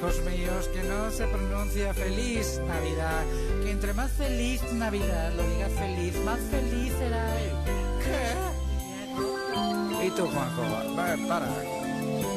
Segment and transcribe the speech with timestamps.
[0.00, 3.22] Hijos míos, que no se pronuncia feliz Navidad,
[3.62, 7.36] que entre más feliz Navidad lo diga feliz, más feliz será.
[8.02, 8.32] ¿Qué?
[10.06, 10.62] ¿Y tú, Juanjo?
[10.96, 11.48] Va, para.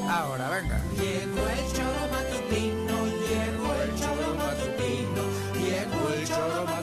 [0.10, 0.82] Ahora, venga.
[0.98, 5.24] Llegó el choro matutino, llegó el choro matutino,
[5.64, 6.83] llegó el choro matutino,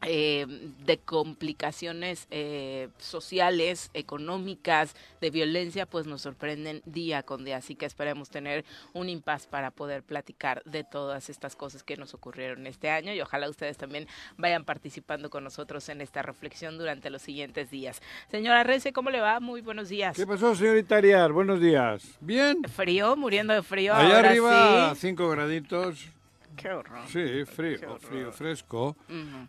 [0.06, 0.46] eh,
[0.86, 7.58] de complicaciones eh, sociales, económicas, de violencia, pues nos sorprenden día con día.
[7.58, 12.13] Así que esperemos tener un impas para poder platicar de todas estas cosas que nos
[12.13, 17.09] ocurrieron este año y ojalá ustedes también vayan participando con nosotros en esta reflexión durante
[17.09, 18.02] los siguientes días.
[18.30, 19.40] Señora Rece, ¿cómo le va?
[19.40, 20.16] Muy buenos días.
[20.16, 21.31] ¿Qué pasó, señorita Arias?
[21.31, 22.03] Buenos días.
[22.19, 22.63] ¿Bien?
[22.63, 23.94] Frío, muriendo de frío.
[23.94, 25.02] Allá ahora arriba, sí.
[25.02, 26.08] cinco graditos.
[26.56, 27.00] Qué horror.
[27.08, 28.00] Sí, frío, horror.
[28.00, 28.96] frío, fresco.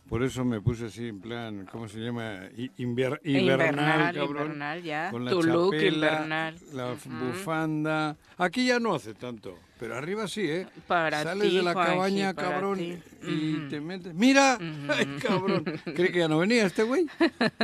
[0.09, 2.41] Por eso me puse así en plan, ¿cómo se llama?
[2.57, 4.43] I- invier- Invernal, invernal, cabrón.
[4.43, 5.11] invernal, ya.
[5.11, 6.57] Con la Tu look invernal.
[6.73, 6.95] la
[7.35, 8.17] bufanda.
[8.39, 10.67] Aquí ya no hace tanto, pero arriba sí, ¿eh?
[10.87, 12.99] Para Sales ti, de la Juanji, cabaña, cabrón, ti.
[13.27, 14.15] Y te metes.
[14.15, 14.59] ¡Mira!
[14.89, 15.65] ¡Ay, cabrón!
[15.85, 17.07] ¿Cree que ya no venía este güey?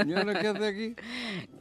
[0.07, 0.95] ¿Y ahora qué hace aquí?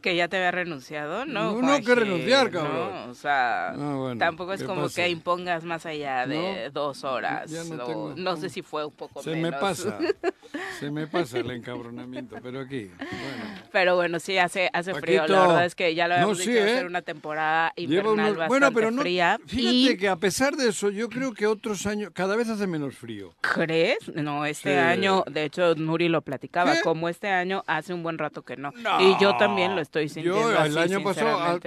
[0.02, 1.60] Que ya te había renunciado, ¿no?
[1.60, 2.92] No, no, que renunciar, cabrón.
[3.06, 4.96] No, o sea, bueno, tampoco es ¿qué como pasa?
[5.04, 7.52] que impongas más allá de No, dos horas.
[7.52, 9.52] no o- sé si fue un poco Se menos.
[9.52, 9.98] me pasa,
[10.80, 13.62] se me pasa el encabronamiento, pero aquí, bueno.
[13.74, 15.28] Pero bueno, sí, hace, hace frío.
[15.28, 16.74] La verdad es que ya lo habíamos sí, dicho, a ¿eh?
[16.76, 19.38] ser una temporada invernal unos- bastante bueno, pero no, fría.
[19.46, 22.68] fíjate y que a pesar de eso, yo creo que otros años, cada vez hace
[22.68, 23.34] menos frío.
[23.42, 23.89] ¿Crees?
[24.16, 24.78] No, este Sí.
[24.78, 26.82] año, de hecho, Nuri lo platicaba, ¿Qué?
[26.82, 28.72] como este año hace un buen rato que no.
[29.00, 31.60] Y yo también lo estoy sintiendo Yo el así, año pasado, ah,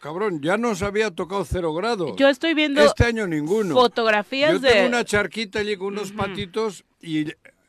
[0.00, 2.14] cabrón, ya nos había tocado cero grados.
[2.16, 3.74] Yo estoy viendo Este año ninguno.
[3.74, 4.70] fotografías Yo de...
[4.70, 7.26] tengo una charquita allí con unos patitos y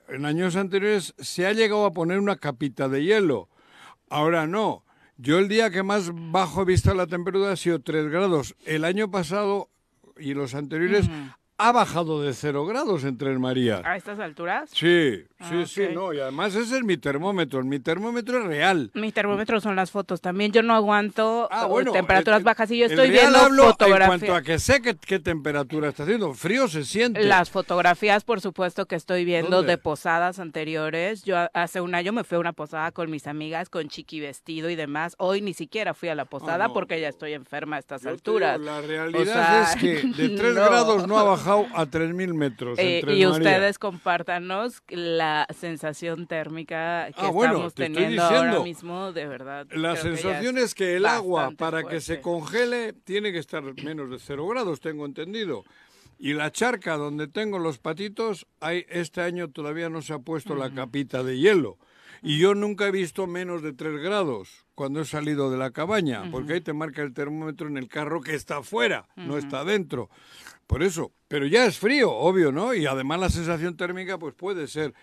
[0.07, 3.49] en años anteriores se ha llegado a poner una capita de hielo.
[4.09, 4.83] Ahora no.
[5.17, 8.55] Yo el día que más bajo he visto la temperatura ha sido 3 grados.
[8.65, 9.69] El año pasado
[10.17, 11.09] y los anteriores
[11.59, 13.81] ha bajado de 0 grados en Tres Marías.
[13.85, 14.69] ¿A estas alturas?
[14.73, 16.11] Sí, Ah, sí, sí, no.
[16.13, 17.63] Y además ese es mi termómetro.
[17.63, 18.91] Mi termómetro es real.
[18.93, 20.19] Mi termómetro son las fotos.
[20.19, 23.37] También yo no aguanto Ah, eh, bueno, temperaturas el- bajas y yo el estoy viendo
[23.39, 24.37] hablo En cuanto fotografías.
[24.37, 26.33] a que sé qué, qué temperatura está haciendo.
[26.33, 27.23] Frío se siente.
[27.23, 29.73] Las fotografías, por supuesto, que estoy viendo ¿Dónde?
[29.73, 31.23] de posadas anteriores.
[31.23, 34.69] Yo hace un año me fui a una posada con mis amigas, con chiqui vestido
[34.69, 35.15] y demás.
[35.19, 36.73] Hoy ni siquiera fui a la posada no.
[36.73, 38.59] porque ya estoy enferma a estas Yo alturas.
[38.59, 40.65] digo, la realidad O sea, es que de 3 no.
[40.65, 42.79] grados no ha bajado bajado a 3.000 metros.
[42.79, 43.31] Eh, y Marías.
[43.31, 48.63] ustedes compártanos la sensación térmica que Ah, bueno, estamos te estoy teniendo ahora diciendo.
[48.63, 49.67] mismo, de verdad.
[49.71, 52.21] La creo que sensación es que el agua, para que se fuerte.
[52.21, 55.63] congele, tiene que estar menos de cero grados, tengo entendido.
[56.17, 60.53] Y la charca donde tengo los patitos, hay, este año todavía no se ha puesto
[60.55, 61.77] la capita de hielo.
[62.21, 66.31] Y yo nunca he visto menos de 3 grados cuando he salido de la cabaña,
[66.31, 70.09] porque ahí te marca el termómetro en el carro que está afuera, no está dentro.
[70.67, 72.73] Por eso, pero ya es frío, obvio, ¿no?
[72.73, 74.93] Y además la sensación térmica pues puede ser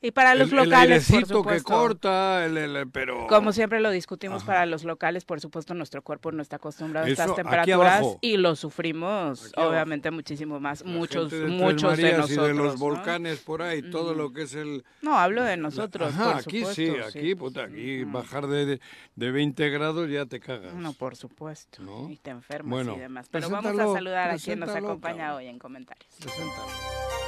[0.00, 1.72] Y para los el, el locales, por airecito que supuesto.
[1.72, 6.30] corta, el, el- pero Como siempre lo discutimos para los locales, por supuesto nuestro cuerpo
[6.30, 10.90] no está acostumbrado a Eso, estas aquí temperaturas y lo sufrimos obviamente muchísimo más, La
[10.92, 12.30] muchos, de muchos de nosotros.
[12.30, 12.78] y de los ¿no?
[12.78, 14.84] volcanes por ahí, todo lo que es el...
[15.02, 16.74] No, hablo de nosotros, Ajá, por aquí supuesto.
[16.74, 18.80] sí, aquí, puta, aquí bajar de, de,
[19.16, 20.74] de 20 grados ya te cagas.
[20.74, 21.82] No, por supuesto.
[21.82, 22.08] ¿No?
[22.08, 23.26] Y te enfermas Bueno, y demás.
[23.32, 26.14] Pero vamos a saludar a quien nos acompaña hoy en comentarios.
[26.20, 27.27] Preséntalo.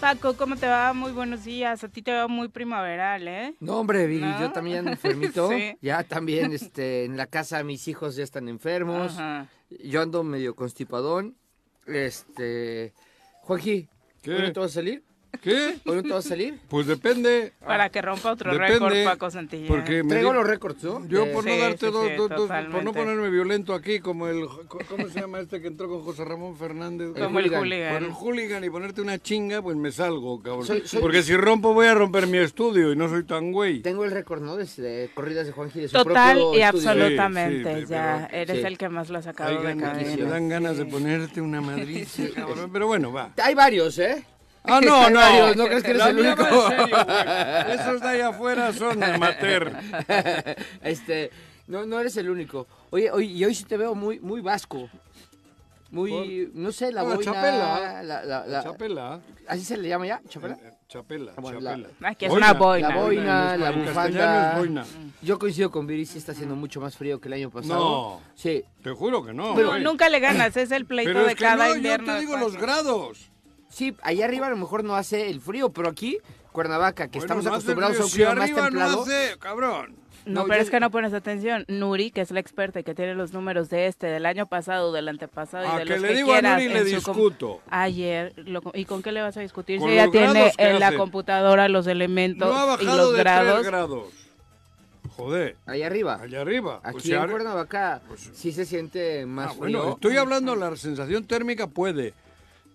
[0.00, 0.92] Paco, ¿cómo te va?
[0.92, 1.82] Muy buenos días.
[1.82, 3.54] A ti te va muy primaveral, ¿eh?
[3.58, 4.40] No, hombre, Viri, ¿No?
[4.40, 5.48] yo también ando enfermito.
[5.50, 5.76] Sí.
[5.82, 9.14] Ya también este, en la casa mis hijos ya están enfermos.
[9.14, 9.48] Ajá.
[9.70, 11.36] Yo ando medio constipadón.
[11.86, 12.92] Este.
[13.42, 13.88] Juanji,
[14.22, 14.34] ¿Qué?
[14.34, 15.02] ¿hoy no te vas a salir?
[15.42, 15.76] ¿Qué?
[15.86, 16.58] ¿Hoy no te vas a salir?
[16.68, 17.52] Pues depende.
[17.64, 19.68] Para que rompa otro Depende, récord, Paco Santillán.
[19.68, 21.06] Porque me Traigo di- los récords, ¿no?
[21.06, 24.26] Yo por no darte sí, dos, sí, dos- dos- por no ponerme violento aquí, como
[24.28, 24.46] el,
[24.88, 27.08] ¿cómo se llama este que entró con José Ramón Fernández?
[27.12, 27.60] Como el hooligan.
[27.60, 27.92] hooligan.
[27.94, 30.66] Por el hooligan y ponerte una chinga, pues me salgo, cabrón.
[30.66, 33.80] Soy- soy- Porque si rompo voy a romper mi estudio y no soy tan güey.
[33.82, 34.56] Tengo el récord, ¿no?
[34.56, 38.56] De, de corridas de Juanji de su Total y absolutamente, Sí, sí, ya pero- eres
[38.60, 38.66] sí.
[38.66, 42.70] el que más lo ha sacado de me dan ganas de ponerte una madriza, cabrón.
[42.72, 43.32] Pero bueno, va.
[43.42, 44.24] Hay varios, ¿eh?
[44.68, 45.18] Ah, no, no.
[45.18, 46.68] varios, ¿no crees que eres La el único?
[46.68, 46.96] serio.
[47.74, 49.72] Esos de ahí afuera son amateur.
[50.82, 51.30] este,
[51.66, 52.66] no, no eres el único.
[52.90, 54.88] Oye, oye, y hoy sí te veo muy, muy vasco.
[55.90, 57.22] Muy, no sé, la Ah, boina.
[57.22, 58.02] chapela.
[58.02, 59.20] La, la- la- Chapela.
[59.46, 60.20] ¿Así se le llama ya?
[60.28, 60.54] ¿Chapela?
[60.62, 61.88] Eh, Chapela, Ah, bueno, la- chapela.
[62.10, 62.88] Aquí es una boina.
[62.90, 64.52] La boina, la bufanda.
[64.52, 64.84] es boina.
[65.22, 67.74] Yo coincido con Viri, sí está haciendo mucho más frío que el año pasado.
[67.80, 68.20] No.
[68.34, 68.62] Sí.
[68.82, 69.54] Te juro que no.
[69.54, 69.82] Güey.
[69.82, 72.06] nunca le ganas, es el pleito Pero de es que cada no, invierno.
[72.06, 73.30] yo te digo los grados.
[73.68, 76.18] Sí, allá arriba a lo mejor no hace el frío, pero aquí,
[76.52, 78.26] Cuernavaca, que Bueno, estamos no acostumbrados a un frío.
[78.30, 78.96] clima si más templado.
[78.96, 79.96] no hace, cabrón.
[80.26, 81.64] No, No, pero yo- es que no pones atención.
[81.68, 84.92] Nuri, que es la experta y que tiene los números de este, del año pasado,
[84.92, 86.42] del antepasado y A de Ah, que los le que digo a.
[86.42, 87.60] Nuri le discuto.
[87.70, 89.78] Ayer, lo ¿y con qué le vas a discutir?
[89.78, 93.12] Con Si ella tiene que en la computadora los elementos No ha y bajado los
[93.12, 93.54] de grados.
[93.60, 94.06] 3 grados.
[95.16, 96.18] Joder, Allá arriba.
[96.20, 96.80] allá arriba.
[96.82, 99.94] Aquí Pues si en Cuernavaca pues- sí se siente más Ah, bueno, frío.
[99.94, 102.12] estoy hablando de la sensación térmica puede,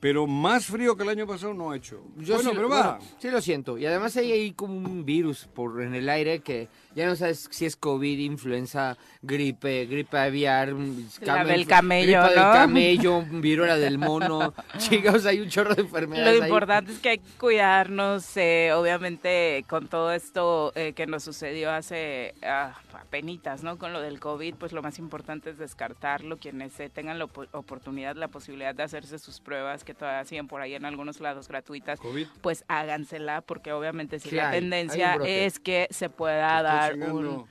[0.04, 2.02] pero más frío que el año pasado no ha hecho.
[2.18, 2.98] Yo bueno, sí, pero va.
[2.98, 3.78] bueno, sí lo siento.
[3.78, 7.48] Y además hay ahí como un virus por en el aire que ya no sabes
[7.52, 12.52] si es COVID, influenza, gripe, gripe aviar, mm, came- del camello, gripa del ¿no?
[12.54, 14.54] camello, viruela del mono.
[14.78, 16.38] Chicos, hay un chorro de enfermedades.
[16.38, 16.50] Lo ahí.
[16.50, 21.72] importante es que hay que cuidarnos, eh, obviamente, con todo esto eh, que nos sucedió
[21.72, 23.78] hace ah, apenitas, ¿no?
[23.78, 26.38] Con lo del COVID, pues lo más importante es descartarlo.
[26.38, 30.48] Quienes eh, tengan la opo- oportunidad, la posibilidad de hacerse sus pruebas, que todavía siguen
[30.48, 32.28] por ahí en algunos lados gratuitas, COVID.
[32.42, 36.94] pues hágansela, porque obviamente si Sí la hay, tendencia es que se pueda Estoy dar
[36.94, 37.46] chingando un...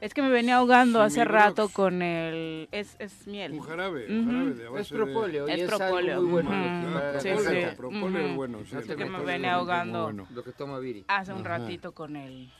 [0.00, 2.68] Es que me venía ahogando hace rato con el...
[2.72, 3.52] Es, es miel.
[3.52, 4.30] Un jarabe, Ujú.
[4.32, 5.46] jarabe de a Es propóleo.
[5.46, 6.50] Es propóleo, muy bueno.
[6.52, 7.60] Ah, Sí, sí.
[7.76, 8.76] propóleo es bueno, sí.
[8.88, 10.02] Que me muy ahogando.
[10.02, 10.26] bueno.
[10.34, 11.04] Lo que toma Viri.
[11.06, 11.58] hace un Ajá.
[11.58, 12.50] ratito con el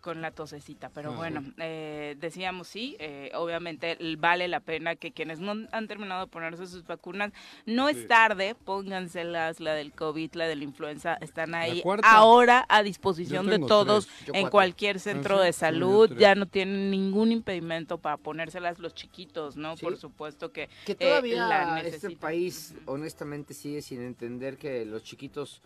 [0.00, 1.18] con la tosecita, pero Ajá.
[1.18, 6.26] bueno, eh, decíamos sí, eh, obviamente vale la pena que quienes no han terminado de
[6.30, 7.32] ponerse sus vacunas,
[7.66, 7.98] no Sí.
[7.98, 13.46] es tarde, pónganselas, la del COVID, la de la influenza, están ahí ahora a disposición
[13.46, 15.44] de todos en cualquier centro sí?
[15.46, 19.76] de salud, ya no tienen ningún impedimento para ponérselas los chiquitos, ¿no?
[19.76, 19.84] Sí.
[19.84, 25.62] Por supuesto que Que eh, la este país, honestamente, sigue sin entender que los chiquitos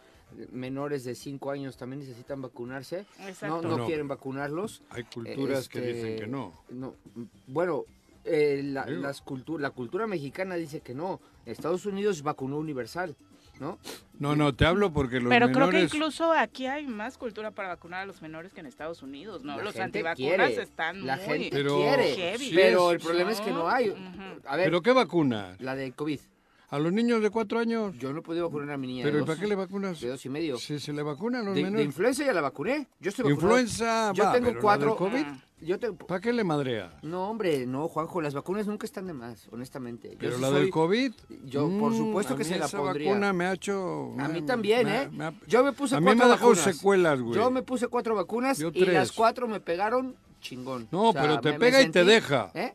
[0.51, 3.07] menores de 5 años también necesitan vacunarse.
[3.19, 3.63] No, Exacto.
[3.63, 3.87] no No.
[3.87, 4.83] quieren vacunarlos.
[4.91, 6.53] Hay culturas que Este, dicen que no.
[6.71, 6.95] no,
[7.47, 7.85] bueno,
[8.25, 9.03] eh, la, Digo.
[9.03, 11.21] las cultu- la cultura mexicana dice que no.
[11.47, 13.17] Estados Unidos vacunó universal,
[13.59, 13.79] ¿no?
[14.21, 17.69] No, no, te hablo porque los Pero creo que incluso aquí hay más cultura para
[17.71, 19.57] vacunar a los menores que en Estados Unidos, ¿no?
[19.57, 21.25] La los gente antivacunas quiere, están La muy...
[21.27, 22.15] gente Pero quiere.
[22.15, 22.51] heavy.
[22.55, 23.89] pero es- el problema es que no hay.
[24.47, 25.61] A ver, ¿Pero qué vacunas?
[25.61, 26.21] la de COVID.
[26.73, 27.95] ¿A los niños de cuatro años?
[27.99, 30.01] Yo no he podido vacunar a mi niña ¿Pero de y para qué le vacunas?
[30.01, 30.57] de dos y medio.
[30.57, 31.85] Si se le vacuna a los De, de menores.
[31.85, 32.89] influenza ya la vacuné.
[32.99, 33.59] Yo estoy vacunado.
[33.61, 34.89] Influenza, Yo va, tengo pero la cuatro.
[34.89, 35.27] del COVID,
[35.61, 35.97] Yo tengo...
[36.07, 36.99] ¿para qué le madrea?
[37.03, 40.13] No, hombre, no, Juanjo, las vacunas nunca están de más, honestamente.
[40.13, 41.13] Yo Pero la soy- del COVID.
[41.45, 43.11] Yo, por mm, supuesto a que mí se la esa pondría.
[43.11, 44.15] vacuna me ha hecho.
[44.19, 45.09] A mí también, me ¿eh?
[45.13, 46.75] me ha- Yo me puse a mí cuatro me ha dejado vacunas.
[46.75, 47.35] secuelas, güey.
[47.35, 50.89] Yo me puse cuatro vacunas Yo y las cuatro me pegaron chingón.
[50.91, 52.51] No, pero te pega y te deja.
[52.55, 52.73] ¿Eh?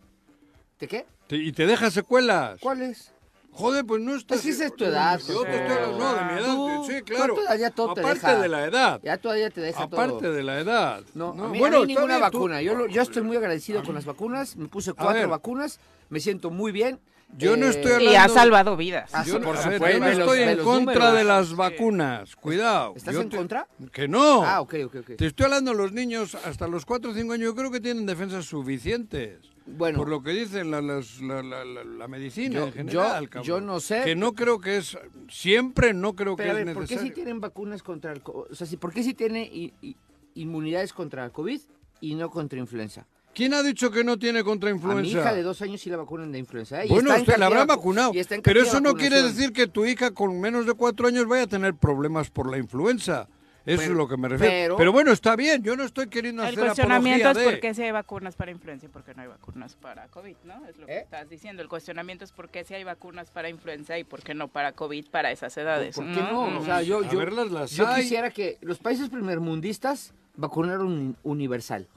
[0.80, 1.06] ¿De qué?
[1.26, 2.60] Te- y te deja secuelas.
[2.62, 3.12] ¿Cuáles?
[3.58, 4.38] Joder, pues no estás.
[4.38, 6.56] Pues sí, esa es tu edad, Yo te estoy hablando, no, de mi edad.
[6.56, 7.36] Tú, sí, claro.
[7.60, 8.40] ya todo te Aparte deja.
[8.42, 9.00] de la edad.
[9.04, 10.00] Ya todavía te deja todo.
[10.02, 11.02] Aparte de la edad.
[11.16, 12.62] No, a mí, bueno, a mí ninguna bien, tú- vacuna.
[12.62, 14.56] Yo, yo estoy muy agradecido con las vacunas.
[14.58, 15.80] Me puse cuatro vacunas.
[16.10, 17.00] Me siento muy bien.
[17.36, 18.20] Yo no Eh, estoy Y hablando.
[18.20, 19.12] ha salvado vidas.
[19.14, 19.98] Ah, Yo, por a ver, supuesto.
[19.98, 21.14] yo no los- estoy en contra números.
[21.18, 22.36] de las vacunas.
[22.36, 22.94] Cuidado.
[22.96, 23.68] ¿Estás Yo en te- contra?
[23.92, 24.44] Que no.
[24.44, 25.16] Ah, ok, ok, ok.
[25.18, 27.46] Te estoy hablando de los niños hasta los 4 o 5 años.
[27.46, 29.40] Yo creo que tienen defensas suficientes.
[29.68, 29.98] Bueno.
[30.00, 33.44] Por lo que dicen la, la, la- la- la medicina Yo- en general, yo- cabrón.
[33.48, 34.02] yo no sé.
[34.06, 34.98] Que no creo que es.
[35.30, 37.10] Siempre no creo Pero a que ver, es ¿por qué necesario.
[37.12, 39.98] si tienen vacunas contra el O sea, si- ¿por qué si tiene i- i-
[40.36, 41.60] inmunidades contra el COVID
[42.00, 43.06] y no contra influenza?
[43.38, 45.98] ¿Quién ha dicho que no tiene contra A mi hija de dos años sí la
[45.98, 46.84] vacunan de influenza.
[46.84, 46.88] ¿eh?
[46.90, 48.12] Bueno, usted la habrá vacu- vacunado.
[48.42, 51.48] Pero eso no quiere decir que tu hija con menos de cuatro años vaya a
[51.48, 53.28] tener problemas por la influenza.
[53.64, 54.54] Eso Pero- es lo que me refiero.
[54.54, 55.62] pero- Pero, bueno, está bien.
[55.62, 57.58] Yo no estoy queriendo El hacer cuestionamiento es apología de...
[57.58, 60.36] por qué si hay vacunas para influenza y por qué no hay vacunas para COVID,
[60.46, 60.66] ¿no?
[60.66, 61.00] Es lo que ¿Eh?
[61.02, 61.62] estás diciendo.
[61.62, 64.72] El cuestionamiento es por qué si hay vacunas para influenza y por qué no para
[64.72, 65.96] COVID para esas edades.
[65.96, 66.58] ¿Por qué no?
[66.60, 71.88] O sea, yo, yo, verlas las yo quisiera que los países primermundistas vacunaran un- universal.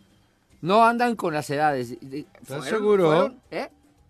[0.62, 1.98] No andan con las edades.
[2.00, 3.06] De- ¿Estás seguro?
[3.06, 3.68] fueron- ¿eh?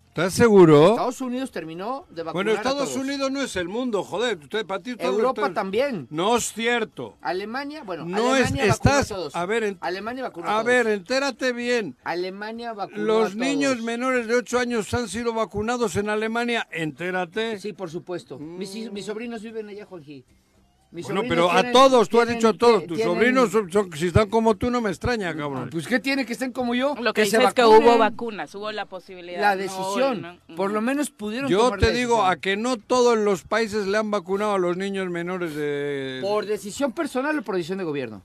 [0.09, 0.89] ¿Estás seguro?
[0.89, 2.97] Estados Unidos terminó de vacunar Bueno, a Estados todos.
[2.97, 4.37] Unidos no es el mundo, joder.
[4.39, 6.05] Usted, para ti Europa también.
[6.09, 7.15] No es cierto.
[7.21, 9.35] Alemania, bueno, No es- Alemania vacunó estás- a todos.
[9.37, 11.95] a ver, en- Alemania vacunó a, ver, entérate bien.
[12.03, 13.35] Alemania vacunó a Los todos.
[13.37, 16.67] niños menores de 8 años han sido vacunados en Alemania.
[16.71, 17.57] Entérate.
[17.61, 18.37] Sí, por supuesto.
[18.37, 20.25] Mis sobrinos viven allá, Juanji.
[20.91, 22.85] Mis Bueno, pero a todos, tú has dicho a todos.
[22.85, 25.69] Tus tienen- sobrinos, son- son- si están como tú, no me extraña, cabrón.
[25.71, 26.95] Pues, ¿qué tiene que estén como yo?
[26.99, 29.39] Lo que, se dice es que hubo vacunas, hubo la posibilidad.
[29.39, 30.25] La no decisión.
[30.25, 30.55] hoy, ¿no?
[30.55, 32.31] Por lo menos pudieron Yo tomar te digo, decisión.
[32.31, 36.19] a que no todos los países le han vacunado a los niños menores de...
[36.21, 38.23] ¿Por decisión personal o por decisión de gobierno?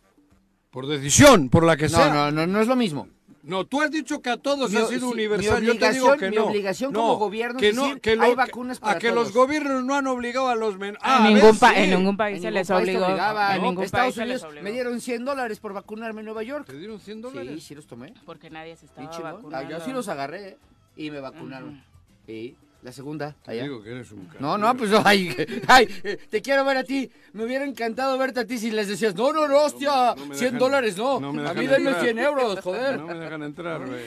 [0.70, 2.08] por decisión, por la que sea.
[2.12, 3.08] No, no, no, no es lo mismo.
[3.46, 5.60] No, tú has dicho que a todos Mi- ha sido sí, universal.
[5.60, 6.46] mi Yo te digo obligación- que mi no.
[6.46, 9.32] obligación No, como gobierno que no, decir, que lo- hay vacunas para A que los
[9.32, 11.00] gobiernos no han obligado a los menores.
[11.04, 13.06] En ningún, pa- en ningún país En se ningún les país obligó.
[13.06, 13.54] obligaba.
[13.56, 14.64] En ningún Estados país se les Unidos obligó.
[14.64, 16.66] me dieron 100 dólares por vacunarme en Nueva York.
[16.66, 17.62] ¿Te dieron 100 Sí, dólares?
[17.64, 18.14] sí los tomé.
[18.24, 19.26] Porque nadie se estaba chingón.
[19.30, 19.70] Ah, vacunando.
[19.70, 20.58] Yo sí los agarré
[20.96, 21.84] y me vacunaron.
[22.26, 23.64] Y la segunda, Te allá.
[23.64, 25.34] digo que eres un No, no, pues ay,
[25.66, 25.86] ay,
[26.30, 27.10] te quiero ver a ti.
[27.32, 30.34] Me hubiera encantado verte a ti si les decías, no, no, no, hostia, No me
[30.36, 31.18] 100 dejan- dólares, no.
[31.18, 32.04] no me a mí denme entrar.
[32.04, 32.98] 100 euros, joder.
[33.00, 34.00] No me dejan entrar, güey.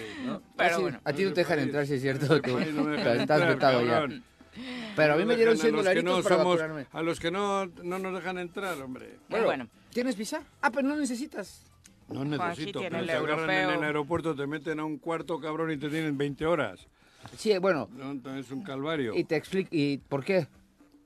[0.55, 1.01] Pero Ah, sí, bueno.
[1.03, 2.41] A ti no te dejan entrar, si es cierto.
[2.41, 4.07] Tú, Ay, no me dejan estás entrar, vetado ya.
[4.95, 6.57] Pero a mí No me dieron dejan 100 a los que dolaritos no para somos-
[6.59, 6.87] vacunarme.
[6.93, 9.17] A los que no, no nos dejan entrar, hombre.
[9.27, 9.67] Bueno, bueno.
[9.91, 10.41] ¿Tienes visa?
[10.61, 11.65] Ah, pero no necesitas.
[12.07, 15.69] No necesito, tiene pero te agarran en el aeropuerto, te meten a un cuarto, cabrón,
[15.71, 16.87] y te tienen 20 horas.
[17.37, 19.13] Sí, bueno, No, es un calvario.
[19.15, 20.47] y te explico, ¿y por qué?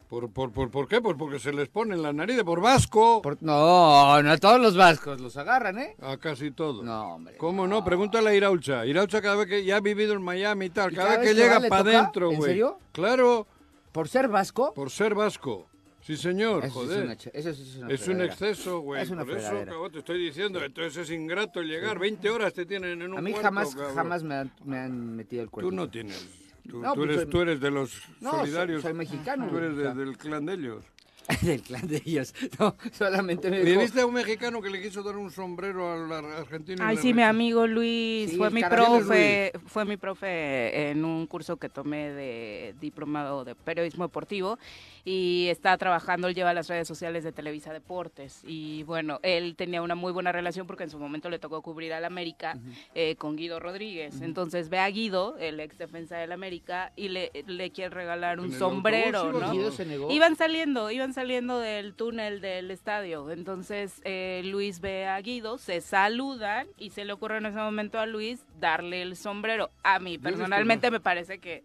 [0.10, 1.02] ¿Por, por, por, por qué?
[1.02, 3.22] Pues porque se les pone en la nariz de por vasco.
[3.24, 5.96] Por- No, no a todos los vascos los agarran, ¿eh?
[6.02, 6.84] A casi todo.
[6.84, 7.36] No, hombre.
[7.38, 7.84] ¿Cómo no?
[7.84, 8.86] Pregúntale a Iraucha.
[8.86, 11.30] Iraucha cada vez que ya ha vivido en Miami y tal, ¿Y cada, cada vez
[11.30, 12.50] que que llega para adentro, ¿En güey.
[12.52, 12.78] serio?
[12.92, 13.48] Claro,
[13.92, 14.72] ¿Por ser vasco?
[14.76, 15.66] por ser vasco.
[16.06, 16.98] Sí, señor, Eso, joder.
[17.00, 19.02] es una, eso sí es una Es un exceso, güey.
[19.02, 20.62] Es una Por eso, cabrón, te estoy diciendo.
[20.64, 21.98] Entonces es ingrato llegar.
[21.98, 23.96] 20 horas te tienen en un A mí cuarto, jamás, cabrón.
[23.96, 25.70] jamás me han, me han metido el cuerpo.
[25.70, 26.28] Tú no tienes.
[26.70, 28.82] Tú, No, tú pues eres, soy- tú eres de los No, soy- solidarios.
[28.82, 30.86] soy mexicano, Tú eres de- del clan de ellos.
[31.42, 32.34] del clan de ellos.
[32.60, 33.82] No, solamente me ¿Y dijo...
[33.82, 36.84] viste a un mexicano que le quiso dar un sombrero al ar- argentino?
[36.86, 41.26] Ay, le sí, mi amigo Luis Sí, fue mi profe, fue mi profe en un
[41.28, 44.60] curso que tomé de diplomado de periodismo deportivo
[45.06, 49.82] y está trabajando, él lleva las redes sociales de Televisa Deportes y bueno, él tenía
[49.82, 52.58] una muy buena relación porque en su momento le tocó cubrir al América
[52.96, 57.32] eh, con Guido Rodríguez, entonces ve a Guido, el ex defensa del América y le,
[57.48, 59.52] le quiere regalar un ¿En el sombrero, autobús ¿no?
[59.52, 60.10] Guido se negó.
[60.12, 63.30] Iban saliendo, iban saliendo del túnel del estadio.
[63.32, 68.00] Entonces eh, Luis ve a Guido, se saludan y se le ocurre en ese momento
[68.00, 69.70] a Luis darle el sombrero.
[69.84, 71.64] A mí personalmente me parece que,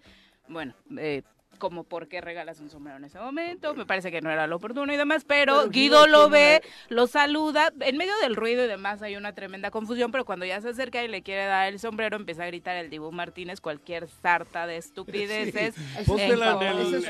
[0.48, 1.22] bueno, eh,
[1.58, 4.56] como por qué regalas un sombrero en ese momento, me parece que no era lo
[4.56, 8.64] oportuno y demás, pero, Pero Guido Guido lo ve, lo saluda, en medio del ruido
[8.64, 11.68] y demás hay una tremenda confusión, pero cuando ya se acerca y le quiere dar
[11.72, 15.74] el sombrero, empieza a gritar el Dibu Martínez cualquier sarta de estupideces.
[16.06, 17.04] Póntela un- en el-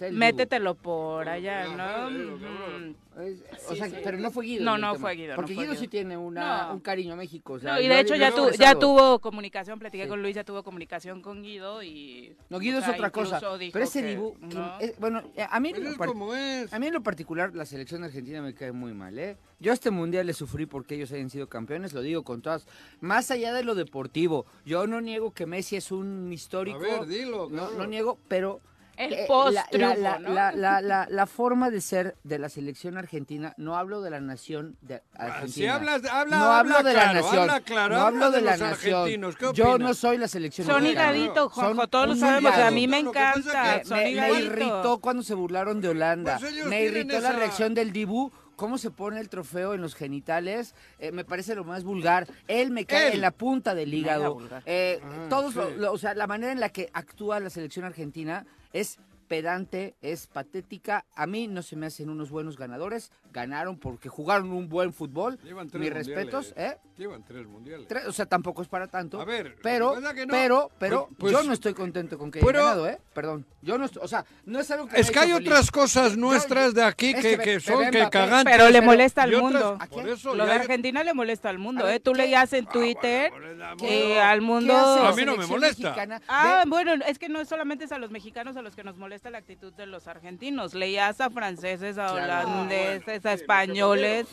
[0.00, 2.34] en Métetelo por allá, Ah, ¿no?
[2.34, 2.94] Ujú.
[3.22, 3.96] Es- o Sí, sea, sí.
[4.04, 4.64] pero no fue Guido.
[4.64, 5.00] No, no tema.
[5.00, 5.80] fue Guido, no Porque fue Guido Guido.
[5.82, 6.74] sí tiene una, No.
[6.74, 7.54] un cariño a México.
[7.54, 10.08] O sea, No, y de hecho ya, tu- ya tuvo comunicación, platiqué Sí.
[10.10, 12.36] con Luis, ya tuvo comunicación con Guido y...
[12.50, 13.40] No, Guido o es otra cosa.
[13.58, 14.72] Dijo Pero ese que Dibu, que- no.
[14.98, 16.72] bueno, eh, a mí, en lo es par- como es.
[16.72, 19.36] a mí en lo particular la selección argentina me cae muy mal, ¿eh?
[19.60, 22.66] Yo a este mundial le sufrí porque ellos hayan sido campeones, lo digo con todas.
[23.00, 26.78] Más allá de lo deportivo, yo no niego que Messi es un histórico.
[26.78, 27.78] A ver, dilo, no, cabrón.
[27.78, 28.60] no niego, pero
[28.96, 30.30] El eh, post la, la, la, ¿no?
[30.32, 34.20] la, la, la- la forma de ser de la selección argentina, no hablo de la
[34.20, 35.42] nación de Argentina.
[35.44, 37.38] Ah, Si hablas, habla, no hablo de la nación.
[37.42, 38.94] habla claro, no hablo de, de la los nación.
[39.00, 42.70] argentinos, ¿qué Yo no soy la selección Son higaditos, Juanjo, Son todos lo sabemos, a
[42.70, 43.82] mí me encanta.
[43.82, 44.10] que me,
[44.40, 46.38] irritó cuando se burlaron de Holanda.
[46.40, 48.30] Pues me irritó la esa- reacción del Dibu.
[48.56, 52.26] Cómo se pone el trofeo en los genitales, eh, me parece lo más vulgar.
[52.48, 53.14] Él me cae Él.
[53.16, 54.38] en la punta del hígado.
[54.64, 55.58] Eh, Ah, todos, sí.
[55.58, 58.46] lo- lo- o sea, la manera en la que actúa la selección argentina
[58.80, 61.06] es pedante, es patética.
[61.14, 63.10] A mí no se me hacen unos buenos ganadores.
[63.32, 65.38] Ganaron porque jugaron un buen fútbol.
[65.42, 65.92] Mis mundiales.
[65.92, 66.76] respetos, ¿eh?
[66.96, 67.86] Llevan tres mundiales.
[67.88, 69.20] Tres, o sea, tampoco es para tanto.
[69.20, 72.40] A ver, pero, que no- pero, pero, Pues- yo pues- no estoy contento con que
[72.40, 72.98] pero- haya ganado, ¿eh?
[73.12, 73.44] Perdón.
[73.60, 75.70] Yo no estoy, o sea, no es algo que Es que ha hay otras feliz.
[75.72, 78.50] cosas nuestras de aquí es que, que que ve- son que cagantes.
[78.56, 79.76] Pero le molesta al mundo.
[79.78, 80.14] ¿A Por quién?
[80.14, 82.00] eso, Lo de Argentina le molesta al mundo, ver, ¿eh?
[82.00, 82.18] Tú ¿qué?
[82.18, 84.74] leías en Ah, Twitter bueno, que al ¿Qué mundo...
[84.74, 85.82] A mí no me molesta.
[85.90, 86.22] mexicana?
[86.28, 88.96] Ah, bueno, es que no es solamente es a los mexicanos a los que nos
[88.96, 90.72] molesta la actitud de los argentinos.
[90.74, 94.26] Leías a franceses, a holandeses, Ah, bueno, a españoles,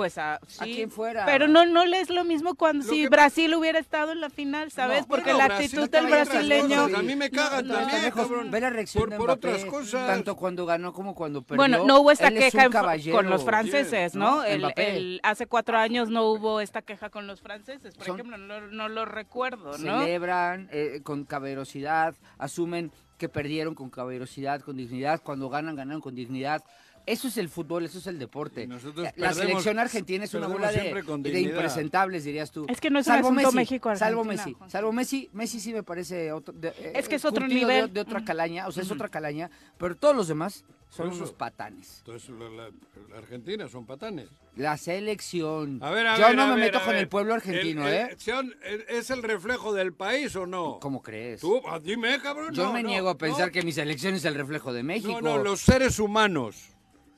[0.00, 0.40] pues a...
[0.62, 1.26] Quien fuera.
[1.26, 4.30] Pero no, no es lo mismo cuando Lo si que- Brasil hubiera estado en la
[4.30, 5.02] final, ¿sabes?
[5.02, 6.82] No, Porque Bueno, la Brasil actitud del brasileño...
[6.84, 6.98] cosas.
[6.98, 8.28] A mí me cagan No, también, lejos.
[8.50, 10.06] Ve la reacción Por- de por otras cosas.
[10.06, 11.58] tanto cuando ganó como cuando perdió.
[11.58, 12.70] Bueno, no hubo esta Él queja
[13.12, 14.36] con los franceses, ¿no?
[14.36, 14.70] ¿no?
[14.76, 18.62] El- hace cuatro años no hubo esta queja con los franceses, por Son- ejemplo, no,
[18.68, 20.00] no lo recuerdo, ¿no?
[20.00, 26.14] celebran eh, con caballerosidad, asumen que perdieron con caballerosidad, con dignidad, cuando ganan, ganaron con
[26.14, 26.62] dignidad.
[27.06, 28.68] Eso es el fútbol, eso es el deporte.
[29.16, 30.90] La selección argentina es una bola de,
[31.40, 32.66] impresentables, dirías tú.
[32.68, 34.70] Es que no es un asunto México-Argentina, Salvo Messi, Juan.
[34.70, 37.92] salvo Messi, Messi sí me parece otro, de- eh, Es que es otro de- nivel.
[37.92, 41.32] De, otra calaña, o sea, es otra calaña, pero todos los demás son eso- unos
[41.32, 41.98] patanes.
[41.98, 42.70] Entonces, la, la-
[43.10, 44.28] la Argentina son patanes.
[44.56, 45.78] La selección.
[45.82, 46.96] A ver, a Yo ver, no a me ver, meto con ver.
[47.02, 48.84] el pueblo argentino, El- el- ¿eh?
[48.88, 50.78] ¿Es el reflejo del país o no?
[50.80, 51.40] ¿Cómo crees?
[51.40, 52.52] Tú, ah, dime, cabrón.
[52.54, 53.52] Yo no, me no, niego a pensar no.
[53.52, 55.20] que mi selección es el reflejo de México.
[55.22, 56.68] No, no, los seres humanos.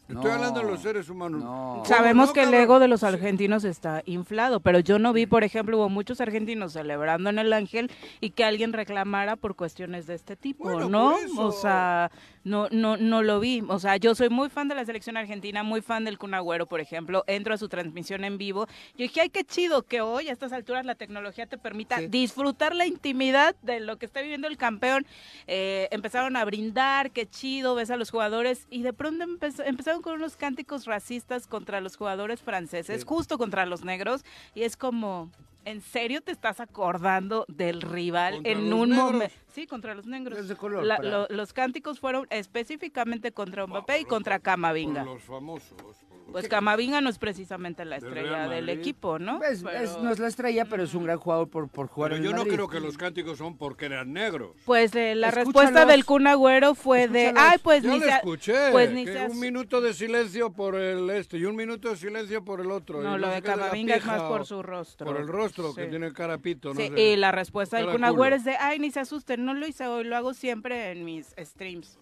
[0.09, 1.43] Estoy No, hablando de los seres humanos.
[1.43, 1.71] no.
[1.75, 5.27] ¿Cómo Sabemos no, que el ego de los argentinos está inflado, pero yo no vi,
[5.27, 10.07] por ejemplo, hubo muchos argentinos celebrando en el Ángel y que alguien reclamara por cuestiones
[10.07, 11.13] de este tipo, Bueno, ¿no?
[11.13, 11.47] por eso.
[11.47, 12.11] O sea,
[12.45, 13.63] no, no, no lo vi.
[13.69, 16.67] O sea, yo soy muy fan de la selección argentina, muy fan del Kun Agüero,
[16.67, 17.25] por ejemplo.
[17.27, 18.67] Entro a su transmisión en vivo.
[18.97, 22.07] Yo dije, ay, qué chido que hoy, a estas alturas, la tecnología te permita Sí.
[22.09, 25.07] disfrutar la intimidad de lo que está viviendo el campeón.
[25.47, 30.03] Eh, empezaron a brindar, qué chido, ves a los jugadores y de pronto empezó- empezaron
[30.03, 33.07] con unos cánticos racistas contra los jugadores franceses, Sí.
[33.07, 34.25] justo contra los negros,
[34.55, 35.31] y es como...
[35.65, 39.35] ¿En serio te estás acordando del rival ¿Contra en un momento?
[39.55, 40.39] Sí, contra los negros.
[40.39, 45.05] Es de color, La- para- lo- los cánticos fueron específicamente contra Mbappé y contra Camavinga.
[45.05, 45.77] Por los famosos.
[45.83, 49.43] por Pues Camavinga no es precisamente la estrella del equipo, ¿no?
[49.43, 52.13] Es- Pero- es- no es la estrella, pero es un gran jugador por, por jugar
[52.13, 54.57] Pero en yo no creo que los cánticos son porque eran negros.
[54.65, 55.53] Pues eh, la Escúchalos.
[55.55, 58.13] respuesta del Kun Agüero fue de, ay, pues Yo ni lo se...
[58.13, 58.71] escuché.
[58.73, 61.97] pues ni que se un minuto de silencio por el este y un minuto de
[61.97, 63.03] silencio por el otro.
[63.03, 65.07] No, y lo de Camavinga es más por su rostro.
[65.07, 65.91] Por el rostro, que Sí.
[65.91, 67.01] tiene cara pito, no Sí, sé.
[67.13, 68.15] y la respuesta del Cara Kun culo.
[68.15, 71.05] Agüero es de, ay, ni se asusten, no lo hice hoy, lo hago siempre en
[71.05, 71.99] mis streams.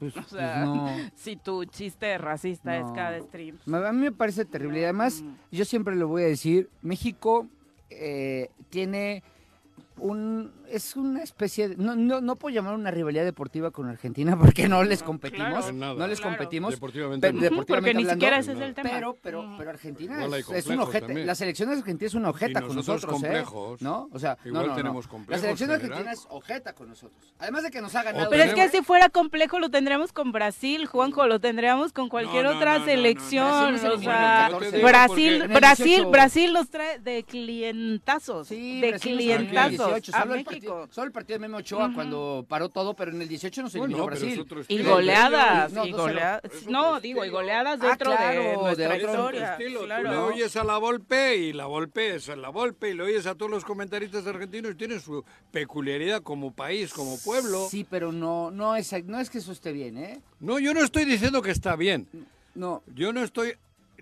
[0.00, 0.88] Pues- o pues sea, no.
[1.14, 2.86] si tu chiste racista No.
[2.88, 3.58] es cada stream.
[3.72, 4.80] A mí me parece terrible.
[4.80, 5.34] Y además, Mm.
[5.52, 7.46] yo siempre lo voy a decir, México
[7.90, 9.22] eh, tiene
[9.98, 10.52] un...
[10.70, 11.76] Es una especie de...
[11.76, 15.48] No, no, no puedo llamar una rivalidad deportiva con Argentina porque no les competimos.
[15.48, 15.68] claro.
[15.68, 15.94] En nada.
[15.94, 16.36] No les Claro.
[16.36, 16.72] competimos.
[16.74, 17.40] Deportivamente Pe- no.
[17.40, 18.90] deportivamente Porque ni siquiera ese es el tema.
[18.90, 19.58] Pero, pero, Mm.
[19.58, 21.06] pero Argentina es, es un ojete.
[21.06, 21.26] también.
[21.26, 23.06] La selección argentina es una ojeta Y con nosotros ¿eh?
[23.06, 23.82] complejos.
[23.82, 24.08] ¿No?
[24.12, 24.76] O sea, no, Igual no, no.
[24.76, 25.90] tenemos La complejos selección general.
[25.92, 27.34] argentina es ojeta con nosotros.
[27.38, 28.30] Además de que nos ha ganado.
[28.30, 32.44] Pero es que si fuera complejo lo tendríamos con Brasil, Juanjo, lo tendríamos con cualquier
[32.44, 33.46] No, no, otra no, no, no, selección.
[33.76, 35.32] Brasil o sea, Brasil, Brasil,
[35.98, 36.10] 18.
[36.10, 38.48] Brasil nos trae de clientazos.
[38.48, 40.72] Sí, de clientazos 18, a solo, el México.
[40.74, 43.74] partido, solo el partido de Memo Ochoa cuando paró todo, pero en el 18 nos
[43.74, 44.44] eliminó Bueno, Brasil.
[44.68, 45.96] Y goleadas, No, y 2-0.
[45.96, 46.42] goleadas.
[46.68, 49.52] No, digo, y goleadas Ah, dentro claro, de de nuestra otro historia.
[49.52, 49.84] estilo.
[49.84, 50.02] claro.
[50.04, 53.26] Tú le oyes a la Volpe y la Volpe es la Volpe y le oyes
[53.26, 57.68] a todos los comentaristas argentinos y tienen su peculiaridad como país, como pueblo.
[57.70, 60.20] Sí, pero no, no es, no es que eso esté bien, ¿eh?
[60.40, 62.06] No, yo no estoy diciendo que está bien.
[62.54, 63.54] No, Yo no estoy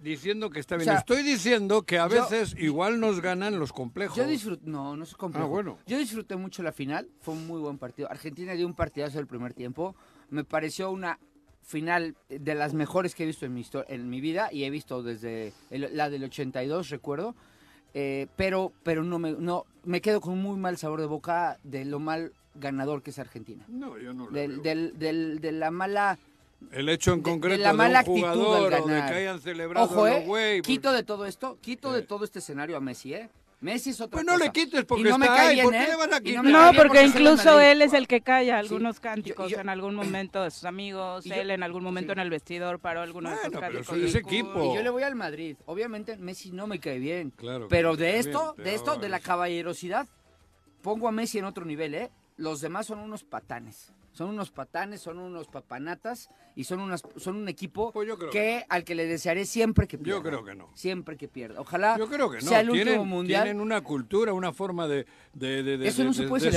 [0.04, 0.90] diciendo que está bien.
[0.90, 4.16] Estoy diciendo que a veces igual nos ganan los complejos.
[4.16, 5.46] Yo disfruté, no, no es complejo.
[5.46, 5.78] Ah, bueno.
[5.86, 8.10] Yo disfruté mucho la final, fue un muy buen partido.
[8.10, 9.96] Argentina dio un partidazo el primer tiempo.
[10.30, 11.18] Me pareció una
[11.62, 14.70] final de las mejores que he visto en mi, historia, en mi vida y he
[14.70, 17.34] visto desde la del 82, recuerdo.
[17.96, 21.58] Eh, pero pero no me, no me quedo con un muy mal sabor de boca
[21.62, 23.64] de lo mal ganador que es Argentina.
[23.68, 24.62] No, yo no lo del.
[24.62, 26.18] Del, del, de la mala
[26.72, 30.92] el hecho en concreto de, la mala actitud de que hayan celebrado Ojo, eh, quito
[30.92, 33.30] de todo esto, quito de todo este escenario a Messi, ¿eh?
[33.64, 35.50] Messi es otra Pues no le quites porque no está.
[35.50, 35.62] Eh.
[36.42, 40.66] No, porque, incluso él es el que calla algunos cánticos en algún momento de sus
[40.66, 43.86] amigos, él en algún momento en el vestidor paró algunos bueno, de esos cánticos.
[43.88, 44.70] Pero equipo.
[44.70, 45.56] Y yo le voy al Madrid.
[45.64, 50.06] Obviamente Messi no me cae bien, claro pero de esto, de esto, de la caballerosidad,
[50.82, 52.10] pongo a Messi en otro nivel, ¿eh?
[52.36, 57.36] Los demás son unos patanes son unos patanes, son unos papanatas y son unas son
[57.36, 60.18] un equipo pues que, al que le desearé siempre que pierda.
[60.18, 60.70] Yo creo que no.
[60.74, 61.60] Siempre que pierda.
[61.60, 61.98] Ojalá
[62.38, 63.42] sea el tienen, mundial.
[63.42, 65.86] Tienen una cultura, una forma de, de, de.
[65.86, 66.50] Eso no se puede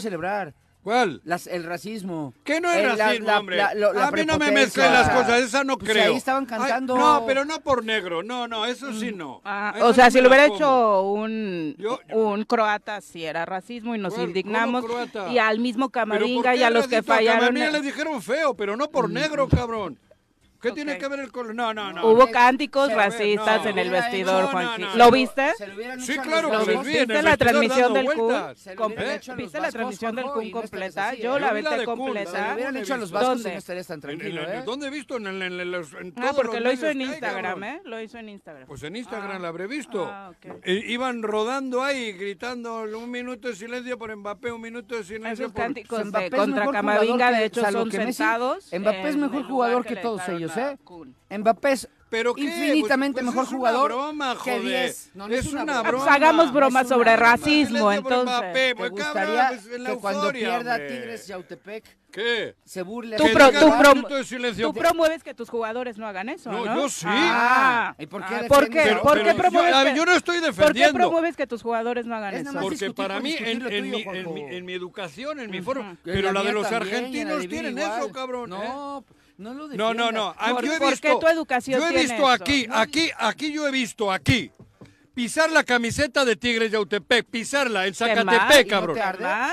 [0.00, 0.54] celebrar.
[0.82, 1.22] ¿Cuál?
[1.46, 2.34] El racismo.
[2.42, 3.56] ¿Qué no es el, racismo, hombre?
[3.56, 6.10] La, a mí no me mezclen las cosas, esa no pues creo.
[6.10, 6.98] Ahí estaban cantando.
[6.98, 9.36] No, pero no por negro, no, no, eso sí no.
[9.36, 11.76] Mm, ah, o sea, si lo hubiera hecho un,
[12.12, 14.84] un croata, sí era racismo y nos indignamos.
[15.30, 17.44] Y al mismo Camaringa y a los que fallaron.
[17.44, 19.12] A Camaringa le dijeron feo, pero no por mm.
[19.12, 19.98] negro, cabrón.
[20.62, 20.84] ¿Qué okay.
[20.84, 21.56] tiene que ver el color?
[21.56, 22.06] No, no, no.
[22.06, 25.52] Hubo cánticos se racistas no, en el vestidor, no, No, ¿Lo viste?
[25.58, 26.76] Se lo sí, claro, lo vi.
[26.76, 28.32] ¿Viste, ¿Viste la transmisión del CUN?
[29.36, 31.14] ¿Viste la transmisión del CUN completa?
[31.14, 32.56] Yo la vete completa.
[32.56, 32.70] lo
[34.64, 35.16] ¿Dónde he visto?
[35.16, 35.96] En los...
[36.16, 37.80] Ah, porque lo hizo en Instagram, ¿eh?
[37.84, 38.68] Lo hizo en Instagram.
[38.68, 39.38] Pues en Instagram ah.
[39.40, 40.06] la habré visto.
[40.08, 45.02] Ah, eh, iban rodando ahí, gritando un minuto de silencio por Mbappé, un minuto de
[45.02, 45.62] silencio por...
[45.62, 48.70] cánticos contra Camavinga, de hecho, son sentados.
[48.72, 50.51] Mbappé es mejor jugador que todos ellos.
[50.54, 50.76] Pues, ah,
[51.30, 51.38] ¿eh?
[51.38, 54.60] Mbappé es pues, infinitamente pues, mejor jugador broma, joder.
[54.60, 55.10] que 10.
[55.30, 56.12] Es, una, broma.
[56.12, 58.38] hagamos bromas sobre racismo, entonces.
[58.38, 60.76] Mbappé, ¿Te cabrón, que euforia, pierda.
[60.86, 61.32] Tigres
[62.10, 62.54] ¿Qué?
[62.66, 63.16] se burle?
[63.16, 66.66] Tú, tú, promueves que tus jugadores no hagan eso, ¿no?
[66.66, 66.82] ¿no?
[66.82, 67.06] yo sí.
[67.08, 68.34] Ah, ¿Y por qué?
[68.34, 72.34] Ah, ¿Por qué, ¿por qué promueves que, ¿Por qué promueves que tus jugadores no hagan
[72.34, 72.52] eso?
[72.60, 73.90] Porque para mí, en, mi, en,
[74.34, 78.50] mi, en, mi, educación, en mi forma, pero la de los argentinos tienen eso, cabrón.
[78.50, 79.21] No, ¿eh?
[79.36, 79.96] No lo defiendas.
[79.96, 80.34] No, no, no.
[80.38, 84.12] Ah, yo he visto, tu educación Yo he visto aquí, aquí, aquí yo he visto,
[84.12, 84.50] aquí
[85.14, 88.98] pisar la camiseta de Tigres de Autepec, pisarla en Zacatepec, cabrón.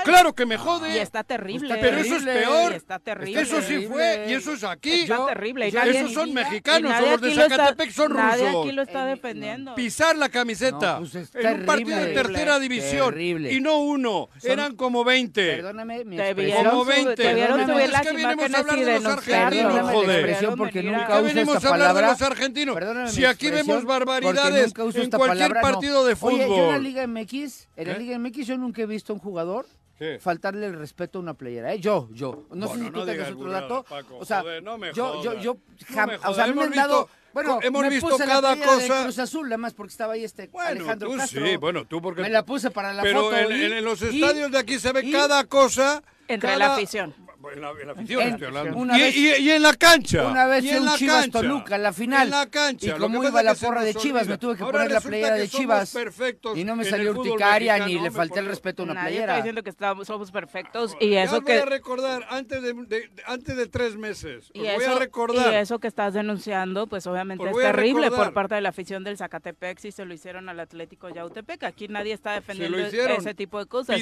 [0.04, 0.94] Claro que me jode.
[0.94, 1.76] Y está terrible.
[1.80, 2.72] Pero eso es peor.
[2.72, 3.40] Está terrible.
[3.40, 5.02] Eso sí fue y eso es aquí.
[5.02, 5.68] Está terrible.
[5.68, 9.74] Y nadie, esos son mexicanos, los de Zacatepec son aquí lo está defendiendo.
[9.74, 11.00] Pisar la camiseta.
[11.34, 13.20] En un partido de tercera división.
[13.20, 15.56] Y no uno, eran como 20.
[15.56, 16.04] Perdóname,
[16.62, 17.16] Como 20.
[17.16, 17.34] Te
[18.00, 18.54] que venimos
[21.64, 22.76] hablar de los argentinos,
[23.12, 26.38] Si aquí vemos barbaridades en cualquier cualquier partido de fútbol.
[26.38, 29.20] Yo en la Liga MX, en la Liga MX yo nunca he visto a un
[29.20, 29.66] jugador
[30.20, 31.74] faltarle el respeto a una playera.
[31.74, 31.80] ¿eh?
[31.80, 32.46] Yo, yo.
[32.50, 33.84] No bueno, sé si tú no tengas otro pues, dato.
[33.84, 37.08] Paco, o sea, no me yo, yo, yo, no o sea, a dado.
[37.32, 38.96] Bueno, hemos visto cada cosa.
[38.96, 41.60] De Cruz Azul, nada más porque estaba ahí este bueno, Alejandro tú Castro.
[41.60, 42.22] Bueno, tú porque.
[42.22, 43.30] Me la puse para la foto.
[43.30, 46.02] Pero en, los estadios de aquí se ve cada cosa.
[46.26, 47.14] Entre la afición
[47.48, 48.76] en la, afición estoy hablando.
[48.76, 50.26] Una y, y, en la cancha.
[50.26, 51.40] Una vez en un la Chivas cancha.
[51.40, 52.24] Toluca, en la final.
[52.24, 52.96] En la cancha.
[52.96, 55.48] Y como iba la porra de Chivas, me tuve que Ahora poner la playera de
[55.48, 55.96] Chivas.
[56.54, 59.24] Y no me salió urticaria ni le falté el respeto a una playera.
[59.24, 63.56] Está diciendo que estamos, somos perfectos y eso que voy a recordar antes de, antes
[63.56, 64.50] de tres meses.
[64.52, 65.52] Y eso, voy a recordar.
[65.52, 69.16] Y eso que estás denunciando, pues obviamente es terrible por parte de la afición del
[69.16, 71.62] Zacatepec si se lo hicieron al Atlético Yautepec.
[71.64, 73.98] Aquí nadie está defendiendo ese tipo de cosas.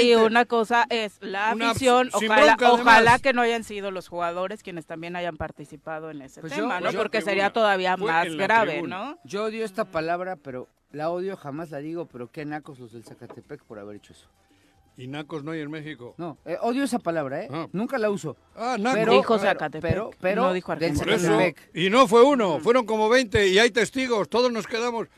[0.00, 4.86] Y una cosa es la afición, ojalá ojalá que no hayan sido los jugadores quienes
[4.86, 6.86] también hayan participado en ese pues tema, ¿no?
[6.86, 9.18] Pues Porque sería todavía más grave, ¿no?
[9.24, 13.04] Yo odio esta palabra, pero la odio, jamás la digo, pero qué nacos los del
[13.04, 14.28] Zacatepec por haber hecho eso.
[14.98, 16.14] Y nacos no hay en México.
[16.16, 17.48] No, eh, odio esa palabra, ¿eh?
[17.52, 17.66] Ah.
[17.72, 18.36] Nunca la uso.
[18.54, 18.98] Ah, nacos.
[18.98, 19.82] Pero, dijo Zacatepec.
[19.90, 21.70] Pero, pero, pero no dijo Zacatepec.
[21.74, 25.08] Y no fue uno, fueron como 20 y hay testigos, todos nos quedamos.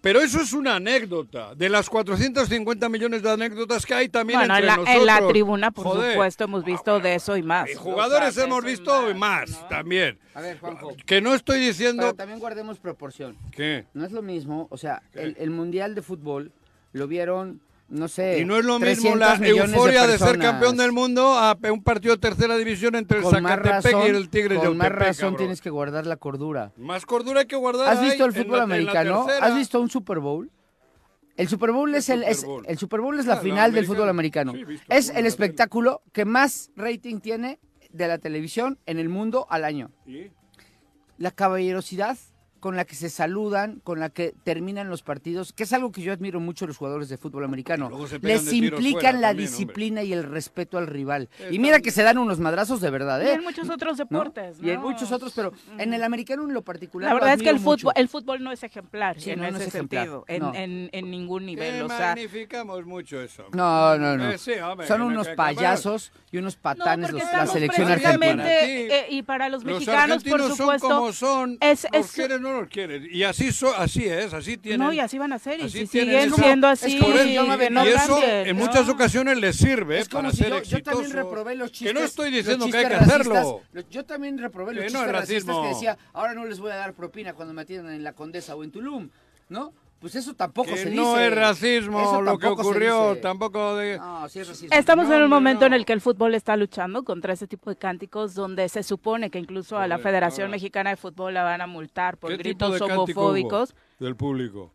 [0.00, 1.54] Pero eso es una anécdota.
[1.54, 5.06] De las 450 millones de anécdotas que hay también bueno, entre en, la, nosotros, en
[5.06, 7.70] la, tribuna, por supuesto, hemos visto de eso y más.
[7.70, 10.18] Y jugadores hemos visto más, más también.
[10.34, 10.96] A ver, Juanjo.
[11.04, 12.02] Que no estoy diciendo...
[12.02, 13.36] Pero también guardemos proporción.
[13.52, 13.86] ¿Qué?
[13.94, 16.52] No es lo mismo, o sea, el, el Mundial de Fútbol
[16.92, 18.40] lo vieron no sé.
[18.40, 22.14] Y no es lo mismo la euforia de, ser campeón del mundo a un partido
[22.14, 25.70] de tercera división entre el Zacatepec y el Tigres de Con más razón tienes que
[25.70, 26.72] guardar la cordura.
[26.76, 27.88] Más cordura hay que guardar.
[27.88, 29.26] ¿Has visto el fútbol la, americano?
[29.40, 30.50] ¿Has visto un Super Bowl?
[31.36, 32.24] El Super Bowl es el,
[32.76, 33.18] Super Bowl.
[33.18, 34.52] Es, la ah, final del fútbol americano.
[34.88, 39.90] Es el espectáculo que más rating tiene de la televisión en el mundo al año.
[41.16, 42.18] La caballerosidad
[42.60, 46.02] con la que se saludan, con la que terminan los partidos, que es algo que
[46.02, 47.90] yo admiro mucho los jugadores de fútbol americano.
[48.22, 51.28] Les implican la también, disciplina y el respeto al rival.
[51.50, 53.32] Y mira que se dan unos madrazos de verdad, Y ¿eh?
[53.34, 54.04] en muchos otros ¿No?
[54.04, 57.08] deportes, Y en muchos otros, pero en el americano en lo particular.
[57.10, 57.82] La verdad es que el mucho.
[57.88, 60.42] fútbol, el fútbol no es ejemplar Sí, en no, no ese es ejemplar, sentido, en,
[60.42, 60.54] no.
[60.54, 61.82] en- en ningún nivel.
[61.82, 63.44] O sea, magnificamos mucho eso.
[63.52, 64.30] No, no, no.
[64.30, 68.44] Eh, sí, hombre, Son unos payasos y unos no, patanes los- la selección argentina.
[68.52, 72.12] eh, y para los Los mexicanos, por argentinos supuesto, son como son, es- los es-
[72.52, 73.06] no los quieren.
[73.10, 74.80] Y así, so- así es, así tienen.
[74.80, 77.22] no, y así van a ser, y si siguen esa- siendo es así, como Por
[77.22, 78.64] si yo me y, no y eso cambien, en ¿no?
[78.66, 81.24] muchas ocasiones les sirve Es como para si ser yo, yo también exitoso.
[81.28, 81.88] reprobé los chistes.
[81.88, 83.62] Que no estoy diciendo que hay que hacerlo.
[83.90, 85.62] Yo también reprobé los Que no chistes es racistas racismo.
[85.62, 88.56] que decía, ahora no les voy a dar propina cuando me atiendan en la Condesa
[88.56, 89.08] o en Tulum,
[89.48, 89.72] ¿no?
[90.00, 91.26] Pues eso tampoco Que se no dice.
[91.26, 93.98] es racismo Eso lo que ocurrió, tampoco de...
[93.98, 94.68] No, sí es racismo.
[94.76, 95.76] Estamos No, en un momento en no.
[95.76, 99.40] el que el fútbol está luchando contra ese tipo de cánticos donde se supone que
[99.40, 100.52] incluso a la Federación ahora.
[100.52, 103.74] Mexicana de Fútbol la van a multar por ¿Qué tipo gritos de cántico hubo homofóbicos.
[103.98, 104.72] del público?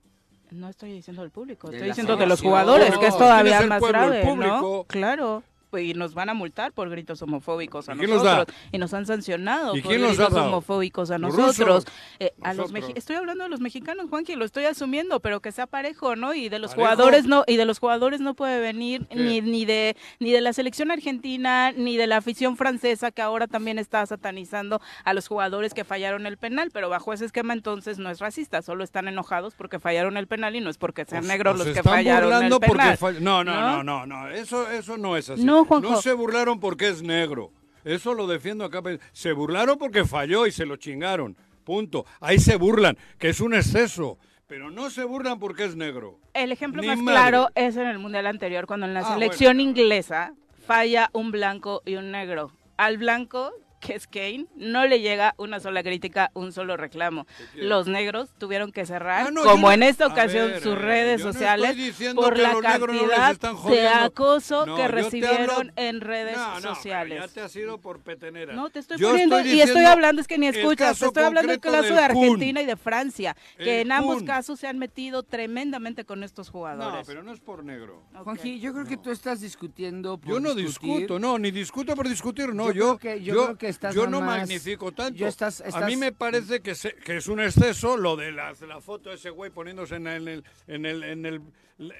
[0.51, 3.55] No estoy diciendo del público, estoy diciendo de los jugadores, que es No, todavía ¿quién
[3.59, 3.99] es el más pueblo?
[4.03, 4.29] El grave, ¿no?
[4.35, 4.85] público.
[4.89, 5.43] Claro.
[5.73, 8.55] Pues, Y nos van a multar por gritos homofóbicos a ¿Y quién los nosotros.
[8.71, 11.85] Y nos han sancionado ¿Y por gritos homofóbicos a ¿Los nosotros.
[12.19, 15.65] Eh, a los Estoy hablando de los mexicanos, Juanqui, lo estoy asumiendo, pero que sea
[15.65, 16.35] parejo, ¿no?
[16.35, 16.91] Y de los ¿Parejo?
[16.91, 19.15] jugadores no y de los jugadores no puede venir ¿Qué?
[19.15, 23.47] ni ni de ni de la selección argentina ni de la afición francesa que ahora
[23.47, 27.97] también está satanizando a los jugadores que fallaron el penal, pero bajo ese esquema entonces
[27.97, 31.23] no es racista, solo están enojados porque fallaron el penal y no es porque sean
[31.23, 32.97] Os- negros os los que fallaron el porque penal.
[32.97, 33.83] fall- No, no, ¿no?
[33.83, 35.43] no, no, no, eso, eso no es así.
[35.43, 35.89] No, Juanjo.
[35.89, 37.51] No se burlaron porque es negro.
[37.83, 38.81] Eso lo defiendo acá.
[39.11, 41.35] Se burlaron porque falló y se lo chingaron.
[41.63, 42.05] Punto.
[42.19, 44.17] Ahí se burlan, que es un exceso.
[44.47, 46.19] Pero no se burlan porque es negro.
[46.33, 47.17] El ejemplo Ni más madre.
[47.19, 49.69] claro es en el mundial anterior cuando en la Ah, selección bueno.
[49.69, 50.33] inglesa
[50.67, 52.51] falla un blanco y un negro.
[52.77, 53.51] Al blanco
[53.85, 57.27] que es Kane, no le llega una sola crítica, un solo reclamo.
[57.55, 61.19] Los negros tuvieron que cerrar, no, como yo no- en esta ocasión, ver, sus redes
[61.19, 61.75] yo no sociales
[62.15, 66.75] por la no cantidad de acoso No, que yo recibieron hablo- en redes No, no,
[66.75, 67.19] sociales.
[67.21, 68.53] Ya te has ido por petenera.
[68.53, 71.51] No, te estoy Yo poniendo, y estoy hablando, es que ni escuchas, te estoy hablando
[71.51, 71.99] del caso de Kun.
[71.99, 74.25] Argentina y de Francia, que El en ambos Kun.
[74.27, 77.05] casos se han metido tremendamente con estos No, jugadores.
[77.05, 78.03] pero no es por negro.
[78.23, 80.93] Juanji, yo creo que tú estás discutiendo por Yo no discutir.
[81.01, 82.67] discuto, no, ni discuto por discutir, no.
[82.71, 85.17] Yo Yo, creo que- yo creo que estás yo no más- magnifico tanto.
[85.17, 88.53] yo estás- A mí me parece que, se- que es un exceso lo de la,
[88.67, 91.41] la foto de ese güey poniéndose en el, en el, en el,
[91.77, 91.91] el-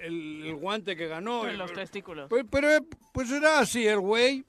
[0.46, 1.48] el guante que ganó.
[1.48, 2.30] En los testículos.
[2.50, 2.68] Pero
[3.12, 4.46] pues era así el güey.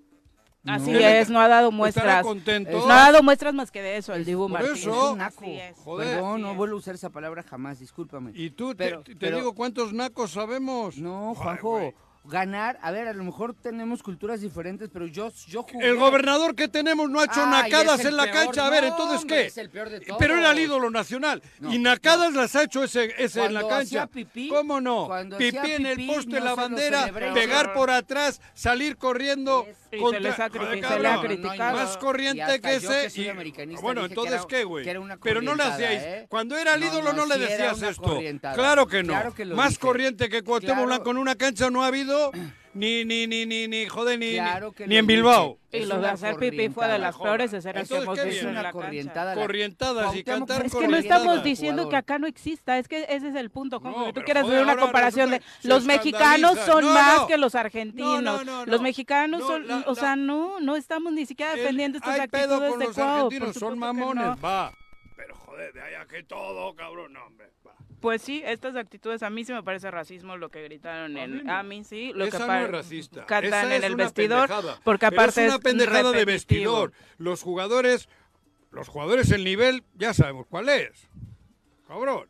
[0.67, 0.99] Así No.
[0.99, 2.23] es, no ha dado Estará muestras.
[2.23, 2.71] contento.
[2.71, 4.79] No ha dado muestras más que de eso, el Dibu por Martínez.
[4.81, 4.91] eso.
[5.07, 5.45] Es un naco.
[5.45, 5.77] Es.
[5.77, 6.09] Joder.
[6.15, 6.57] Perdón, no es.
[6.57, 8.31] vuelvo a usar esa palabra jamás, discúlpame.
[8.35, 10.97] Y tú, te- Pero- te, pero- digo cuántos nacos sabemos.
[10.97, 11.93] No, Ay, Juanjo.
[12.27, 15.87] Ganar, a ver, a lo mejor tenemos culturas diferentes, pero yo, yo jugué.
[15.89, 18.35] El gobernador que tenemos no ha hecho Ay, nacadas es en la peor.
[18.47, 18.67] cancha.
[18.67, 19.47] A ver, No, entonces, hombre, ¿qué?
[19.47, 21.43] es el peor de Pero era el ídolo nacional.
[21.61, 24.07] No, y nacadas las ha hecho ese, ese en la cancha.
[24.07, 25.09] pipí, ¿Cómo no?
[25.37, 29.67] Pipí en el poste, no la bandera, pegar por atrás, salir corriendo.
[29.93, 31.03] Y contra- se les ha Joder, criti- se cabrón.
[31.03, 31.77] le ha No, no, criticado.
[31.77, 33.21] Más Y corriente que que ese.
[33.23, 34.85] y- americanista, bueno, que entonces, era- ¿qué, güey?
[34.85, 36.03] que Pero no le hacíais.
[36.03, 36.27] ¿eh?
[36.29, 38.19] Cuando era el No, ídolo no, no, le decías esto.
[38.55, 39.13] Claro que no.
[39.13, 39.81] Claro que Más dije.
[39.81, 40.87] corriente que Cuauhtémoc.
[40.87, 42.14] Blanco en una cancha no ha habido.
[42.75, 45.59] Ni, ni, ni, ni, ni, joder, ni, Claro ni- que ni lo en Bilbao.
[45.71, 48.51] Y lo de hacer pipí fue de las peores escenas que hemos ¿qué visto en
[48.51, 49.35] una la corrientada.
[49.37, 53.29] Corrientadas y cantar Es que no estamos diciendo que acá no exista, es que ese
[53.29, 57.21] es el punto, que tú quieres hacer una comparación de los mexicanos son No, más
[57.27, 58.23] que los argentinos.
[58.23, 58.83] No, no, no, Los no.
[58.83, 62.49] mexicanos No, son, la- o sea, no, no estamos ni siquiera defendiendo estas actitudes
[62.79, 64.73] de los argentinos, son mamones, va.
[65.17, 67.53] Pero joder, de allá que todo, cabrón, no, hombre.
[68.05, 71.39] Pues sí, estas actitudes a mí sí me parece racismo lo que gritaron A mí
[71.39, 71.53] en no.
[71.57, 73.25] a mí sí, lo Esa que no es racista.
[73.25, 74.81] cantan Esa en es el una vestidor, pendejada.
[74.85, 76.93] porque Pero aparte es una pendejada de vestidor.
[77.17, 78.11] Los jugadores,
[78.73, 81.09] los jugadores el nivel ya sabemos cuál es.
[81.89, 82.29] Cabrón.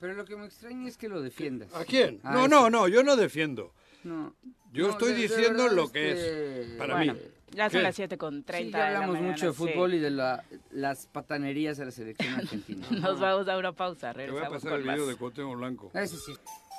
[0.00, 1.72] Pero lo que me extraña es que lo defiendas.
[1.72, 2.20] ¿A quién?
[2.24, 3.72] Ah, no, no, no, yo no defiendo.
[4.02, 4.34] No.
[4.72, 6.76] Yo No, estoy de- diciendo lo que es.
[6.78, 7.20] Para Bueno, mí.
[7.52, 7.82] Ya son ¿Qué?
[7.84, 9.58] las 7 con Sí, 30 ya de la hablamos mañana, mucho de sí.
[9.58, 12.86] fútbol y de la- las patanerías de la selección argentina.
[12.90, 14.94] Nos vamos a una pausa, Te voy a pasar con el más.
[14.96, 15.90] video de Cuauhtémoc Blanco.
[15.94, 16.32] Ese sí.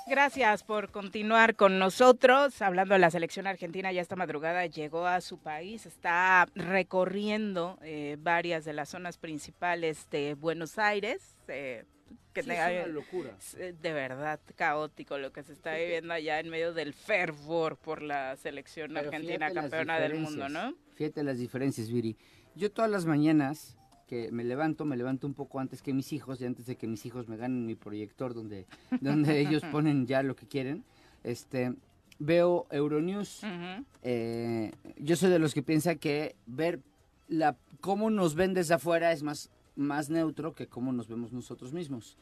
[0.08, 2.60] Gracias por continuar con nosotros.
[2.62, 8.16] Hablando de la selección argentina, ya esta madrugada llegó a su país, está recorriendo eh,
[8.18, 11.36] varias de las zonas principales de Buenos Aires.
[11.48, 11.84] eh,
[12.32, 13.36] que Sí, tenga- es una locura.
[13.58, 18.02] eh, de verdad caótico lo que se está viviendo allá en medio del fervor por
[18.02, 20.74] la selección Pero argentina campeona del mundo, ¿no?
[20.94, 22.16] Fíjate las diferencias, Viri.
[22.54, 26.40] Yo todas las mañanas que me levanto, me levanto un poco antes que mis hijos
[26.40, 28.66] y antes de que mis hijos me ganen mi proyector donde,
[29.00, 30.84] donde ellos ponen ya lo que quieren.
[31.22, 31.74] Este,
[32.18, 33.42] veo Euronews.
[34.02, 36.80] Eh, yo soy de los que piensa que ver
[37.28, 39.48] la cómo nos ven desde afuera es más
[39.80, 42.16] más neutro que cómo nos vemos nosotros mismos.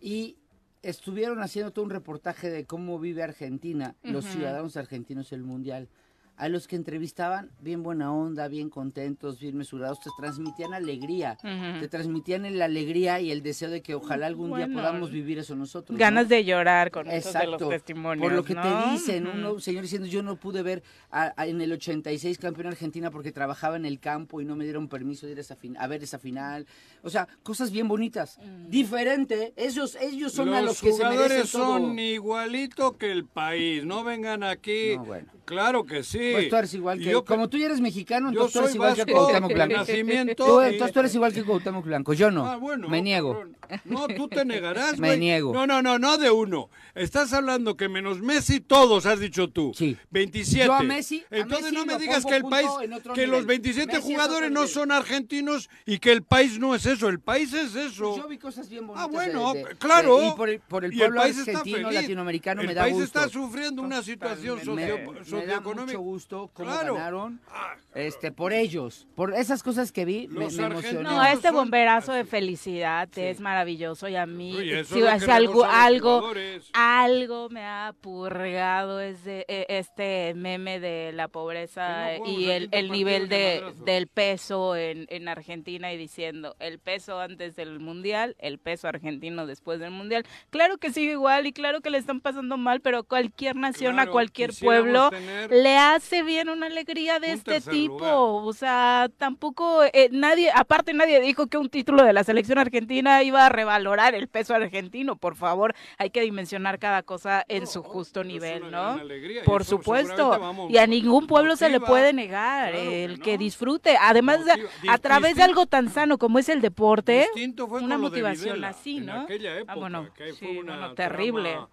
[0.00, 0.36] Y
[0.82, 5.88] estuvieron haciendo todo un reportaje de cómo vive Argentina, los ciudadanos argentinos el mundial.
[6.34, 11.36] A los que entrevistaban, bien buena onda, bien contentos, bien mesurados, te transmitían alegría,
[11.78, 15.54] te transmitían la alegría y el deseo de que ojalá algún día podamos vivir eso
[15.54, 15.96] nosotros.
[15.96, 16.28] Ganas ¿no?
[16.30, 17.68] de llorar con esos de los Exacto.
[17.68, 18.24] testimonios.
[18.26, 18.62] Por lo que ¿no?
[18.62, 19.36] te dicen, Ujú.
[19.38, 23.30] uno, señor diciendo, yo no pude ver a- a- en el 86 campeón Argentina porque
[23.30, 25.86] trabajaba en el campo y no me dieron permiso de ir a, esa fin- a
[25.86, 26.66] ver esa final.
[27.02, 28.38] O sea, cosas bien bonitas.
[28.68, 29.52] Diferente.
[29.56, 31.62] Ellos, ellos son a Los los que se merecen jugadores todo.
[31.78, 33.84] son igualito que el país.
[33.84, 34.96] No vengan aquí.
[34.96, 35.28] No, bueno.
[35.44, 36.21] Claro que sí.
[36.32, 37.04] Pues tú eres igual que...
[37.04, 39.76] yo como tú ya eres mexicano, entonces tú eres igual que Cuauhtémoc Blanco.
[39.76, 40.44] nacimiento.
[40.46, 42.12] Tú, y- entonces tú eres igual que Cuauhtémoc Blanco.
[42.14, 42.46] Yo no.
[42.46, 43.44] Ah, bueno, me niego.
[43.84, 45.52] No, tú te negarás, Me niego.
[45.52, 46.68] No, no, no, no de uno.
[46.94, 49.72] Estás hablando que menos Messi todos has dicho tú.
[49.74, 49.96] Sí.
[50.10, 50.66] 27.
[50.66, 52.68] Yo a Messi- a Entonces Messi no me digas que el país,
[53.14, 53.30] que nivel.
[53.30, 57.08] los 27 Messi es jugadores no son argentinos y que el país no es eso.
[57.08, 58.10] El país es eso.
[58.10, 59.06] Pues yo vi cosas bien bonitas.
[59.08, 60.18] Ah, bueno, de- de- claro.
[60.18, 62.94] de- y por el, por el pueblo país está argentino, latinoamericano, el me da país
[62.94, 63.06] gusto.
[63.20, 65.98] está sufriendo una situación me, socio- me- me da socioeconómica.
[66.12, 66.94] Gusto cómo Claro.
[66.94, 69.06] ganaron Ah, este por ellos.
[69.14, 74.16] Por esas cosas que vi me, emocionó No, este bomberazo de felicidad es maravilloso y
[74.16, 76.32] a mí Oye, que algo, algo,
[76.74, 82.68] algo me ha purgado ese, e- este meme de la pobreza no jugamos y el,
[82.72, 88.36] el nivel de, del peso en, en Argentina y diciendo el peso antes del mundial,
[88.38, 90.26] el peso argentino después del mundial.
[90.50, 94.06] Claro que sigue igual y claro que le están pasando mal, pero cualquier nación, a
[94.08, 97.98] cualquier pueblo tener le hace bien una alegría de un este tipo.
[97.98, 98.12] lugar.
[98.14, 103.22] O sea, tampoco eh, nadie, aparte nadie dijo que un título de la selección argentina
[103.22, 105.16] iba a revalorar el peso argentino.
[105.16, 109.00] Por favor, hay que dimensionar cada cosa en No, su justo nivel, ¿no?
[109.44, 110.30] Por eso supuesto.
[110.38, 111.88] vamos, Y a ningún pueblo se le motiva.
[111.88, 113.24] puede negar Claro que el no.
[113.24, 113.96] que disfrute.
[114.00, 114.92] Además, de- Motiva.
[114.94, 117.28] a través de Distinto- algo tan sano como es el deporte,
[117.68, 119.20] una de motivación Videla, así, en ¿no?
[119.22, 121.68] aquella época, Ah, bueno, que sí, fue una no, terrible, trama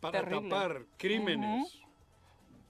[0.00, 0.48] para terrible.
[0.50, 1.80] tapar crímenes.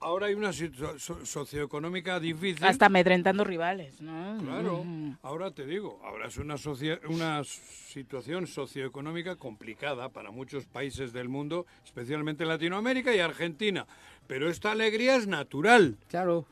[0.05, 2.63] Ahora hay una situación socioeconómica difícil.
[2.63, 4.37] hasta amedrentando rivales, ¿no?
[4.43, 5.17] Claro, Ujú.
[5.23, 11.31] ahora te digo, ahora es una, socia- una situación socioeconómica complicada para muchos países del
[11.31, 13.87] mundo, especialmente Latinoamérica y Argentina.
[14.27, 15.97] Pero esta alegría es natural.
[16.11, 16.45] claro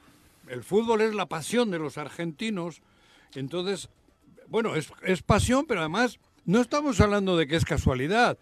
[0.49, 2.81] El fútbol es la pasión de los argentinos.
[3.35, 3.91] Entonces,
[4.49, 8.39] bueno, es, es pasión, pero además no estamos hablando de que es casualidad.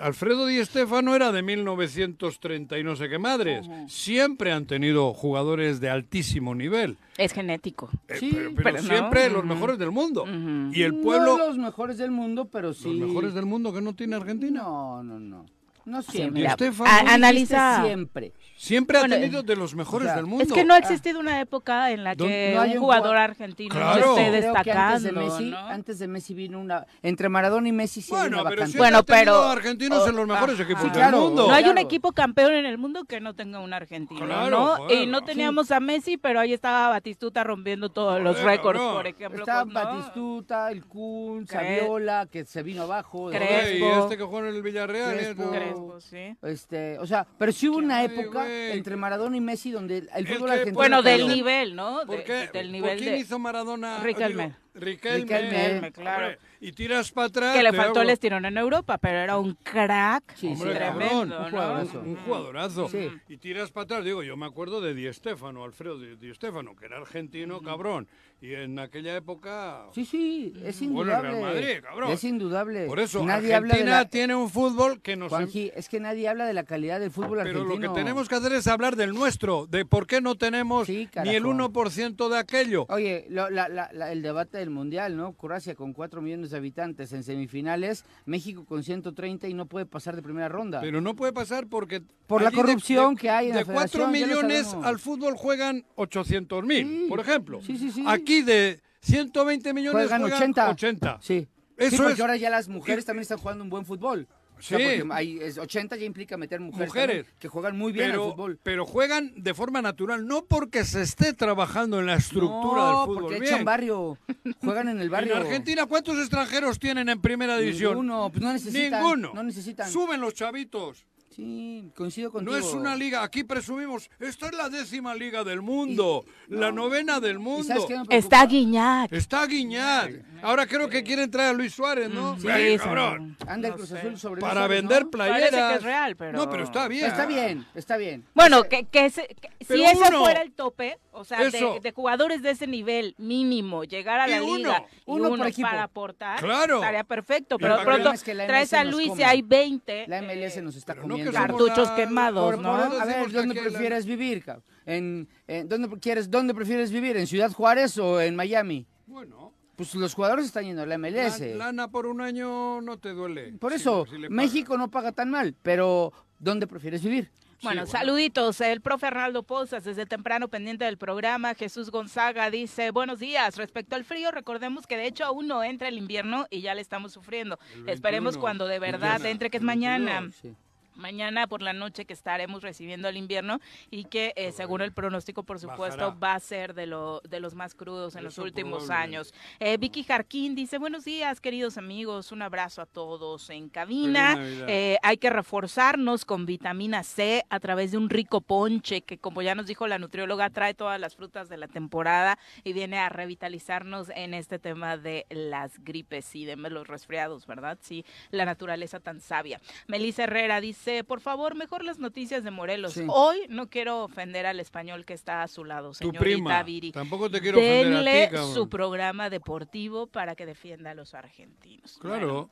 [0.00, 3.66] Alfredo Di Stéfano era de 1930 y no sé qué madres.
[3.88, 6.96] Siempre han tenido jugadores de altísimo nivel.
[7.18, 7.90] Es genético.
[8.08, 8.88] Eh, Sí, pero, pero pero no.
[8.88, 10.24] siempre los mejores del mundo.
[10.72, 13.80] Y el no pueblo, los mejores del mundo pero sí los mejores del mundo que
[13.82, 14.62] no tiene Argentina.
[14.62, 15.46] no no no
[15.84, 17.82] no siempre a- dijiste analiza.
[17.84, 20.44] siempre Siempre Bueno, ha tenido de los mejores o sea, del mundo.
[20.44, 23.74] Es que no ha existido una época en la que no hay un jugador argentino
[23.74, 24.06] Claro.
[24.06, 25.58] no esté destacando, antes de Messi ¿no?
[25.58, 28.78] antes de Messi vino una entre Maradona y Messi sí bueno, una pero vacante siempre
[28.90, 31.20] Bueno, pero- argentinos en los mejores Ah, equipos sí, del claro.
[31.22, 31.48] mundo.
[31.48, 34.66] No hay un equipo campeón en el mundo que no tenga un argentino, Claro, ¿no?
[34.76, 35.24] joder, y no sí.
[35.24, 39.40] teníamos a Messi, pero ahí estaba Batistuta rompiendo todos los récords, por ejemplo.
[39.40, 39.64] Estaba.
[39.64, 43.28] Batistuta, el Kun, Saviola, que se vino abajo.
[43.30, 43.86] Crespo.
[43.86, 45.14] Y este que juega en el Villarreal.
[45.14, 45.50] Crespo.
[45.72, 46.36] Crespo, sí.
[46.42, 48.72] Este, o sea, pero sí hubo una época güey.
[48.72, 52.00] entre Maradona y Messi donde el El fútbol que- argentino Bueno, del nivel, ¿no?
[52.00, 52.32] De- ¿Por qué?
[52.32, 53.18] del ¿Por nivel quién de...
[53.18, 54.00] hizo Maradona?
[54.02, 54.54] Riquelme.
[54.74, 55.40] Riquelme.
[55.50, 56.26] Riquelme, claro.
[56.26, 57.56] Hombre, y tiras para atrás.
[57.56, 60.78] Que le faltó hago- el estirón en Europa, pero era un crack Sí, sí, Hombre,
[60.78, 61.50] cabrón, tremendo, un ¿no?
[61.50, 62.00] jugadorazo.
[62.00, 62.88] Un jugadorazo.
[62.88, 63.10] Sí.
[63.28, 66.74] Y tiras para atrás, digo, yo me acuerdo de Di Stéfano, Alfredo Di, Di Stéfano,
[66.76, 68.08] que era argentino, cabrón.
[68.40, 69.86] Y en aquella época...
[69.94, 71.30] Sí, sí, es Bueno, indudable.
[71.30, 72.10] Real Madrid, cabrón.
[72.10, 72.86] Es indudable.
[72.86, 74.08] Por eso, nadie habla de Argentina la...
[74.08, 75.28] tiene un fútbol que nos...
[75.28, 77.74] Juanji, es que nadie habla de la calidad del fútbol Pero argentino.
[77.74, 81.08] lo que tenemos que hacer es hablar del nuestro, de por qué no tenemos Sí,
[81.24, 81.50] ni el carajo.
[81.72, 82.86] 1% de aquello.
[82.88, 85.32] Oye, lo- la- la- la- el debate del Mundial, ¿no?
[85.34, 90.16] Croacia con 4 millones de habitantes en semifinales, México con 130 y no puede pasar
[90.16, 90.80] de primera ronda.
[90.80, 92.02] Pero no puede pasar porque...
[92.26, 94.66] Por la de- corrupción de- que hay en De la 4 federación, ya lo millones
[94.66, 94.86] sabemos.
[94.86, 97.06] al fútbol juegan 800 mil, Sí.
[97.08, 97.60] por ejemplo.
[97.60, 98.04] Sí, sí, sí.
[98.06, 100.70] Aquí de 120 millones Juegan juegan, 80.
[100.70, 101.18] 80.
[101.20, 101.46] Sí.
[101.76, 104.26] Eso sí, porque es- ahora ya las mujeres también están jugando un buen fútbol.
[104.62, 104.84] O sea, Sí.
[105.00, 107.16] porque hay, es 80 ya implica meter mujeres, Mujeres.
[107.16, 108.58] también, que juegan muy bien pero, al fútbol.
[108.62, 113.06] pero juegan de forma natural, no porque se esté trabajando en la estructura no, del
[113.06, 113.22] fútbol.
[113.22, 113.54] porque bien.
[113.54, 114.18] echan barrio.
[114.62, 115.32] Juegan en el barrio.
[115.34, 117.94] En Argentina, ¿cuántos extranjeros tienen en primera división?
[117.94, 119.02] Ninguno, pues no necesitan.
[119.02, 119.32] Ninguno.
[119.34, 119.90] No necesitan.
[119.90, 121.04] Suben los chavitos.
[121.34, 122.52] Sí, coincido contigo.
[122.52, 127.20] No es una liga, aquí presumimos, esta es la décima liga del mundo, la novena
[127.20, 127.86] del ¿Y mundo.
[128.10, 129.12] Está Guiñac.
[129.12, 130.12] Está Guiñac.
[130.42, 132.38] Ahora creo que quieren traer a Luis Suárez, ¿no?
[132.38, 133.36] Sí, Ay, sí, cabrón.
[133.46, 133.98] Anda el no Cruz sé.
[133.98, 135.10] Azul sobre Para Luis Suárez, vender ¿no?
[135.10, 135.50] playeras.
[135.50, 136.32] Parece que es real, pero...
[136.38, 137.06] No, pero está bien.
[137.06, 138.24] Está bien, está bien.
[138.34, 140.20] Bueno, que, que ese- que si ese uno.
[140.20, 144.42] fuera el tope, o sea, de, jugadores de ese nivel mínimo, llegar a Y la
[144.42, 144.56] uno.
[144.56, 145.68] liga y Uno uno, por equipo.
[145.68, 146.76] para aportar, Claro.
[146.76, 147.54] estaría perfecto.
[147.56, 150.62] Y Pero de pronto es que traes a Luis y hay 20 La MLS eh,
[150.62, 152.76] nos está pero no que cartuchos la- quemados, Por- ¿no?
[152.90, 154.64] por- a ver, ¿dónde prefieres vivir, cabrón?
[154.86, 157.16] ¿En, en- dónde, quieres, ¿Dónde prefieres vivir?
[157.16, 158.86] ¿En Ciudad Juárez o en Miami?
[159.06, 161.40] Bueno, Pues los jugadores están yendo a la MLS.
[161.40, 163.52] la- lana por un año no te duele.
[163.54, 167.30] Por Si- eso, si le México no paga tan mal, pero ¿dónde prefieres vivir?
[167.62, 167.98] Bueno, Sí, bueno.
[168.06, 168.60] saluditos.
[168.60, 171.54] El profe Arnaldo Pozas, desde temprano pendiente del programa.
[171.54, 173.56] Jesús Gonzaga dice, buenos días.
[173.56, 176.80] Respecto al frío, recordemos que de hecho aún no entra el invierno y ya le
[176.80, 177.58] estamos sufriendo.
[177.76, 180.20] El Esperemos 21, cuando de verdad mañana, entre, que es mañana.
[180.22, 180.34] 22.
[180.42, 180.56] Sí.
[180.94, 185.42] Mañana por la noche que estaremos recibiendo el invierno y que eh, según el pronóstico
[185.42, 186.18] por supuesto Bajará.
[186.18, 189.34] va a ser de, lo, de los más crudos en los últimos años.
[189.60, 194.36] Eh, Vicky Jarquín dice buenos días queridos amigos, un abrazo a todos en cabina.
[194.38, 199.42] Eh, hay que reforzarnos con vitamina C a través de un rico ponche que como
[199.42, 203.08] ya nos dijo la nutrióloga trae todas las frutas de la temporada y viene a
[203.08, 207.78] revitalizarnos en este tema de las gripes y de los resfriados, ¿verdad?
[207.80, 209.60] Sí, la naturaleza tan sabia.
[209.86, 212.94] Melissa Herrera dice, por favor, mejor las noticias de Morelos.
[212.94, 213.04] Sí.
[213.08, 216.62] Hoy no quiero ofender al español que está a su lado, Tu señorita prima.
[216.62, 216.92] Viri.
[216.92, 221.14] Tampoco te quiero ofender a Denle ti, su programa deportivo para que defienda a los
[221.14, 221.98] argentinos.
[222.02, 222.50] Bueno, Claro.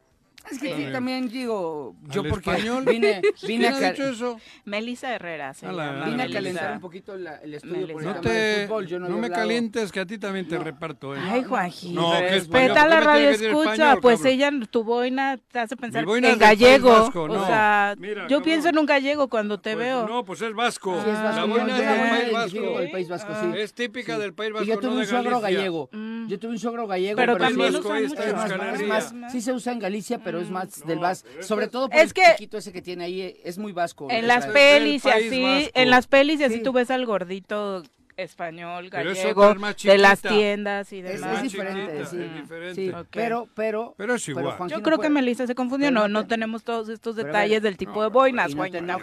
[0.51, 0.85] Es que Sí.
[0.87, 2.85] sí, también digo, yo ¿Al porque español?
[2.87, 4.41] vine, vine, ¿Quién a, ha dicho eso?
[4.65, 8.03] Melissa Herrera, se A la- llama, vine a calentar un poquito la- el estudio por
[8.03, 8.09] el.
[8.09, 8.87] No, del te, fútbol.
[8.87, 11.15] Yo no, no me hablado- calientes, que a ti también te reparto.
[11.15, 11.19] ¿eh?
[11.23, 11.93] Ay, Juanji.
[11.93, 14.33] No, Respeta ¿por la radio escucha, español, pues cabrón?
[14.35, 16.89] ella, tu boina te hace pensar en gallego.
[16.91, 17.47] Vasco, o no.
[17.47, 20.07] sea, Mira, yo pienso en un gallego cuando te Pues veo.
[20.09, 20.95] No, pues es vasco.
[21.05, 21.37] Sí, es vasco.
[21.37, 22.79] La yo- boina yo es del País Vasco.
[22.81, 23.59] el País Vasco, sí.
[23.61, 24.21] Es típica Sí.
[24.23, 25.39] del País Vasco, yo no tuve un Galicia.
[25.41, 25.89] gallego.
[25.93, 26.29] Mm.
[26.29, 27.17] Yo tuve un suegro gallego.
[27.17, 31.25] Pero también Vasco usan sí se usa en Galicia, pero es más del No, Vas.
[31.27, 34.07] pero Sobre todo por Es el que- chiquito ese que tiene ahí, es muy vasco.
[34.11, 35.71] En las pelis y así, Vasco.
[35.75, 36.63] en las pelis y así Sí.
[36.63, 37.83] tú ves al gordito
[38.23, 41.17] español, gallego, es de las tiendas y Es, demás.
[41.17, 42.17] es más diferente, sí.
[42.21, 42.75] es diferente.
[42.75, 44.57] Sí, pero, pero, Pero es igual.
[44.69, 47.17] Yo no creo que Melissa se confundió, Pero no, no no te- tenemos todos estos
[47.17, 49.03] detalles del tipo no, de boinas, ofendas.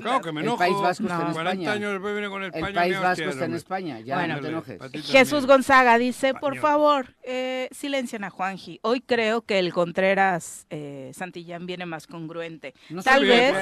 [0.00, 0.58] Claro que me El enojo.
[0.58, 1.72] País Vasco está en 40 España.
[1.72, 2.50] años después viene con El.
[2.52, 3.54] País Vasco está en.
[3.54, 4.36] España, ya Bueno.
[4.36, 4.78] no te enojes.
[5.06, 5.46] Jesús.
[5.46, 8.78] Gonzaga dice, por favor, eh, silencien a Juanji.
[8.82, 12.74] Hoy creo que el Contreras eh, Santillán viene más congruente.
[12.90, 13.54] No Tal vez-.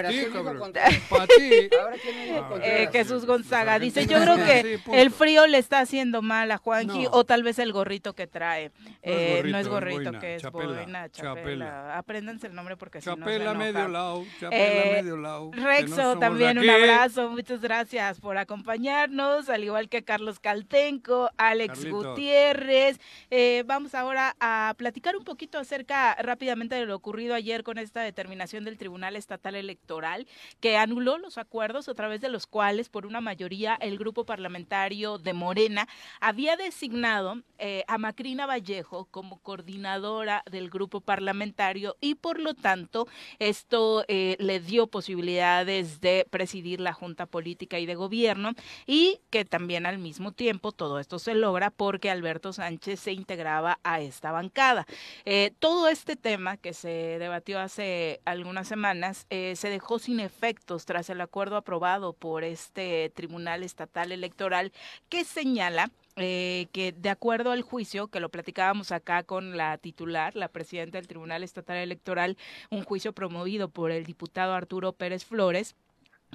[2.63, 4.81] Eh, Jesús Gonzaga Los dice, yo creo que.
[4.93, 7.11] El frío le está haciendo mal a Juanji No.
[7.13, 8.71] o tal vez el gorrito que trae.
[9.03, 11.35] Eh, no es gorrito, es gorrito, boina, que es chapela, boina, chapela.
[11.37, 11.99] chapela.
[11.99, 15.51] Apréndanse el nombre porque si no se Chapela medio lado, chapela Eh, medio lado.
[15.55, 21.75] no Rexo, también un abrazo, muchas gracias por acompañarnos, al igual que Carlos Caltenco, Alex
[21.75, 22.07] Carlitos.
[22.09, 22.99] Gutiérrez.
[23.31, 28.01] Eh, vamos ahora a platicar un poquito acerca rápidamente de lo ocurrido ayer con esta
[28.03, 30.27] determinación del Tribunal Estatal Electoral,
[30.61, 34.80] que anuló los acuerdos a través de los cuales, por una mayoría, el grupo parlamentario
[34.81, 35.87] de Morena
[36.21, 43.07] había designado eh, a Macrina Vallejo como coordinadora del grupo parlamentario y, por lo tanto,
[43.39, 48.53] esto eh, le dio posibilidades de presidir la Junta Política y de Gobierno
[48.87, 53.79] y que también al mismo tiempo todo esto se logra porque Alberto Sánchez se integraba
[53.85, 54.87] a esta bancada.
[55.27, 61.11] Eh, todo este tema que se debatió hace algunas semanas se dejó sin efectos tras
[61.11, 64.70] el acuerdo aprobado por este Tribunal Estatal Electoral
[65.09, 70.37] que señala eh, que de acuerdo al juicio, que lo platicábamos acá con la titular,
[70.37, 72.37] la presidenta del Tribunal Estatal Electoral,
[72.71, 75.77] un juicio promovido por el diputado Arturo Pérez Flores,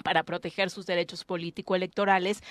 [0.04, 2.42] para proteger sus derechos político-electorales,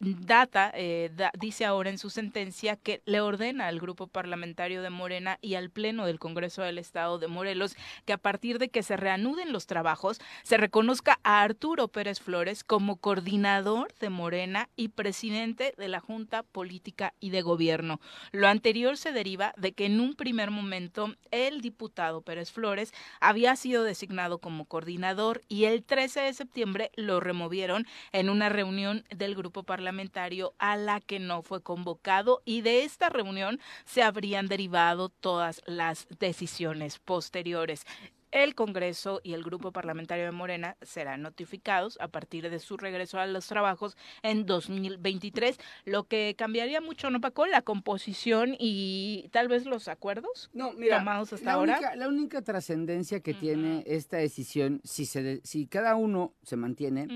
[0.00, 5.38] data, eh, dice ahora en su sentencia que le ordena al grupo parlamentario de Morena
[5.40, 8.96] y al Pleno del Congreso del Estado de Morelos que a partir de que se
[8.96, 15.74] reanuden los trabajos, se reconozca a Arturo Pérez Flores como coordinador de Morena y presidente
[15.76, 18.00] de la Junta Política y de Gobierno.
[18.32, 23.56] Lo anterior se deriva de que en un primer momento el diputado Pérez Flores había
[23.56, 29.34] sido designado como coordinador y el 13 de septiembre lo removieron en una reunión del
[29.34, 35.08] grupo parlamentario a la que no fue convocado y de esta reunión se habrían derivado
[35.08, 37.86] todas las decisiones posteriores.
[38.32, 43.18] El Congreso y el Grupo Parlamentario de Morena serán notificados a partir de su regreso
[43.18, 47.46] a los trabajos en 2023, lo que cambiaría mucho, ¿no, Paco?
[47.46, 51.72] La composición y tal vez los acuerdos No, mira, tomados hasta la ahora.
[51.78, 56.56] única, la única trascendencia que tiene esta decisión, si, se de- si cada uno se
[56.56, 57.08] mantiene,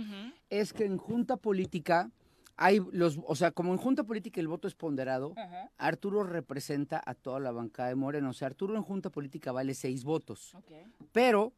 [0.51, 2.11] es que en junta política
[2.57, 5.71] hay los, o sea, como en junta política el voto es ponderado, Ajá.
[5.79, 8.31] Arturo representa a toda la bancada de Moreno.
[8.31, 10.71] O sea, Arturo en junta política vale seis votos, Ok.
[11.13, 11.53] pero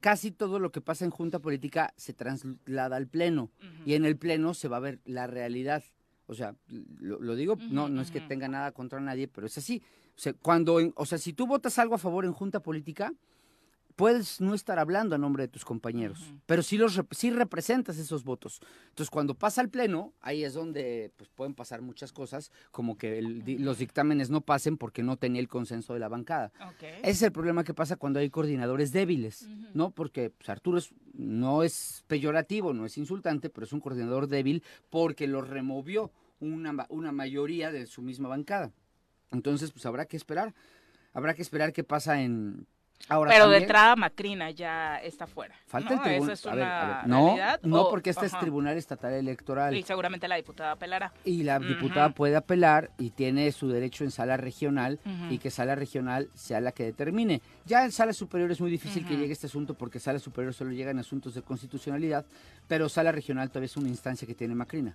[0.00, 3.50] casi todo lo que pasa en junta política se traslada al pleno
[3.84, 5.82] y en el pleno se va a ver la realidad.
[6.26, 6.54] O sea,
[6.98, 9.82] lo, lo digo, no, no es que tenga nada contra nadie, pero es así.
[10.16, 13.12] O sea, cuando, en- o sea, si tú votas algo a favor en junta política,
[13.98, 18.22] puedes no estar hablando a nombre de tus compañeros, pero sí, los sí representas esos
[18.22, 18.60] votos.
[18.90, 23.18] Entonces, cuando pasa al pleno, ahí es donde pues, pueden pasar muchas cosas, como que
[23.18, 26.52] el di- los dictámenes no pasen porque no tenía el consenso de la bancada.
[27.00, 29.48] Ese es el problema que pasa cuando hay coordinadores débiles.
[29.74, 29.90] ¿no?
[29.90, 34.62] Porque pues, Arturo es- no es peyorativo, no es insultante, pero es un coordinador débil
[34.90, 38.70] porque lo removió una, una mayoría de su misma bancada.
[39.32, 40.54] Entonces, pues habrá que esperar,
[41.12, 42.64] habrá que esperar qué pasa en...
[43.10, 45.54] Ahora, Pero de también- entrada Macrina ya está fuera.
[45.66, 45.96] Falta ¿no?
[45.96, 46.32] el tribunal.
[46.34, 47.60] Es No, realidad.
[47.62, 48.38] no, o- porque este es.
[48.38, 49.74] Tribunal Estatal Electoral.
[49.76, 51.12] Y seguramente la diputada apelará.
[51.24, 54.98] Y la diputada puede apelar y tiene su derecho en sala regional
[55.30, 57.40] y que sala regional sea la que determine.
[57.64, 60.72] Ya en sala superior es muy difícil que llegue este asunto porque sala superior solo
[60.72, 62.26] llegan asuntos de constitucionalidad,
[62.66, 64.94] pero sala regional todavía es una instancia que tiene Macrina.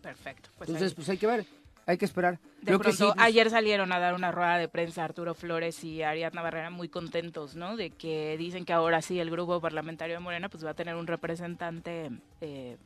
[0.00, 0.50] Perfecto.
[0.58, 0.96] Pues Entonces, ahí.
[0.96, 1.46] pues hay que ver,
[1.86, 2.38] hay que esperar.
[2.60, 5.34] de Creo que pronto, sí, pues, ayer salieron a dar una rueda de prensa Arturo
[5.34, 7.76] Flores y Ariadna Barrera muy contentos, ¿no?
[7.76, 10.94] De que dicen que ahora sí el grupo parlamentario de Morena pues va a tener
[10.94, 12.10] un representante
[12.40, 12.76] eh,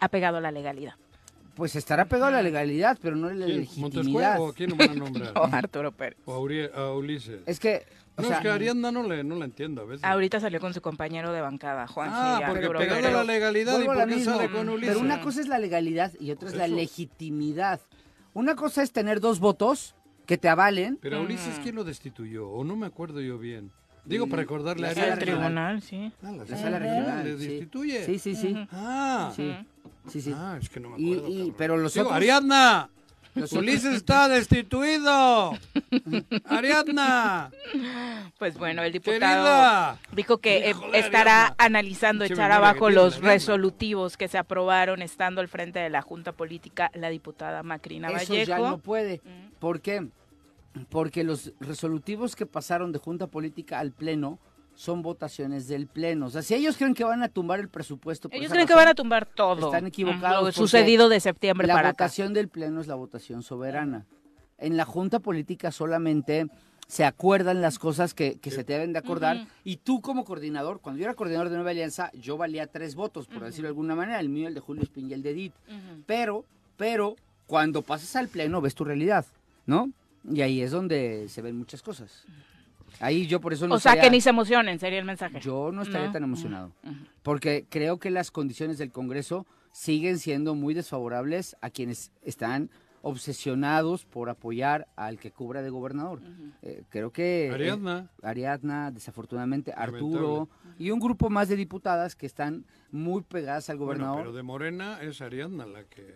[0.00, 0.94] apegado a la legalidad.
[1.54, 3.58] pues estará pegado a la legalidad, pero no a la ¿Quién?
[3.60, 4.38] legitimidad.
[4.38, 5.32] ¿Montescuero o quién lo van a nombrar?
[5.38, 6.18] O Arturo Pérez.
[6.24, 7.42] ¿O a, Uri- a Ulises?
[7.46, 7.84] Es que,
[8.16, 10.02] o no, sea, es que Ariadna no, le, no la entiendo a veces.
[10.04, 13.14] Ahorita salió con su compañero de bancada, Juan ah, porque Arturo pegado a Pérez.
[13.14, 14.88] la legalidad y Vuelvo a por la qué misma, sale con Ulises.
[14.94, 17.80] Pero una cosa es la legalidad y otra es la legitimidad.
[18.34, 19.94] Una cosa es tener dos votos
[20.26, 20.98] que te avalen.
[21.00, 22.48] Pero a Ulises, ¿quién lo destituyó?
[22.48, 23.70] O no me acuerdo yo bien.
[24.04, 25.40] Digo, para recordarle a la sala El Ariadna.
[25.42, 26.12] tribunal, sí.
[26.22, 27.24] Ah, la La sala regional.
[27.24, 27.46] ¿Le sí.
[27.48, 28.06] destituye?
[28.06, 28.56] Sí, sí, sí.
[28.72, 29.54] Ah, Sí,
[30.08, 30.32] sí, sí.
[30.34, 31.28] ah, es que no me acuerdo.
[31.28, 32.88] y- pero los Digo, otros- Ariadna,
[33.52, 35.52] Ulises está destituido.
[36.44, 37.50] Ariadna,
[38.38, 39.98] Pues bueno, el diputado querida.
[40.12, 41.54] dijo que eh, estará Ariadna.
[41.58, 46.90] analizando echar abajo los resolutivos que se aprobaron estando al frente de la Junta Política
[46.94, 48.48] la diputada Macrina Eso Vallejo.
[48.48, 49.20] ya no puede.
[49.24, 49.50] Mm.
[49.58, 50.06] ¿Por qué?
[50.88, 54.38] Porque los resolutivos que pasaron de Junta Política al Pleno
[54.74, 56.26] son votaciones del Pleno.
[56.26, 58.28] O sea, si ellos creen que van a tumbar el presupuesto...
[58.28, 59.66] por Ellos creen que van a tumbar todo.
[59.66, 64.06] Están equivocados Lo sucedido de septiembre La para votación del Pleno es la votación soberana.
[64.58, 66.46] En la Junta Política solamente
[66.90, 69.46] se acuerdan las cosas que, que se deben de acordar.
[69.62, 73.28] Y tú como coordinador, cuando yo era coordinador de Nueva Alianza, yo valía tres votos,
[73.28, 75.54] por decirlo de alguna manera, el mío, el de Julio Espín y el de Edith.
[76.06, 76.44] Pero,
[76.76, 77.14] pero,
[77.46, 79.24] cuando pasas al Pleno ves tu realidad,
[79.66, 79.92] ¿no?
[80.28, 82.24] Y ahí es donde se ven muchas cosas.
[82.98, 85.40] Ahí yo por eso no o sea, estaría- que ni se emocionen, sería el mensaje.
[85.40, 86.12] yo no estaría No.
[86.12, 86.72] tan emocionado.
[86.84, 86.94] Ujú.
[87.22, 92.70] Porque creo que las condiciones del Congreso siguen siendo muy desfavorables a quienes están
[93.02, 96.20] obsesionados por apoyar al que cubra de gobernador.
[96.62, 97.46] Eh, creo que...
[97.46, 98.10] eh, Ariadna.
[98.22, 99.96] Ariadna, desafortunadamente, Lamentable.
[100.06, 104.18] Arturo y un grupo más de diputadas que están muy pegadas al Bueno, gobernador.
[104.20, 106.14] pero de Morena es Ariadna la que...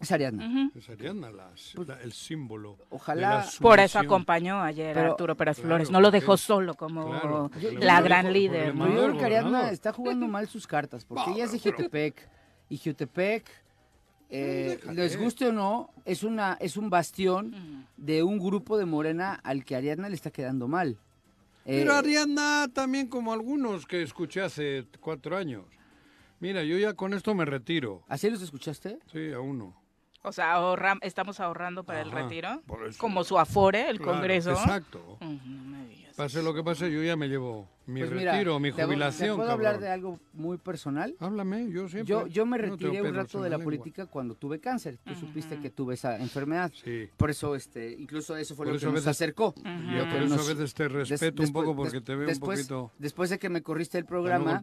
[0.00, 0.70] Es Ariadna.
[0.76, 1.50] Es Ariadna la,
[1.86, 2.76] la- el símbolo.
[2.76, 5.90] de Ojalá- la Por eso acompañó ayer a Arturo Pérez Claro, Flores.
[5.90, 8.74] No lo porque- dejó solo como Claro, la gran líder.
[8.74, 12.28] yo creo que Ariadna está jugando mal sus cartas, porque ella es de Jutepec.
[12.70, 13.48] Y Jutepec,
[14.30, 19.34] eh, les guste o no, es, una, es un bastión de un grupo de Morena
[19.42, 20.98] al que Ariadna le está quedando mal.
[21.64, 25.64] Eh, Pero Ariadna también como algunos que escuché hace cuatro años.
[26.40, 28.04] Mira, yo ya con esto me retiro.
[28.08, 28.98] ¿Así los escuchaste?
[29.12, 29.74] Sí, a uno.
[30.28, 32.62] O sea, ahorra- estamos ahorrando para el retiro.
[32.66, 32.98] por eso.
[32.98, 34.50] Como su afore, el Claro, Congreso.
[34.52, 35.18] Exacto.
[35.20, 35.28] No
[35.64, 36.14] me digas.
[36.16, 39.30] Pase lo que pase, yo ya me llevo mi Pues mira, retiro, mi jubilación.
[39.30, 39.66] ¿Te puedo cabrón.
[39.66, 41.14] hablar de algo muy personal?
[41.20, 42.04] Háblame, yo siempre.
[42.10, 44.98] Yo, yo me no retiré un rato de la política cuando tuve cáncer.
[45.04, 46.72] Tú supiste que tuve esa enfermedad.
[46.84, 47.08] Sí.
[47.16, 49.48] Por eso, este, incluso eso fue Por lo eso que a nos veces- acercó.
[49.56, 49.62] Ujú.
[49.96, 52.26] Yo por eso nos- a veces te Des- respeto un poco porque des- te veo
[52.26, 52.92] después, un poquito.
[52.98, 54.62] Después de que me corriste el no programa,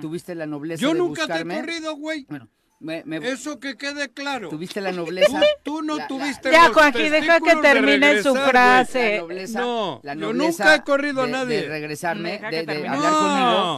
[0.00, 1.54] tuviste la nobleza Yo de nunca buscarme.
[1.54, 2.24] te he corrido, güey.
[2.28, 2.48] Bueno,
[2.78, 4.48] me, me- Eso que quede claro.
[4.50, 5.40] tuviste la nobleza.
[5.62, 9.12] Tú no la- la- tuviste Ya, Juanji, deja que de termine su frase.
[9.16, 11.62] la nobleza, No, la yo nunca he corrido a nadie.
[11.62, 13.18] De regresarme, de, de hablar No.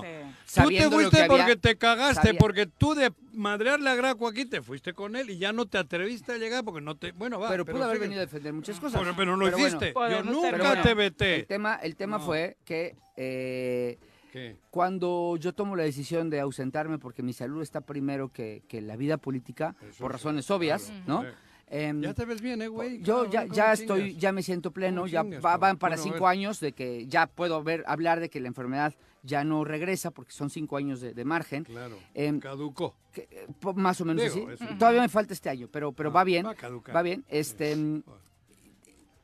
[0.03, 0.19] conmigo.
[0.49, 3.91] Tú te sabiendo lo fuiste que había- porque te cagaste, sabía- porque tú de madrearle
[3.91, 6.81] a Graco aquí te fuiste con él y ya no te atreviste a llegar porque
[6.81, 7.13] no te...
[7.13, 8.07] Bueno, va, Pero pudo haber sigue.
[8.07, 8.99] venido a defender muchas cosas.
[9.01, 9.93] Pero, pero no lo Pero bueno, hiciste.
[9.95, 10.83] Yo nunca terminar.
[10.83, 11.43] te el veté.
[11.45, 12.25] tema, el tema No.
[12.25, 13.99] fue que eh,
[14.33, 14.57] ¿Qué?
[14.71, 18.97] Cuando yo tomo la decisión de ausentarme porque mi salud está primero que, que la
[18.97, 21.05] vida política, Eso por sí, razones obvias, claro.
[21.07, 21.23] ¿no?
[21.23, 21.29] Sí.
[21.71, 23.03] Em, Ya te ves bien, ¿eh, güey?
[23.03, 26.27] yo ya, estoy, ya me siento pleno, ¿Cómo ya chingas, va- van para Bueno, cinco
[26.27, 30.33] años de que ya puedo ver, hablar de que la enfermedad ya no regresa porque
[30.33, 31.65] son cinco años de, de margen.
[31.65, 31.99] Claro.
[32.15, 32.95] Em, Caducó.
[33.13, 34.65] que, eh, po- más o menos Digo, así.
[34.79, 36.47] Todavía me falta este año, pero, pero Ah, va bien.
[36.47, 36.97] va a caducar.
[36.97, 37.23] Va bien.
[37.29, 38.03] Este, mm,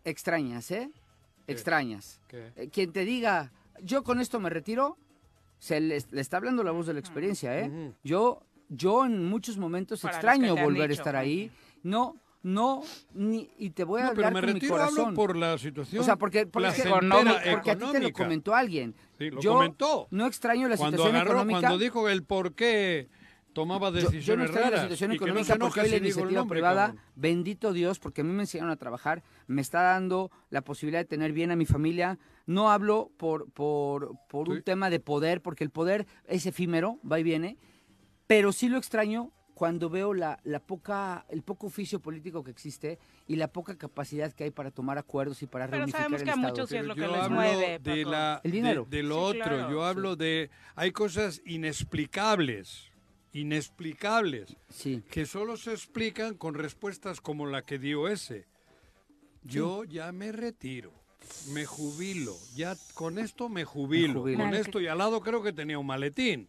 [0.04, 0.90] extrañas, ¿eh?
[1.46, 2.20] Extrañas.
[2.28, 2.52] ¿Qué?
[2.56, 3.52] Eh, Quien te diga,
[3.82, 4.96] yo con esto me retiro,
[5.58, 7.92] se le, le está hablando la voz de la experiencia, ¿eh?
[8.02, 11.50] Yo, yo en muchos momentos Para extraño volver a estar ahí.
[11.82, 12.82] No, no,
[13.14, 15.14] ni, y te voy a No, pero hablar me con mi retiro hablo corazón.
[15.14, 16.68] por la situación O sea, porque, porque,
[17.52, 18.94] porque a ti te lo comentó alguien.
[19.18, 20.08] Sí, lo yo comentó.
[20.10, 21.60] no extraño la cuando situación agarró, económica.
[21.60, 23.08] cuando dijo el por qué
[23.54, 24.80] tomaba Yo- Yo, no decisiones la raras.
[24.82, 27.02] situación y que no económica enoje porque hoy la iniciativa nombre, privada, cabrón.
[27.16, 31.06] bendito Dios, porque a mí me enseñaron a trabajar, me está dando la posibilidad de
[31.06, 32.18] tener bien a mi familia.
[32.46, 37.18] No hablo por, por, por un tema de poder, porque el poder es efímero, va
[37.18, 37.56] y viene,
[38.26, 42.98] pero sí lo extraño cuando veo la, la poca, el poco oficio político que existe
[43.28, 46.24] y la poca capacidad que hay para tomar acuerdos y para Pero reunificar sabemos el
[46.24, 46.48] que a Estado.
[46.52, 47.78] muchos sí es Pero lo que yo les hablo mueve.
[47.78, 48.86] de, la, El dinero.
[48.90, 49.54] de lo Sí, otro.
[49.56, 49.88] claro, yo sí.
[49.88, 50.50] hablo de...
[50.74, 52.90] Hay cosas inexplicables,
[53.34, 55.02] inexplicables, Sí.
[55.10, 58.46] que solo se explican con respuestas como la que dio ese.
[59.42, 60.92] Yo ya me retiro,
[61.52, 64.20] me jubilo, ya con esto me jubilo.
[64.20, 64.38] jubilo.
[64.38, 66.48] Con Claro, esto y al lado creo que tenía un maletín.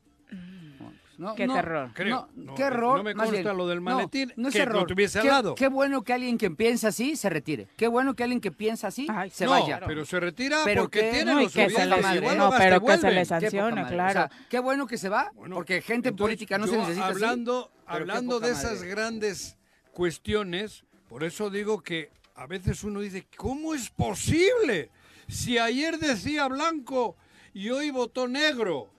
[1.18, 1.91] No, Qué no, terror.
[1.93, 2.28] Creo.
[2.36, 2.97] No, No, qué error.
[2.97, 3.57] no me consta bien.
[3.57, 4.88] lo del maletín, no es que lo error.
[4.88, 5.55] tuviese al Qué- lado.
[5.55, 7.68] Qué bueno que alguien que piensa así se retire.
[7.78, 9.80] Qué bueno que alguien que piensa así Ay, se no, vaya.
[9.88, 12.97] pero se retira Pero porque que- tiene los que se les- igual no, pero que
[12.97, 13.95] se sanciona, madre.
[13.95, 14.09] claro.
[14.09, 17.07] O sea, qué bueno que se va, Bueno, porque gente entonces, política no se necesita
[17.07, 18.88] hablando, hablando de esas madre.
[18.89, 19.57] grandes
[19.93, 24.89] cuestiones, por eso digo que a veces uno dice, ¿cómo es posible?
[25.30, 27.16] Si ayer decía blanco
[27.53, 28.89] y hoy votó negro.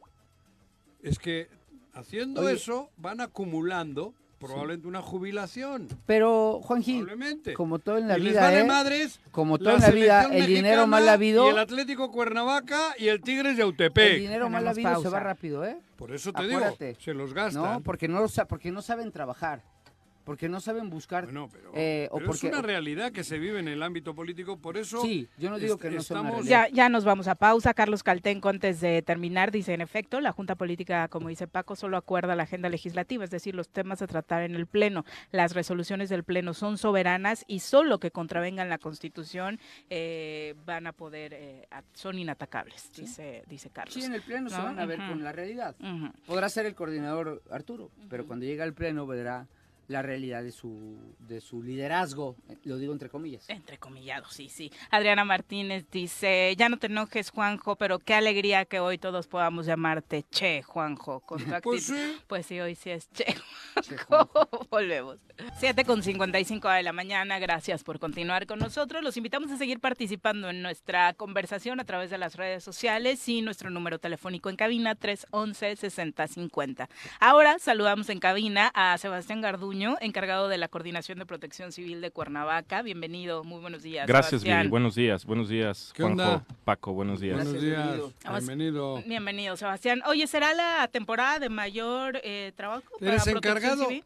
[1.02, 1.48] Es que
[1.96, 2.54] haciendo Oye.
[2.54, 5.88] eso van acumulando probablemente una jubilación.
[6.06, 7.06] Pero, Juan Gil,
[7.54, 8.64] como todo en la y les vida, vale ¿eh?
[8.64, 13.08] madres Como todo en la vida, el dinero mal habido, Y el Atlético Cuernavaca y
[13.08, 14.12] el Tigres de Autepec.
[14.14, 15.78] el dinero mal habido se va rápido, ¿eh?
[15.96, 16.88] Por eso te Acuérdate.
[16.88, 17.62] digo, se los gastan.
[17.62, 19.62] No, porque no, porque no saben trabajar,
[20.26, 21.24] porque no saben buscar.
[21.24, 24.58] Bueno, pero, eh, o porque, es una realidad que se vive en el ámbito político,
[24.58, 26.48] por eso Sí, yo no digo que no sea una estamos-.
[26.48, 27.72] Ya, ya nos vamos a pausa.
[27.74, 31.96] Carlos Caltenco, antes de terminar, dice, en efecto, la Junta Política, como dice Paco, solo
[31.96, 35.04] acuerda la agenda legislativa, es decir, los temas a tratar en el Pleno.
[35.30, 39.60] Las resoluciones del Pleno son soberanas y solo que contravengan la Constitución
[39.90, 43.94] eh, van a poder, eh, son inatacables, dice, dice Carlos.
[43.94, 45.76] Sí, en el pleno se van a ver con la realidad.
[46.26, 49.46] Podrá ser el coordinador Arturo, pero cuando llega al pleno verá
[49.88, 53.48] la realidad de su, de su liderazgo, lo digo entre comillas.
[53.48, 54.72] Entre comillados, sí, sí.
[54.90, 59.66] Adriana Martínez dice, ya no te enojes, Juanjo, pero qué alegría que hoy todos podamos
[59.66, 61.20] llamarte Che, Juanjo.
[61.20, 62.16] Con tu Pues sí.
[62.26, 63.26] Pues sí, hoy sí es Che,
[63.82, 64.48] Che, Juanjo.
[64.70, 65.18] Volvemos.
[65.58, 69.02] 7 con 55 de la mañana, gracias por continuar con nosotros.
[69.02, 73.42] Los invitamos a seguir participando en nuestra conversación a través de las redes sociales y
[73.42, 76.88] nuestro número telefónico en cabina 311-6050.
[77.20, 82.10] Ahora saludamos en cabina a Sebastián Garduño, encargado de la Coordinación de Protección Civil de
[82.10, 82.80] Cuernavaca.
[82.82, 84.06] Bienvenido, muy buenos días.
[84.06, 84.60] Gracias, Sebastián.
[84.62, 84.70] Viri.
[84.70, 85.24] Buenos días.
[85.26, 86.44] Buenos días, ¿Qué Juanjo, onda?
[86.64, 86.92] Paco.
[86.94, 87.36] Buenos días.
[87.36, 88.12] Buenos días, bienvenido.
[88.30, 89.02] Bienvenido.
[89.06, 90.02] Bienvenido, Sebastián.
[90.06, 94.04] Oye, ¿será la temporada de mayor eh, trabajo para ¿Eres Protección encargado Civil?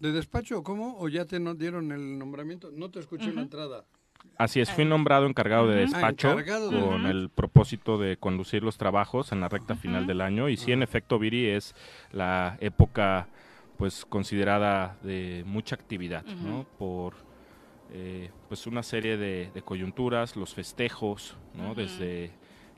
[0.00, 0.96] de despacho o cómo?
[0.98, 2.70] ¿O ya te dieron el nombramiento?
[2.72, 3.84] No te escuché en la entrada.
[4.38, 5.78] Así es, fui nombrado encargado de.
[5.78, 10.06] Ah, despacho encargado de- con el propósito de conducir los trabajos en la recta final
[10.06, 10.48] del año.
[10.48, 11.74] Y sí, en efecto, Viri, es
[12.12, 13.28] la época
[13.82, 16.64] pues considerada de mucha actividad, ¿no?
[16.78, 17.14] Por
[17.90, 21.74] eh, pues una serie de, de coyunturas, los festejos, ¿no?
[21.74, 22.30] Desde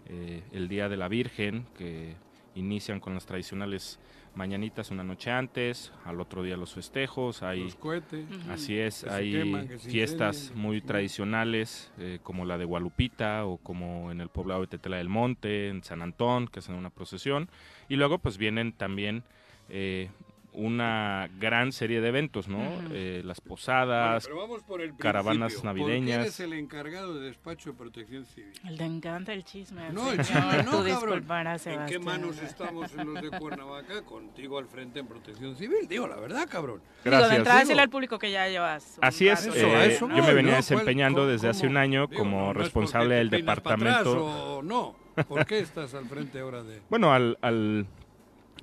[0.06, 2.16] eh, el Día de la Virgen, que
[2.54, 4.00] inician con las tradicionales
[4.34, 8.26] mañanitas una noche antes, al otro día los festejos, hay Los cohetes.
[8.26, 8.50] Ujú.
[8.50, 14.22] Así es, Que hay fiestas muy tradicionales, eh, como la de Gualupita o como en
[14.22, 17.50] el poblado de Tetela del Monte, en San Antón, que hacen una procesión.
[17.90, 19.22] Y luego pues vienen también
[19.68, 20.08] eh,
[20.54, 22.58] una gran serie de eventos, ¿no?
[22.92, 25.52] Eh, las Bueno, posadas, pero vamos por el caravanas.
[25.54, 26.18] ¿Por qué navideñas.
[26.20, 28.52] eres el encargado de despacho de protección civil?
[28.64, 29.90] Le encanta el chisme.
[29.92, 31.24] No, el chisme no, Tú cabrón.
[31.66, 34.02] ¿En qué manos estamos en los de Cuernavaca?
[34.02, 35.88] Contigo al frente en protección civil.
[35.88, 36.80] Digo la verdad, cabrón.
[37.04, 37.38] Digo, de Gracias.
[37.38, 39.44] entrada decirle al público que ya llevas un Así es.
[39.46, 40.56] Eso, eh, eso yo me venía ¿no?
[40.58, 43.78] desempeñando ¿Cuál- desde hace un año Digo, como no, no es responsable del para atrás
[43.78, 44.24] departamento.
[44.58, 44.96] o no.
[45.28, 46.80] ¿Por qué estás al frente ahora de...?
[46.90, 47.86] Bueno, al, al,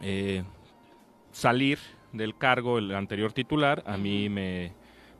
[0.01, 0.43] eh,
[1.31, 1.79] salir
[2.13, 4.73] del cargo el anterior titular, a mí me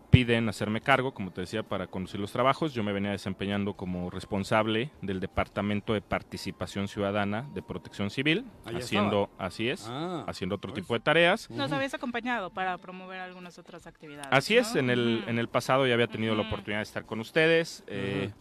[0.09, 2.73] piden hacerme cargo, como te decía, para conducir los trabajos.
[2.73, 8.75] Yo me venía desempeñando como responsable del Departamento de Participación Ciudadana de Protección Civil, Ahí
[8.75, 10.83] haciendo, así es, Ah, haciendo otro pues.
[10.83, 11.49] tipo de tareas.
[11.49, 14.27] Nos habías acompañado para promover algunas otras actividades.
[14.31, 17.21] Así es, en el, en el pasado ya había tenido la oportunidad de estar con
[17.21, 17.85] ustedes.
[17.87, 18.31] eh,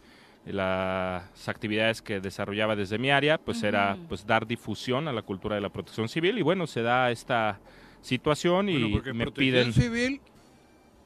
[0.45, 5.55] las actividades que desarrollaba desde mi área, pues era pues dar difusión a la cultura
[5.55, 7.59] de la protección civil y bueno, se da esta
[8.01, 10.21] situación y Bueno, porque me protección piden civil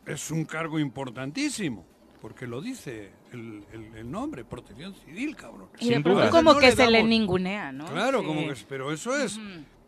[0.06, 1.86] es un cargo importantísimo,
[2.22, 5.68] porque lo dice el, el- el nombre, protección civil, cabrón.
[5.80, 6.30] Y de sin duda.
[6.30, 7.86] como No que le se le ningunea, ¿no?
[7.86, 8.26] Claro, Sí.
[8.26, 9.38] como que, es- pero eso es,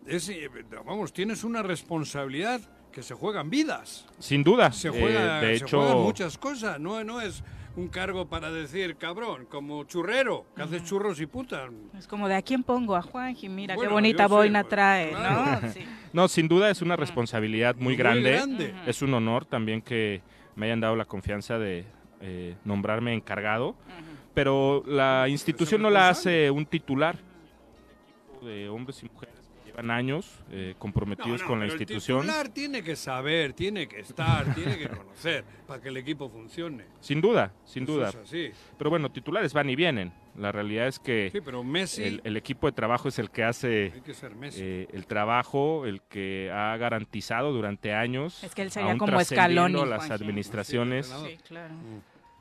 [0.08, 0.50] eh,
[0.86, 2.60] vamos, tienes una responsabilidad
[2.92, 4.06] que se juegan vidas.
[4.20, 7.44] sin duda, Se, eh, juega, de se hecho juegan muchas cosas, no, no es
[7.78, 11.70] un cargo para decir cabrón, como churrero, que haces churros y putas.
[11.98, 14.70] Es como de a quién pongo, a Juanji, mira Bueno, qué bonita sé, boina pues,
[14.70, 15.62] trae, claro.
[15.62, 15.72] ¿no?
[15.72, 15.86] Sí.
[16.14, 18.32] No, sin duda es una responsabilidad muy, Muy grande.
[18.32, 18.74] grande.
[18.76, 18.90] Ujú.
[18.90, 20.22] Es un honor también que
[20.56, 21.86] me hayan dado la confianza de
[22.22, 23.76] eh, nombrarme encargado.
[24.34, 27.18] Pero la institución no la hace un titular.
[28.42, 29.37] De hombres y mujeres
[29.78, 32.18] llevan años eh, comprometidos No, no, con la pero institución.
[32.20, 36.30] El titular tiene que saber, tiene que estar, tiene que conocer para que el equipo
[36.30, 36.86] funcione.
[37.00, 38.10] Sin duda, sin Eso duda.
[38.10, 38.52] es así.
[38.78, 40.12] Pero bueno, titulares van y vienen.
[40.36, 43.44] La realidad es que Sí, pero Messi el, el equipo de trabajo es el que
[43.44, 44.62] hace hay que ser Messi.
[44.64, 48.44] eh, el trabajo, el que ha garantizado durante años.
[48.44, 51.08] Es que él sería aún como a las administraciones.
[51.08, 51.74] Sí, claro.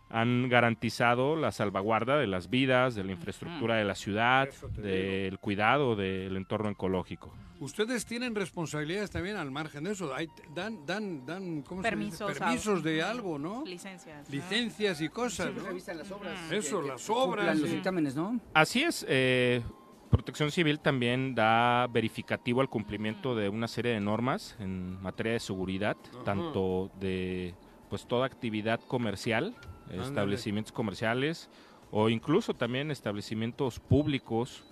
[0.08, 5.96] Han garantizado la salvaguarda de las vidas, de la infraestructura de la ciudad, del cuidado
[5.96, 7.32] del entorno ecológico.
[7.58, 10.14] Ustedes tienen responsabilidades también al margen de eso.
[10.14, 11.96] Hay- dan, dan, dan, ¿cómo se dice?
[11.96, 12.38] Permisos.
[12.38, 13.64] Permisos de algo, ¿no?
[13.64, 14.28] Licencias.
[14.30, 15.68] Licencias y cosas, Siempre ¿no?
[15.70, 16.52] revisan las obras.
[16.52, 18.38] Eso, que- las que obras, los dictámenes, ¿no?
[18.54, 19.62] Así es, eh,
[20.10, 25.40] Protección Civil también da verificativo al cumplimiento de una serie de normas en materia de
[25.40, 26.24] seguridad, Ajá.
[26.24, 27.54] tanto de
[27.90, 29.54] pues toda actividad comercial,
[29.88, 30.02] Ándale.
[30.08, 31.48] establecimientos comerciales
[31.90, 34.64] o incluso también establecimientos públicos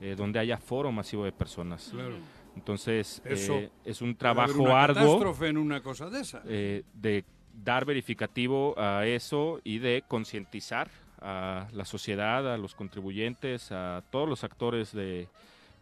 [0.00, 1.88] eh, donde haya foro masivo de personas.
[1.92, 2.16] Claro.
[2.54, 3.54] Entonces Eso.
[3.54, 6.42] eh, es un trabajo una arduo catástrofe en una cosa de esa.
[6.46, 7.24] eh, de
[7.64, 10.90] dar verificativo a eso y de concientizar
[11.20, 15.28] a la sociedad, a los contribuyentes, a todos los actores de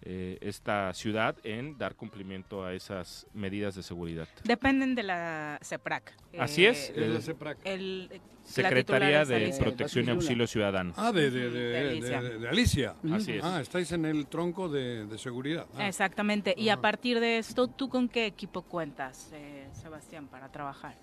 [0.08, 4.28] eh, esta ciudad en dar cumplimiento a esas medidas de seguridad.
[4.44, 6.14] Dependen de la CEPRAC.
[6.38, 7.58] Así es, Es la eh, CEPRAC.
[7.64, 9.52] El, Secretaría de.
[9.58, 10.94] Protección y Auxilio Ciudadano.
[10.96, 12.22] Ah, de, de, de, Alicia.
[12.22, 12.94] de- de Alicia.
[13.12, 13.44] Así es.
[13.44, 15.66] Ah, estáis en el tronco de, de seguridad.
[15.76, 15.88] Ah.
[15.88, 16.54] Exactamente.
[16.56, 16.82] Y a Ajá.
[16.82, 20.94] partir de esto, ¿tú con qué equipo cuentas, eh, Sebastián, para trabajar?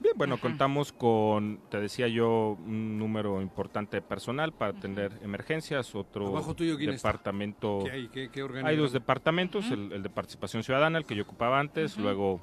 [0.00, 0.42] Bien, bueno, Ajá.
[0.42, 6.54] contamos con, te decía yo, un número importante de personal para atender emergencias, otro Abajo
[6.54, 7.08] tuyo, ¿quién está?
[7.08, 7.80] departamento.
[7.84, 8.08] ¿Qué hay?
[8.08, 11.98] ¿Qué, qué Hay dos departamentos, el, el de participación ciudadana, el que yo ocupaba antes,
[11.98, 12.40] luego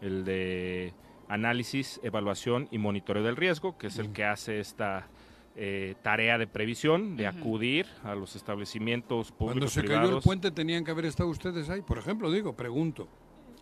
[0.00, 0.94] el de
[1.28, 5.08] análisis, evaluación y monitoreo del riesgo, que es el que hace esta
[5.56, 10.50] eh, tarea de previsión, de acudir a los establecimientos Cuando públicos se cayó el puente
[10.50, 13.08] tenían que haber estado ustedes ahí, por ejemplo, digo, pregunto.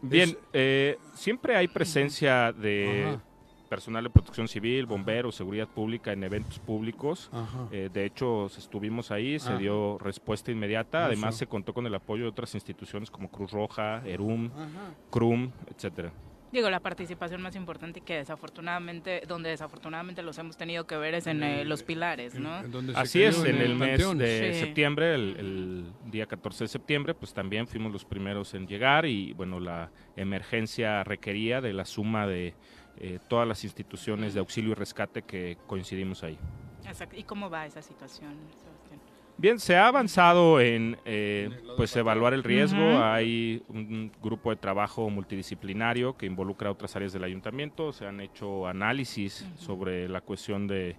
[0.01, 3.23] Bien, eh, siempre hay presencia de Ajá.
[3.69, 7.29] Personal de protección civil, bomberos, seguridad pública en eventos públicos.
[7.33, 7.69] Ajá.
[7.71, 9.59] Eh, de hecho, estuvimos ahí, se Ajá.
[9.59, 11.05] dio respuesta inmediata.
[11.07, 14.95] Además, se contó con el apoyo de otras instituciones como Cruz Roja, ERUM, Ajá.
[15.11, 16.13] CRUM, etcétera.
[16.51, 21.13] Digo, la participación más importante y que desafortunadamente, donde desafortunadamente los hemos tenido que ver
[21.13, 22.61] es en eh, los pilares, ¿no?
[22.61, 24.17] en Así es, en el mes Panteón.
[24.17, 24.61] de Sí.
[24.61, 29.35] septiembre, el, el día 14 de septiembre, pues también fuimos los primeros en llegar y
[29.35, 32.55] bueno, la emergencia requería de la suma de
[33.01, 36.39] eh, todas las instituciones de auxilio y rescate que coincidimos ahí.
[36.87, 37.17] Exacto.
[37.17, 39.01] ¿Y cómo va esa situación, Sebastián?
[39.37, 42.81] Bien, se ha avanzado en eh, pues evaluar el riesgo.
[42.81, 43.03] Ujú.
[43.03, 47.93] Hay un grupo de trabajo multidisciplinario que involucra a otras áreas del ayuntamiento.
[47.93, 49.59] Se han hecho análisis Ujú.
[49.59, 50.97] sobre la cuestión de,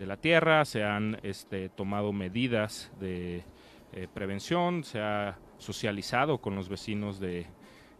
[0.00, 3.44] de la tierra, se han este, tomado medidas de
[3.92, 7.46] eh, prevención, se ha socializado con los vecinos de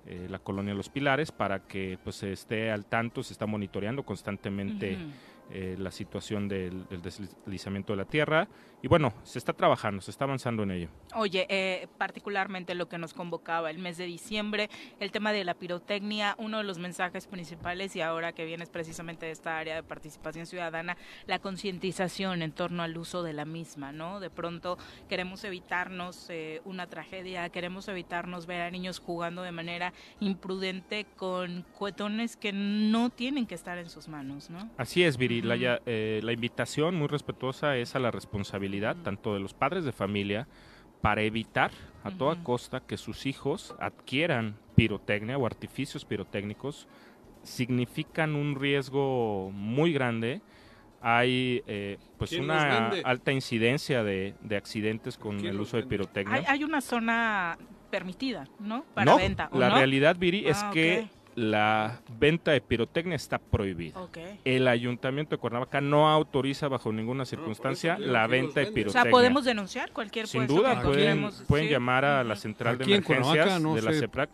[0.06, 4.04] eh, la colonia Los Pilares para que pues se esté al tanto, se está monitoreando
[4.04, 4.98] constantemente
[5.50, 8.48] eh, la situación del, del deslizamiento de la tierra.
[8.86, 10.88] Y bueno, se está trabajando, se está avanzando en ello.
[11.16, 14.70] Oye, eh, particularmente lo que nos convocaba el mes de diciembre,
[15.00, 19.26] el tema de la pirotecnia, uno de los mensajes principales y ahora que vienes precisamente
[19.26, 23.90] de esta área de participación ciudadana, la concientización en torno al uso de la misma,
[23.90, 24.20] ¿no?
[24.20, 24.78] De pronto
[25.08, 31.64] queremos evitarnos eh, una tragedia, queremos evitarnos ver a niños jugando de manera imprudente con
[31.76, 34.70] cuetones que no tienen que estar en sus manos, ¿no?
[34.76, 35.42] Así es, Viri.
[35.44, 40.46] eh, la invitación muy respetuosa es a la responsabilidad Tanto de los padres de familia
[41.00, 41.70] para evitar
[42.04, 46.86] a toda costa que sus hijos adquieran pirotecnia o artificios pirotécnicos
[47.42, 50.40] significan un riesgo muy grande.
[51.00, 55.76] Hay eh, pues ¿Quién los una alta incidencia de, de accidentes con ¿Quién el uso
[55.76, 56.36] de pirotecnia.
[56.36, 57.56] Hay, hay una zona
[57.90, 58.84] permitida, ¿no?
[58.94, 59.48] Para no, venta.
[59.52, 59.76] ¿o la no?
[59.76, 61.08] realidad, Viri, es Ah, que.
[61.36, 63.94] La venta de pirotecnia está prohibida.
[64.44, 68.70] El ayuntamiento de Cuernavaca no autoriza bajo ninguna circunstancia la ¿quién los venta de vende?
[68.70, 69.02] O pirotecnia.
[69.02, 71.72] sea, podemos denunciar cualquier Sin duda, pueden, encontremos, pueden sí.
[71.72, 74.00] llamar a la central de Aquí emergencias no de la sé.
[74.00, 74.30] CEPRAC.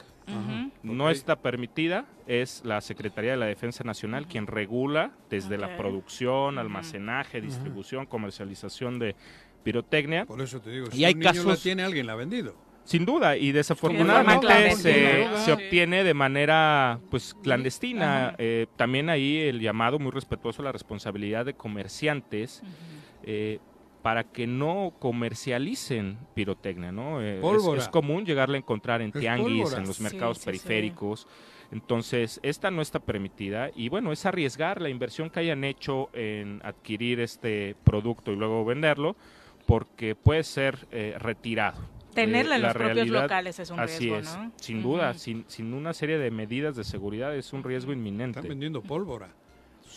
[0.85, 6.59] No está permitida, es la Secretaría de la Defensa Nacional quien regula desde la producción,
[6.59, 9.17] almacenaje, distribución, comercialización de
[9.65, 10.25] pirotecnia.
[10.25, 12.17] Por eso te digo, Y si hay un niño la casos- tiene, alguien la ha
[12.17, 12.55] vendido.
[12.85, 18.35] Sin duda, y forma desafortunadamente se, se obtiene de manera pues clandestina.
[18.39, 22.63] Eh, también ahí el llamado muy respetuoso a la responsabilidad de comerciantes
[23.23, 23.61] eh,
[24.03, 27.23] para que no comercialicen pirotecnia, ¿no?
[27.23, 27.41] Eh,
[27.83, 29.81] es- común llegarla a encontrar en Es tianguis, pólvora.
[29.81, 30.47] en los Sí, mercados sí, sí.
[30.47, 31.29] periféricos.
[31.71, 36.61] Entonces, esta no está permitida y bueno, es arriesgar la inversión que hayan hecho en
[36.65, 39.17] adquirir este producto y luego venderlo
[39.67, 41.79] porque puede ser eh, retirado.
[42.15, 44.53] Tenerla Eh, en la los propios locales es un Así riesgo, es, ¿no?
[44.57, 48.39] sin duda, sin, sin una serie de medidas de seguridad es un riesgo inminente.
[48.41, 49.29] Están vendiendo pólvora.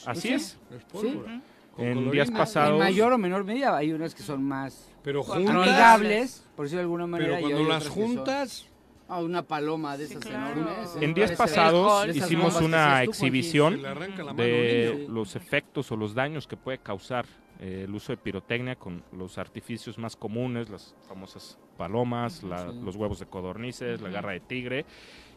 [0.06, 0.34] Así Sí.
[0.36, 0.58] es.
[0.76, 1.42] Es pólvora.
[1.78, 2.12] En colorina.
[2.12, 5.46] días pasados- En mayor o menor medida hay unas que son más Pero Amigables.
[5.48, 7.36] juntas, amigables, por decirlo de alguna manera.
[7.36, 8.66] pero cuando las juntas,
[9.08, 10.60] Ah, una paloma de Sí, esas claro.
[10.62, 10.90] enormes.
[11.00, 16.80] En días pasados hicimos una exhibición mano de los efectos o los daños que puede
[16.80, 17.28] causar
[17.60, 22.80] eh, el uso de pirotecnia con los artificios más comunes, las famosas palomas, la- Sí.
[22.84, 24.86] los huevos de codornices, la garra de tigre.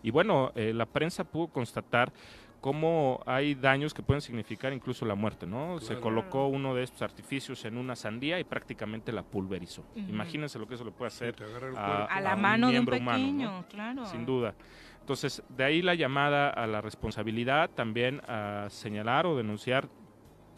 [0.03, 2.13] Y bueno, eh, la prensa pudo constatar
[2.61, 5.79] cómo hay daños que pueden significar incluso la muerte, ¿no?
[5.79, 9.85] Se colocó uno de estos artificios en una sandía y prácticamente la pulverizó.
[9.95, 11.37] Imagínense lo que eso le puede hacer
[11.77, 13.67] a- la un mano de un miembro humano, pequeño, ¿no?
[13.69, 14.07] claro.
[14.07, 14.55] sin duda.
[15.01, 19.89] Entonces, de ahí la llamada a la responsabilidad, también a señalar o denunciar,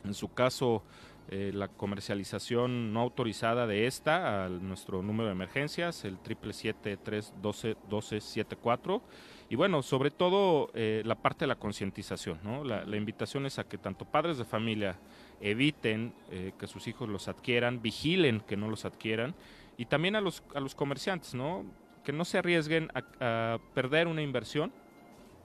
[0.02, 0.82] en su caso,
[1.30, 9.00] eh, la comercialización no autorizada de esta a nuestro número de emergencias, el 777-312-1274.
[9.48, 12.64] Y bueno, sobre todo eh, la parte de la concientización, ¿no?
[12.64, 14.98] La, la invitación es a que tanto padres de familia
[15.40, 19.34] eviten eh, que sus hijos los adquieran, vigilen que no los adquieran,
[19.76, 21.64] y también a los, a los comerciantes, ¿no?
[22.04, 24.72] que no se arriesguen a, a perder una inversión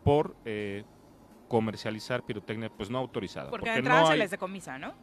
[0.03, 0.83] por eh,
[1.47, 3.49] comercializar pirotecnia pues no autorizada.
[3.49, 4.93] Porque de entrada no se les decomisa, ¿no?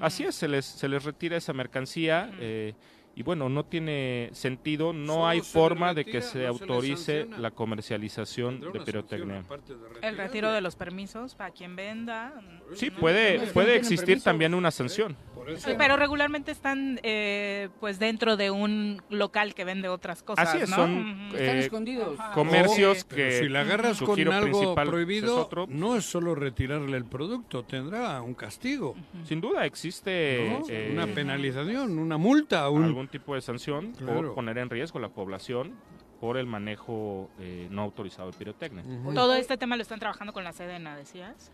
[0.00, 2.74] Así es, se les, se les retira esa mercancía eh,
[3.14, 7.50] y bueno, no tiene sentido, no Solo hay forma de que se no autorice la
[7.50, 9.42] comercialización de pirotecnia.
[9.42, 12.32] de El retiro de los permisos para quien venda.
[12.74, 12.98] Sí, ¿no?
[12.98, 14.24] puede, no, puede existir permiso.
[14.24, 15.16] también una sanción.
[15.56, 20.58] Sí, Pero regularmente están eh, pues dentro de un local que vende otras cosas, Así
[20.58, 20.76] es, ¿no?
[20.76, 21.36] son, Ujú.
[21.36, 22.18] Están eh, escondidos.
[22.32, 23.04] Comercios Sí.
[23.08, 25.66] Pero que si la agarras su con giro algo principal es prohibido, otro.
[25.68, 28.94] no es solo retirarle el producto, tendrá un castigo,
[29.24, 30.64] sin duda existe ¿no?
[30.68, 33.01] eh, una penalización, una multa, un...
[33.02, 34.34] algún tipo de sanción por Claro.
[34.34, 35.74] poner en riesgo la población
[36.20, 38.84] por el manejo eh, no autorizado de pirotecnia.
[39.14, 41.50] Todo este tema lo están trabajando con la Sedena, decías.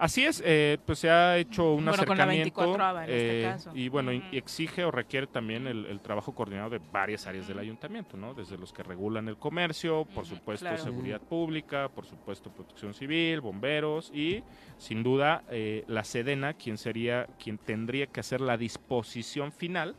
[0.00, 3.40] Así es, eh, pues se ha hecho un Bueno, con la acercamiento 24ava en este
[3.40, 3.72] eh, caso.
[3.74, 7.58] y bueno, y exige o requiere también el, el trabajo coordinado de varias áreas del
[7.58, 8.32] ayuntamiento, ¿no?
[8.32, 10.78] Desde los que regulan el comercio, por supuesto claro.
[10.82, 14.44] seguridad pública, por supuesto protección civil, bomberos y
[14.76, 19.96] sin duda eh, la Sedena, quien sería, quien tendría que hacer la disposición final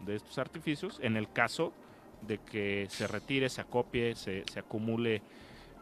[0.00, 1.72] de estos artificios en el caso
[2.26, 5.22] de que se retire, se acopie, se, se acumule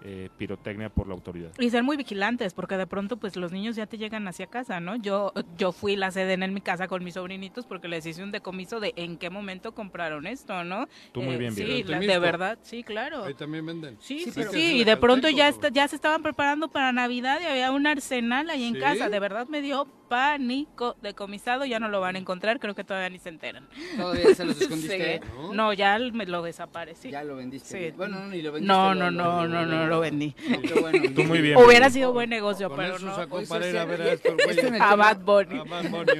[0.04, 1.52] eh, pirotecnia por la autoridad.
[1.58, 4.78] Y ser muy vigilantes, porque de pronto pues los niños ya te llegan hacia casa,
[4.78, 4.96] ¿no?
[4.96, 8.30] Yo yo fui la Sedena en mi casa con mis sobrinitos porque les hice un
[8.30, 10.86] decomiso de en qué momento compraron esto, ¿no?
[11.12, 13.24] Tú muy Eh, bien, Sí, la- de verdad, sí, claro.
[13.24, 13.96] Ahí también venden.
[13.98, 17.46] Sí, Sí, sí, y de pronto ya, está- ya se estaban preparando para Navidad y
[17.46, 18.80] había un arsenal ahí en ¿Sí?
[18.80, 19.08] casa.
[19.08, 23.10] De verdad me dio pánico decomisado, ya no lo van a encontrar, creo que todavía
[23.10, 23.68] ni se enteran.
[23.96, 25.20] Todavía se los escondiste.
[25.22, 25.28] Sí.
[25.36, 25.54] ¿no?
[25.54, 27.10] No, ya me lo desaparecí.
[27.10, 27.90] Ya lo vendiste.
[27.90, 27.96] Sí.
[27.96, 28.72] Bueno, no, ni lo vendiste.
[28.72, 30.32] No, lo- no, lo- no, no, no lo vendí.
[30.62, 31.12] Qué bueno.
[31.14, 31.56] Tú muy bien.
[31.58, 33.16] Hubiera sido buen negocio, Con pero eso no.
[33.16, 35.58] sacó Eso para ir a ver a Esto el A tema- Bad Bunny.
[35.58, 36.12] A Bad Bunny.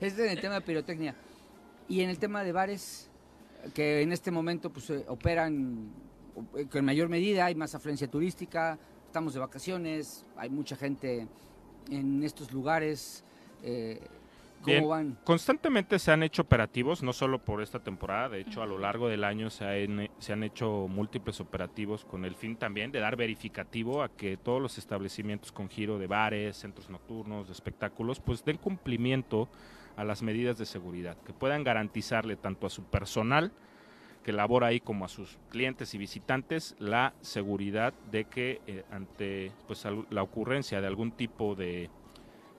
[0.00, 1.14] Este en el tema de pirotecnia.
[1.88, 3.10] Y en el tema de bares,
[3.74, 5.90] que en este momento pues eh, operan
[6.56, 11.26] eh, con mayor medida, hay más afluencia turística, estamos de vacaciones, hay mucha gente
[11.90, 13.24] en estos lugares.
[13.62, 14.00] eh,
[14.62, 14.88] ¿Cómo Bien.
[14.88, 15.18] van?
[15.24, 19.08] Constantemente se han hecho operativos, no solo por esta temporada, de hecho a lo largo
[19.08, 23.16] del año se han, se han hecho múltiples operativos con el fin también de dar
[23.16, 28.44] verificativo a que todos los establecimientos con giro de bares, centros nocturnos, de espectáculos, pues
[28.44, 29.48] den cumplimiento
[29.96, 33.50] a las medidas de seguridad, que puedan garantizarle tanto a su personal
[34.22, 39.50] que labora ahí como a sus clientes y visitantes la seguridad de que eh, ante
[39.66, 41.90] pues al- la ocurrencia de algún tipo de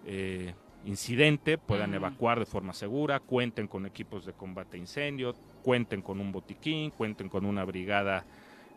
[0.06, 0.54] eh,
[0.86, 5.34] incidente puedan evacuar de forma segura, cuenten con equipos de combate a incendio,
[5.64, 8.26] cuenten con un botiquín, cuenten con una brigada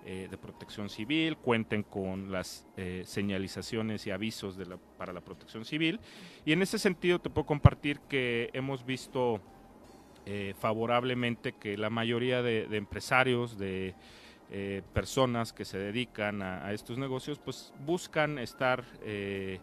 [0.05, 5.20] eh, de protección civil, cuenten con las eh, señalizaciones y avisos de la- para la
[5.20, 5.99] protección civil.
[6.45, 9.41] Y en ese sentido te puedo compartir que hemos visto
[10.27, 13.95] eh, favorablemente que la mayoría de, empresarios, de
[14.51, 19.61] eh, personas que se dedican a, estos negocios, pues buscan estar eh,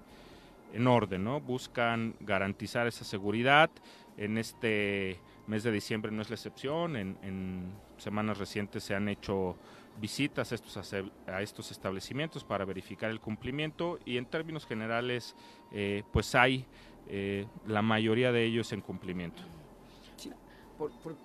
[0.74, 1.39] en orden, ¿no?
[1.39, 3.70] Buscan garantizar esa seguridad.
[4.18, 6.95] En este mes de diciembre no es la excepción.
[6.95, 9.57] En, en semanas recientes se han hecho
[9.99, 10.93] visitas a estos,
[11.28, 15.36] a estos establecimientos para verificar el cumplimiento y en términos generales,
[15.72, 16.66] eh, pues hay
[17.07, 19.43] eh, la mayoría de ellos en cumplimiento.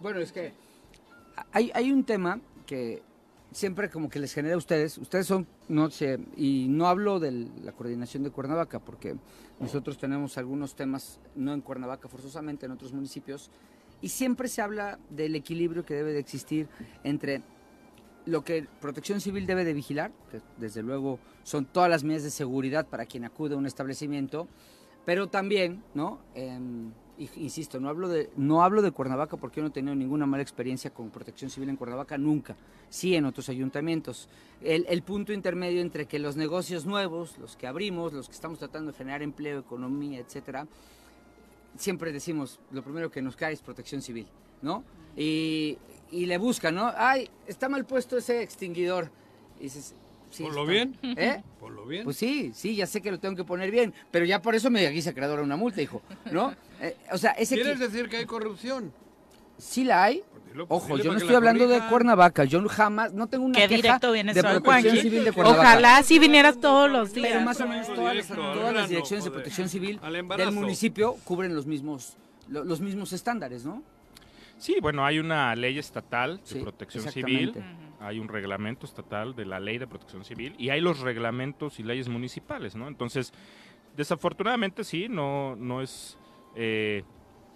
[0.00, 0.52] Bueno, es que
[1.52, 3.02] hay, un tema que
[3.52, 4.98] siempre como que les genera a ustedes.
[4.98, 9.16] Ustedes son, no sé, y no hablo de la coordinación de Cuernavaca, porque
[9.60, 13.50] nosotros tenemos algunos temas, no en Cuernavaca forzosamente, en otros municipios,
[14.00, 16.68] y siempre se habla del equilibrio que debe de existir
[17.04, 17.42] entre
[18.26, 22.30] lo que Protección Civil debe de vigilar, que desde luego son todas las medidas de
[22.30, 24.46] seguridad para quien acude a un establecimiento,
[25.06, 26.20] pero también, ¿no?
[26.34, 26.92] Em,
[27.36, 30.42] insisto, no hablo de no hablo de Cuernavaca porque yo no he tenido ninguna mala
[30.42, 32.56] experiencia con Protección Civil en Cuernavaca nunca.
[32.90, 34.28] Sí en otros ayuntamientos.
[34.62, 38.92] El, punto intermedio entre que los negocios nuevos, los que abrimos, los que estamos tratando
[38.92, 40.66] de generar empleo, economía, etcétera,
[41.76, 44.26] siempre decimos lo primero que nos cae es Protección Civil,
[44.62, 44.84] ¿no?
[45.16, 45.78] Y,
[46.10, 46.92] y le buscan, ¿no?
[46.96, 49.10] Ay, está mal puesto ese extinguidor.
[49.58, 49.94] Y dices,
[50.30, 50.98] sí, Ponlo está- bien.
[51.02, 51.42] ¿Eh?
[51.60, 52.04] Ponlo bien.
[52.04, 54.70] Pues sí, sí, ya sé que lo tengo que poner bien, pero ya por eso
[54.70, 56.02] me quise creadora una multa, hijo,
[56.32, 56.54] ¿no?
[56.80, 58.92] Eh, o sea, ese ¿Quieres que decir que hay corrupción?
[59.56, 60.22] sí la hay.
[60.54, 61.80] Dilo- Ojo, dile yo no estoy la hablando de.
[61.88, 64.96] Cuernavaca, yo jamás, no tengo una Qué queja directo vienes de Protección.
[64.98, 65.60] Civil de Cuernavaca.
[65.62, 67.26] Ojalá si vinieras todos los días.
[67.32, 70.00] Pero más o menos todas las, Directo, al todas las grano, direcciones de protección civil
[70.36, 72.16] del municipio cubren los mismos,
[72.48, 73.82] lo- los mismos estándares, ¿no?
[74.58, 77.87] Sí, bueno, hay una ley estatal de Sí, protección civil, exactamente.
[78.00, 81.82] Hay un reglamento estatal de la ley de protección civil y hay los reglamentos y
[81.82, 82.86] leyes municipales, ¿no?
[82.88, 83.32] Entonces,
[83.96, 86.16] desafortunadamente sí, no, no es
[86.54, 87.02] eh,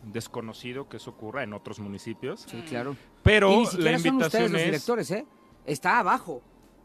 [0.05, 2.97] desconocido que eso ocurra en otros municipios, Sí, claro.
[3.22, 4.66] pero y ni la siquiera son ustedes invitación los es...
[4.66, 5.26] directores, ¿eh?
[5.66, 6.43] Está abajo.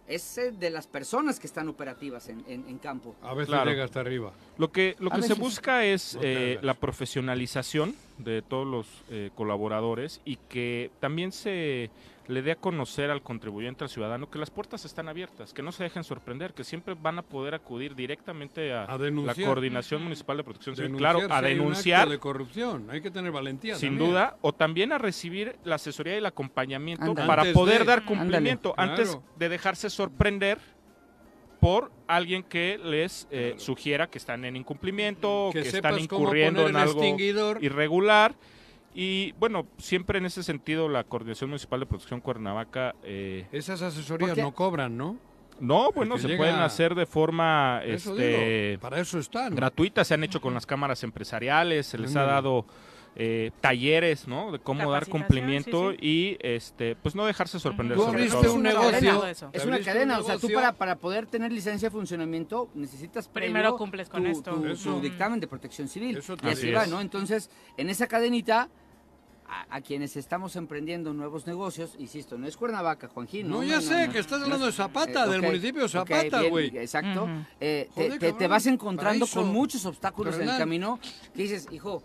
[0.07, 3.13] Es eh, de las personas que están operativas en, en- en campo.
[3.21, 3.69] A veces Claro.
[3.69, 4.31] llega hasta arriba.
[4.57, 9.31] Lo que, lo que se busca es No eh, la profesionalización de todos los eh,
[9.35, 11.89] colaboradores y que también se
[12.27, 15.71] le dé a conocer al contribuyente, al ciudadano, que las puertas están abiertas, que no
[15.71, 20.35] se dejen sorprender, que siempre van a poder acudir directamente a, A la coordinación municipal
[20.37, 22.89] de protección civil, Denunciar claro, a si hay un acto denunciar, de corrupción.
[22.91, 23.75] Hay que tener valentía.
[23.75, 24.09] sin también.
[24.11, 28.03] duda, o también a recibir la asesoría y el acompañamiento para Antes poder de- dar
[28.05, 29.23] cumplimiento, antes Claro.
[29.37, 30.57] de dejarse sorprender
[31.59, 36.75] por alguien que les eh, sugiera que están en incumplimiento, Que que, están incurriendo en
[36.75, 37.63] algo extinguidor.
[37.63, 38.35] irregular.
[38.99, 44.31] Y bueno, siempre en ese sentido la Coordinación Municipal de Protección Cuernavaca, eh, Esas asesorías
[44.31, 45.17] Porque- no cobran, ¿no?
[45.59, 49.53] no, bueno, se llega- pueden hacer de forma Eso este, digo, para eso están.
[49.55, 52.65] gratuita, se han hecho con las cámaras empresariales, se les ha dado
[53.19, 54.51] eh, talleres, ¿no?
[54.51, 58.53] De cómo dar cumplimiento sí, y este, pues no dejarse sorprender Tú sobre abriste todo.
[58.53, 59.25] un negocio.
[59.53, 63.75] Es una cadena, o sea, tú para, para poder tener licencia de funcionamiento necesitas Primero
[63.75, 64.51] cumples con tu- esto.
[64.53, 66.17] tu- tu dictamen de protección civil.
[66.17, 66.85] Eso y así va.
[66.85, 67.01] ¿no?
[67.01, 68.69] Entonces, en esa cadenita,
[69.49, 73.47] a, a quienes estamos emprendiendo nuevos negocios, insisto, no es Cuernavaca, Juanjín.
[73.49, 75.87] No, No, ya no, sé no, que estás no hablando de Zapata, eh, del municipio
[75.87, 76.75] Zapata, güey.
[76.77, 77.23] Exacto.
[77.23, 77.31] Ujú.
[77.59, 80.99] Eh, te, Joder, te- te cabrón, vas encontrando con muchos obstáculos en el camino
[81.33, 82.03] que dices, hijo,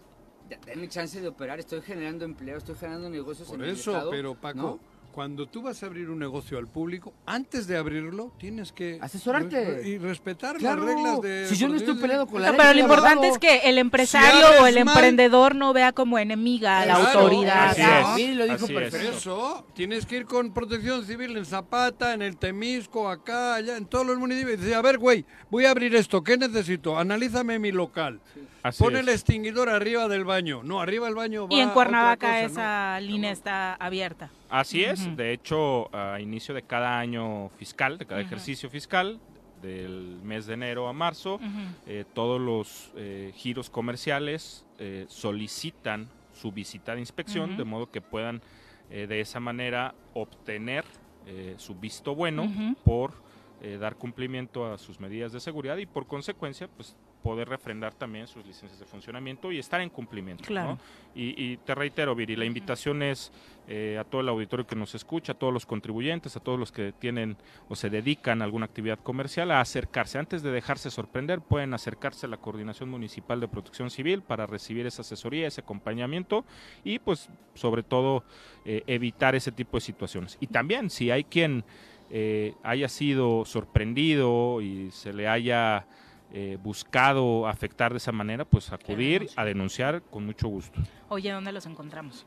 [0.67, 4.11] denme chance de operar, estoy generando empleo, estoy generando negocios Por en el eso, estado,
[4.11, 4.92] pero Paco, ¿no?
[5.13, 9.87] Cuando tú vas a abrir un negocio al público, antes de abrirlo, tienes que Asesorarte.
[9.87, 12.61] y respetar Claro, las reglas de si yo no estoy peleado con la No, ley,
[12.61, 16.81] pero lo importante es que el empresario o el mal- emprendedor no vea como enemiga
[16.81, 17.71] a la Claro, autoridad.
[17.71, 18.31] así ¿no?
[18.33, 18.37] es.
[18.37, 18.81] Lo dijo así es.
[18.91, 19.17] perfecto.
[19.19, 23.85] Eso, tienes que ir con protección civil en Zapata, en el Temisco, acá, allá, en
[23.87, 24.59] todos los municipios.
[24.59, 26.99] Y dice, a ver, güey, voy a abrir esto, ¿qué necesito?
[26.99, 28.21] Analízame mi local.
[28.63, 29.01] Así Pon es.
[29.01, 30.63] el extinguidor arriba del baño.
[30.63, 32.47] No, arriba del baño va Y en Cuernavaca cosa, ¿no?
[32.47, 34.31] esa línea está abierta.
[34.49, 39.19] Así es, de hecho, a inicio de cada año fiscal, de cada ejercicio fiscal,
[39.61, 41.41] del mes de enero a marzo,
[41.87, 48.01] eh, todos los eh, giros comerciales eh, solicitan su visita de inspección, de modo que
[48.01, 48.43] puedan
[48.91, 50.85] eh, de esa manera obtener
[51.27, 52.51] eh, su visto bueno
[52.85, 53.13] por
[53.63, 58.27] eh, dar cumplimiento a sus medidas de seguridad y por consecuencia, pues poder refrendar también
[58.27, 60.45] sus licencias de funcionamiento y estar en cumplimiento.
[60.45, 60.73] Claro.
[60.73, 60.79] ¿no?
[61.15, 63.33] Y, y te reitero, Viri, la invitación es
[63.69, 66.73] eh, a todo el auditorio que nos escucha, a todos los contribuyentes, a todos los
[66.73, 67.37] que tienen
[67.69, 70.19] o se dedican a alguna actividad comercial, a acercarse.
[70.19, 74.85] Antes de dejarse sorprender, pueden acercarse a la Coordinación Municipal de Protección Civil para recibir
[74.87, 76.45] esa asesoría, ese acompañamiento
[76.83, 78.25] y, pues, sobre todo,
[78.65, 80.39] eh, evitar ese tipo de situaciones.
[80.41, 81.65] Y también, si hay quien
[82.11, 85.87] eh, haya sido sorprendido y se le haya
[86.33, 90.81] eh, buscado afectar de esa manera, pues acudir a denunciar con mucho gusto.
[91.09, 92.27] Oye, ¿dónde los encontramos?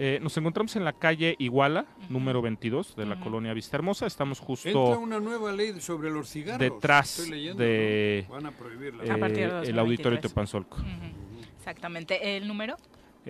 [0.00, 4.06] Eh, nos encontramos en la calle Iguala, número 22 de la colonia Vista Hermosa.
[4.06, 6.60] Estamos Entra justo una nueva ley sobre los cigarros.
[6.60, 8.34] Detrás Estoy leyendo, de- ¿no?
[8.34, 9.12] Van a prohibirla.
[9.12, 10.20] A partir de eh, el auditorio 2023.
[10.20, 10.76] Tepanzolco.
[10.76, 11.42] Ujú.
[11.58, 12.36] Exactamente.
[12.36, 12.76] ¿El número?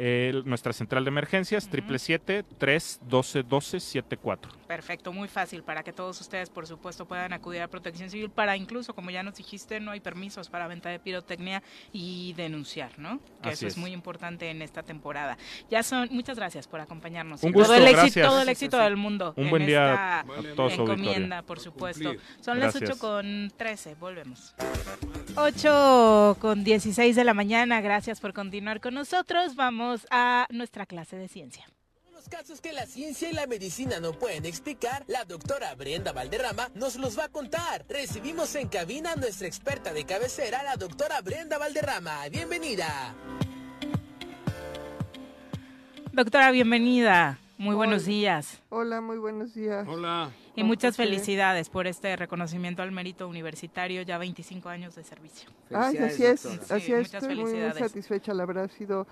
[0.01, 1.75] Eh, nuestra central de emergencias, Ujú.
[1.77, 4.39] 777-312-1274.
[4.69, 8.57] Perfecto, muy fácil para que todos ustedes, por supuesto, puedan acudir a Protección Civil para
[8.57, 13.19] incluso, como ya nos dijiste, no hay permisos para venta de pirotecnia y denunciar, ¿no?
[13.43, 13.73] Que Así eso es.
[13.73, 13.79] es.
[13.79, 15.37] muy importante en esta temporada.
[15.71, 17.43] Ya son, muchas gracias por acompañarnos.
[17.43, 19.33] Un Y todo gusto, el éxito, todo el éxito del mundo.
[19.37, 20.25] Un en buen día esta a
[20.55, 22.05] todos encomienda, por supuesto.
[22.11, 22.21] cumplir.
[22.41, 22.91] Son las Gracias.
[22.99, 24.55] 8 con 13, volvemos.
[25.35, 29.57] 8 con 16 de la mañana, gracias por continuar con nosotros.
[29.57, 31.67] Vamos a nuestra clase de ciencia.
[32.13, 36.69] Los casos que la ciencia y la medicina no pueden explicar, la doctora Brenda Valderrama
[36.75, 37.85] nos los va a contar.
[37.89, 42.29] Recibimos en cabina a nuestra experta de cabecera, la doctora Brenda Valderrama.
[42.29, 43.15] Bienvenida.
[46.13, 47.39] Doctora, bienvenida.
[47.57, 48.61] Muy buenos días.
[48.69, 49.87] Hola, muy buenos días.
[49.89, 50.31] Hola.
[50.57, 51.05] Y muchas José.
[51.05, 55.51] felicidades por este reconocimiento al mérito universitario, ya 25 años de servicio.
[55.73, 58.35] Ay, así es, así es, muchas estoy muy, satisfecha.
[58.35, 59.07] La verdad ha sido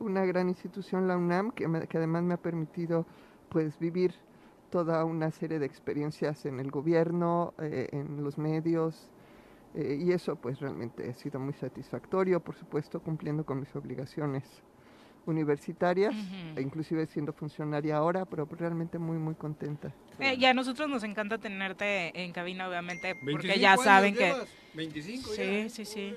[0.00, 3.06] una gran institución la UNAM que, me- que además me ha permitido
[3.48, 4.14] pues vivir
[4.70, 9.08] toda una serie de experiencias en el gobierno, eh, en los medios
[9.74, 14.44] eh, y eso pues realmente ha sido muy satisfactorio, por supuesto cumpliendo con mis obligaciones
[15.26, 16.14] universitarias,
[16.56, 19.92] e inclusive siendo funcionaria ahora, pero realmente muy muy contenta.
[20.18, 24.24] Eh, y a nosotros nos encanta tenerte en cabina, obviamente, porque 25 ya saben que...
[24.26, 25.36] llevas, 25 ya.
[25.36, 26.14] Sí, sí, sí.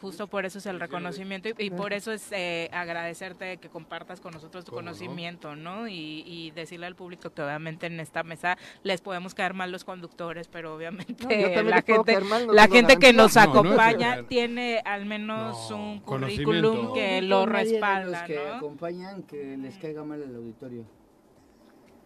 [0.00, 4.20] Justo por eso es el reconocimiento y, y por eso es eh, agradecerte que compartas
[4.20, 5.86] con nosotros tu conocimiento, ¿no?
[5.86, 9.84] Y, y decirle al público que obviamente en esta mesa les podemos caer mal los
[9.84, 14.80] conductores, pero obviamente No, la gente, caer mal, no la gente que nos acompaña tiene
[14.84, 18.54] al menos No, un currículum que lo respalda, los que ¿no?
[18.54, 20.84] acompañan que les caiga mal el auditorio.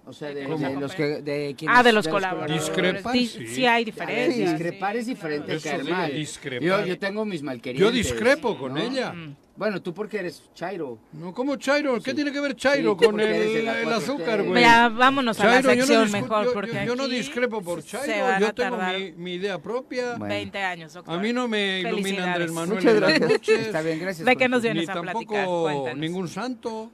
[0.09, 2.65] O sea, de, los que de quienes- Ah, de los colaboradores.
[2.65, 3.47] Discrepan, Di- sí.
[3.49, 4.51] sí hay A ver, diferencias.
[4.53, 6.15] discrepar sí, es diferente Eso a caer mal.
[6.15, 6.63] discrepar.
[6.69, 7.85] Yo, yo tengo mis malquerientes.
[7.85, 8.81] Yo discrepo con ¿no?
[8.81, 9.13] ella.
[9.13, 9.35] Mm.
[9.57, 10.99] Bueno, tú porque eres Chairo.
[11.13, 11.95] No, ¿cómo Chairo?
[12.01, 12.15] ¿Qué Sí.
[12.15, 13.93] tiene que ver Chairo Sí, con el, la el 4T.
[13.97, 14.63] azúcar, güey?
[14.63, 17.63] Ya, vámonos a la yo no sección discu- mejor, yo- porque yo, yo no discrepo
[17.63, 20.11] por Chairo, yo tengo mi, mi idea propia.
[20.19, 20.27] Bueno.
[20.33, 21.19] 20 años, doctor.
[21.19, 22.35] A mí no me ilumina.
[22.35, 23.49] Andrés Manuel Muchas gracias.
[23.49, 24.25] Está bien, gracias.
[24.25, 25.37] ¿De qué nos vienes ni a platicar?
[25.47, 25.99] tampoco Cuéntanos.
[25.99, 26.93] ningún santo.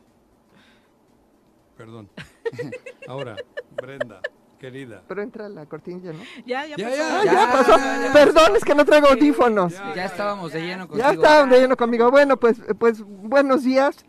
[1.76, 2.08] Perdón.
[3.08, 3.36] Ahora,
[3.76, 4.20] Brenda,
[4.58, 5.02] querida.
[5.08, 6.20] Pero entra la cortinilla, ¿no?
[6.46, 6.96] Ya, ya, Ya, pasó.
[6.96, 7.76] ya, Ya, ya, pasó.
[7.78, 8.12] ya, ya.
[8.12, 9.74] Perdón, es que no traigo audífonos.
[9.94, 11.08] Ya estábamos de lleno contigo.
[11.08, 12.10] Ya estaban de lleno conmigo.
[12.10, 14.04] Bueno, pues, pues buenos días.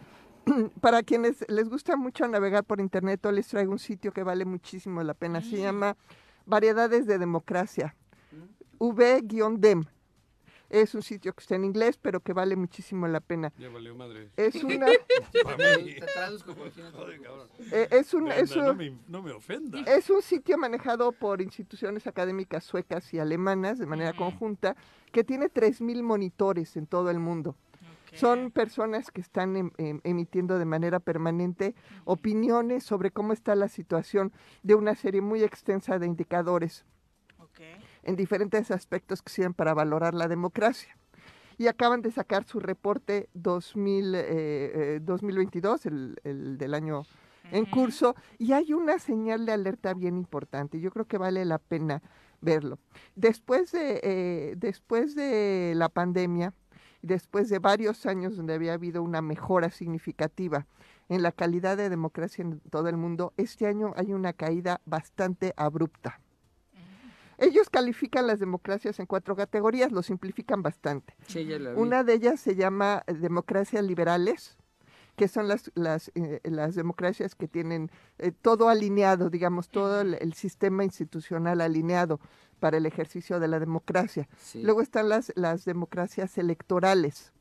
[0.81, 4.45] Para quienes les gusta mucho navegar por internet, hoy les traigo un sitio que vale
[4.45, 5.41] muchísimo la pena.
[5.41, 5.95] Se llama
[6.45, 7.95] Variedades de Democracia.
[8.79, 9.85] V-DEM.
[10.73, 13.53] Es un sitio que está en inglés, pero que vale muchísimo la pena.
[13.59, 14.31] Ya valió madre.
[14.35, 14.87] Es una,
[17.71, 19.79] eh, es un, Brenda, es un- no, me, no me ofenda.
[19.81, 24.19] Es un sitio manejado por instituciones académicas suecas y alemanas de manera Ujú.
[24.19, 24.75] conjunta
[25.11, 27.55] que tiene 3.000 monitores en todo el mundo.
[28.15, 31.73] Son personas que están em- em- emitiendo de manera permanente
[32.05, 36.85] opiniones sobre cómo está la situación de una serie muy extensa de indicadores.
[38.03, 40.97] En diferentes aspectos que sirven para valorar la democracia.
[41.57, 47.03] Y acaban de sacar su reporte 2000, eh, eh, 2022, el, el del año
[47.51, 50.79] en curso, y hay una señal de alerta bien importante.
[50.79, 52.01] Yo creo que vale la pena
[52.41, 52.79] verlo.
[53.15, 56.53] Después de, eh, después de la pandemia,
[57.01, 60.65] después de varios años donde había habido una mejora significativa
[61.09, 65.53] en la calidad de democracia en todo el mundo, este año hay una caída bastante
[65.57, 66.19] abrupta.
[67.43, 71.13] Ellos califican las democracias en cuatro categorías, lo simplifican bastante.
[71.27, 71.79] Sí, ya la vi.
[71.79, 74.57] Una de ellas se llama eh, democracias liberales,
[75.17, 80.15] que son las, las, eh, las democracias que tienen eh, todo alineado, digamos, todo el,
[80.15, 82.19] el sistema institucional alineado
[82.59, 84.27] para el ejercicio de la democracia.
[84.39, 84.63] Sí.
[84.63, 87.33] Luego están las, las democracias electorales,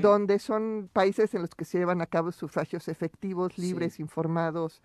[0.00, 3.62] donde son países en los que se llevan a cabo sufragios efectivos, Sí.
[3.62, 4.80] libres, informados,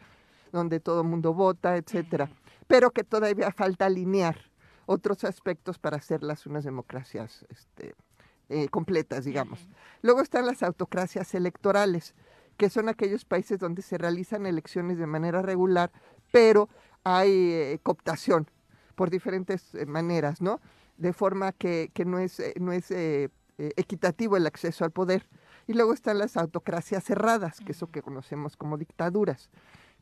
[0.52, 2.30] donde todo el mundo vota, etcétera,
[2.68, 4.38] pero que todavía falta alinear
[4.86, 7.96] otros aspectos para hacerlas unas democracias este,
[8.50, 9.68] eh, completas, digamos.
[10.02, 12.14] Luego están las autocracias electorales,
[12.58, 15.92] que son aquellos países donde se realizan elecciones de manera regular,
[16.32, 16.70] pero
[17.04, 18.50] hay eh, cooptación
[18.96, 20.60] por diferentes eh, maneras, ¿no?
[20.98, 22.92] De forma que, que no es, no es
[23.58, 25.28] equitativo el acceso al poder.
[25.66, 29.50] Y luego están las autocracias cerradas, que es lo que conocemos como dictaduras,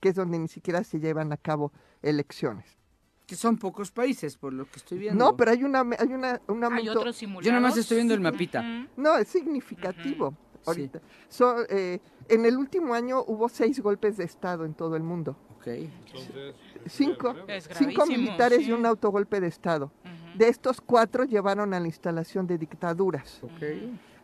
[0.01, 1.71] que es donde ni siquiera se llevan a cabo
[2.01, 2.77] elecciones.
[3.25, 5.23] Que son pocos países, por lo que estoy viendo.
[5.23, 7.45] No, pero hay una hay una, un Hay otros simulados.
[7.45, 8.61] Yo nada más estoy viendo el mapita.
[8.97, 10.99] No, es significativo ahorita.
[11.29, 15.37] So, eh, en el último año hubo seis golpes de estado en todo el mundo.
[15.55, 15.67] Ok.
[16.87, 18.69] Cinco, Es cinco gravísimo, militares sí.
[18.69, 19.91] y un autogolpe de estado.
[20.35, 23.39] De estos cuatro llevaron a la instalación de dictaduras.
[23.43, 23.61] Ok.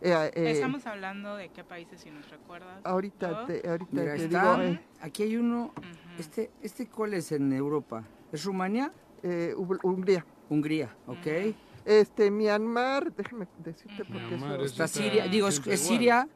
[0.01, 2.81] Eh, eh, Estamos hablando de qué países, si nos recuerdas.
[2.85, 4.57] ahorita te, ahorita Mira, te está.
[4.57, 5.73] digo, eh, Aquí hay uno.
[6.19, 8.03] Este, este cuál es en Europa?
[8.31, 8.91] ¿Es Rumania?
[9.23, 10.25] eh, Hu- Hungría.
[10.49, 11.55] Hungría, ok.
[11.85, 15.79] Este, Myanmar, déjame decirte porque Myanmar eso- es- Está está Siria, digo, es, es.
[15.81, 16.27] Siria.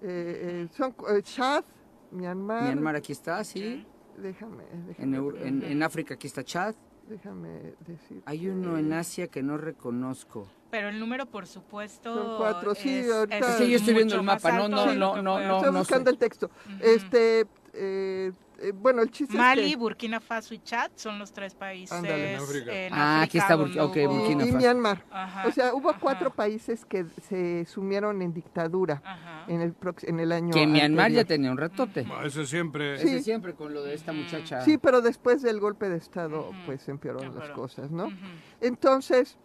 [0.00, 1.64] eh, eh, son eh, Chad,
[2.12, 3.84] Myanmar, Myanmar aquí está, sí.
[4.16, 4.64] déjame,
[4.98, 6.74] en, en África aquí está Chad.
[7.08, 8.22] déjame decir.
[8.26, 10.46] Hay uno en Asia que no reconozco.
[10.70, 12.14] Pero el número, por supuesto.
[12.14, 15.40] Son cuatro, sí, es- ahorita- que yo estoy viendo el mapa, no, no, no, no,
[15.40, 16.14] no, Estoy no buscando sé.
[16.14, 16.50] el texto.
[16.80, 19.76] Este, eh, eh, bueno, el chiste Mali, es que...
[19.76, 22.72] Burkina Faso y Chad son los tres países Ándale, en África.
[22.72, 24.58] en Ah, aquí África está donde Burki- ok, hubo- Burkina y Faso.
[24.58, 25.04] Myanmar.
[25.12, 29.44] Ajá, O sea, hubo ajá, cuatro países que se sumieron en dictadura ajá.
[29.46, 31.26] en el en el año Que Myanmar ya anterior.
[31.26, 32.04] tenía un ratote.
[32.10, 32.98] Ah, Eso siempre.
[32.98, 33.06] Sí.
[33.06, 34.60] Ese siempre con lo de esta muchacha.
[34.62, 38.08] Sí, pero después del golpe de estado, pues empeoró las cosas, ¿no?
[38.60, 39.38] Entonces,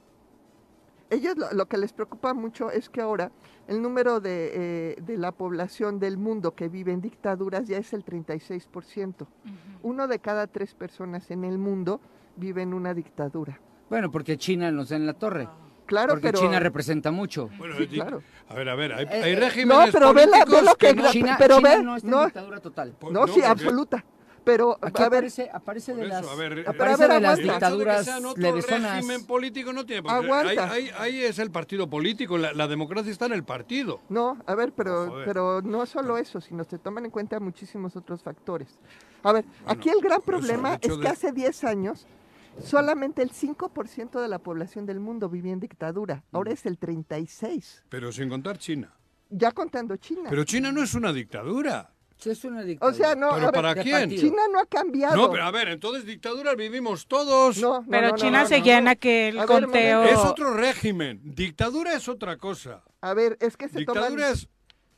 [1.14, 3.32] ellos lo, lo que les preocupa mucho es que ahora
[3.68, 7.94] el número de, eh, de la población del mundo que vive en dictaduras ya es
[7.94, 9.22] el 36%.
[9.22, 9.28] Ujú.
[9.84, 12.00] Uno de cada tres personas en el mundo
[12.36, 13.60] vive en una dictadura.
[13.90, 15.48] Bueno, porque China nos da en la torre.
[15.86, 16.40] Claro, porque pero...
[16.40, 17.50] China representa mucho.
[17.58, 18.24] Bueno, Sí, claro.
[18.48, 20.64] A ver, a ver, hay, Eh, hay eh, regímenes no, pero ve la- ve políticos
[20.64, 21.12] lo que que gra- no...
[21.12, 22.24] China, pero China ve, no está no.
[22.26, 22.92] dictadura total.
[22.94, 24.06] Por- No, sí, porque- absoluta.
[24.44, 27.38] Pero, Aquí a ver, aparece, aparece de eso, las, a ver, eh, aparece de las
[27.40, 28.96] dictaduras sean otro levesonas.
[28.98, 30.18] régimen político no tiene por qué.
[30.26, 30.72] Aguanta.
[30.72, 34.02] Ahí, ahí- ahí es el partido político, la, la democracia está en el partido.
[34.10, 35.26] No, a ver, pero, Oh, joder.
[35.26, 38.68] pero no solo eso, sino se toman en cuenta muchísimos otros factores.
[39.24, 42.06] A ver, aquí el gran por eso, el problema es que de- hace 10 años
[42.62, 46.54] solamente el 5% de la población del mundo vivía en dictadura, ahora Mm.
[46.54, 48.94] es el 36%, Pero sin contar China.
[49.30, 50.30] ya contando China.
[50.30, 51.90] Pero China no es una dictadura.
[52.24, 52.96] Sí, es una dictadura.
[52.96, 54.10] o sea, no, ¿Pero a ver, para quién?
[54.10, 55.18] China no ha cambiado.
[55.18, 57.58] No, pero a ver, entonces dictaduras vivimos todos.
[57.58, 58.92] No, no, Pero no, no, China no, seguía no, en no.
[58.92, 60.04] aquel A ver, conteo.
[60.04, 61.20] Es otro régimen.
[61.22, 62.82] Dictadura es otra cosa.
[63.02, 64.48] A ver, es que se toman, Dictadura es...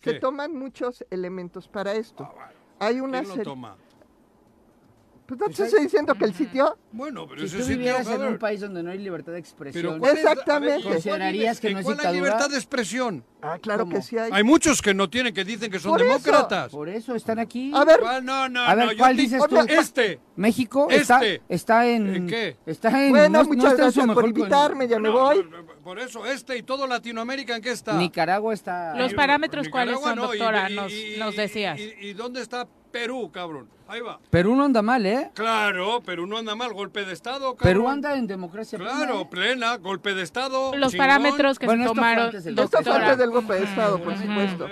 [0.04, 2.24] se toman muchos elementos para esto.
[2.24, 2.52] Ah, bueno.
[2.78, 3.78] Hay una ¿Quién lo toma?
[5.28, 6.78] Pues no te estoy diciendo que el sitio...
[6.92, 9.40] Bueno, pero Si ese tú sitio, vivieras en un país donde no hay libertad de
[9.40, 10.72] expresión, Pero ¿cuál es- Exactamente.
[10.74, 12.26] a ver, ¿cuál ¿Considerarías que ¿en no es cuál hay dictadura?
[12.26, 13.26] libertad de expresión?
[13.42, 13.96] Ah, claro ¿Cómo?
[13.96, 14.30] que sí hay.
[14.32, 16.10] Hay muchos que no tienen, que dicen que son Por eso.
[16.10, 16.72] demócratas.
[16.72, 17.72] por eso están aquí.
[17.74, 18.24] A ver, ¿Cuál?
[18.24, 18.92] No, no, A ver, no.
[18.92, 19.58] yo ¿cuál di- dices tú?
[19.68, 20.20] Este.
[20.36, 21.42] México está, Este.
[21.50, 22.16] está en...
[22.16, 22.58] ¿En qué?
[22.68, 23.10] Está en...
[23.10, 25.14] bueno, no- no muchas está en su gracias por mejor con- invitarme, ya me No,
[25.20, 25.44] voy.
[25.50, 27.94] no, no, Por eso, este y todo Latinoamérica, ¿en qué está?
[27.98, 28.96] Nicaragua está...
[28.96, 30.70] Los parámetros, ¿cuáles Nicaragua son, no, y- doctora?
[30.70, 31.80] y- Nos- y- nos y- decías.
[31.80, 33.70] Y, y dónde está Perú, cabrón?
[33.88, 34.20] Ahí va.
[34.32, 35.30] Perú no anda mal, ¿eh?
[35.36, 37.58] Claro, Perú no anda mal, golpe de Estado, cabrón.
[37.62, 39.28] Perú anda en democracia plena, Claro, ¿eh?
[39.30, 40.76] plena, golpe de Estado.
[40.76, 41.06] Los chingón.
[41.08, 44.18] parámetros que Bueno, se tomaron, antes del Esto fue antes del golpe de Estado, por
[44.18, 44.68] supuesto.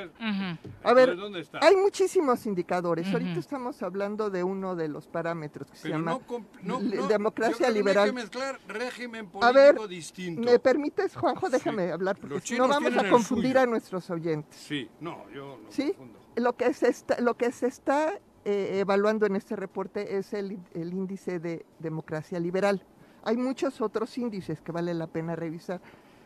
[0.83, 1.59] A ver, ¿Dónde está?
[1.61, 3.07] hay muchísimos indicadores.
[3.13, 6.97] Ahorita estamos hablando de uno de los parámetros que se llama no, comp- no, li-
[6.97, 8.13] no, democracia yo liberal.
[8.13, 10.41] No hay que mezclar régimen A ver, político distinto.
[10.41, 11.49] ¿Me permites, Juanjo?
[11.49, 13.61] Déjame hablar, porque no vamos a confundir suyo.
[13.61, 14.59] a nuestros oyentes.
[14.59, 15.89] Sí, no, yo no ¿Sí?
[15.93, 16.19] confundo.
[16.35, 18.13] Lo que se está, lo que se está
[18.45, 22.83] eh, evaluando en este reporte es el, el índice de democracia liberal.
[23.23, 25.79] Hay muchos otros índices que vale la pena revisar.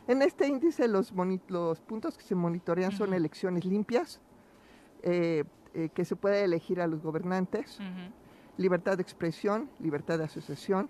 [0.07, 1.13] En este índice los,
[1.49, 4.19] los puntos que se monitorean son elecciones limpias,
[5.03, 7.77] eh, eh, que se puede elegir a los gobernantes,
[8.57, 10.89] libertad de expresión, libertad de asociación,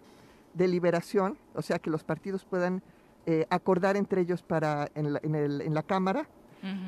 [0.54, 2.82] deliberación, o sea que los partidos puedan
[3.26, 6.28] eh, acordar entre ellos para en la, en el- en la Cámara,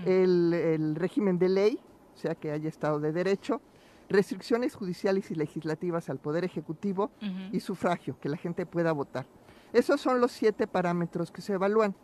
[0.06, 1.80] el, el régimen de ley,
[2.16, 3.61] o sea que haya Estado de Derecho,
[4.10, 7.11] restricciones judiciales y legislativas al Poder Ejecutivo
[7.52, 9.26] y sufragio, que la gente pueda votar.
[9.72, 11.95] Esos son los siete parámetros que se evalúan.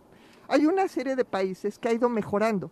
[0.48, 2.70] Hay una serie de países que ha ido mejorando,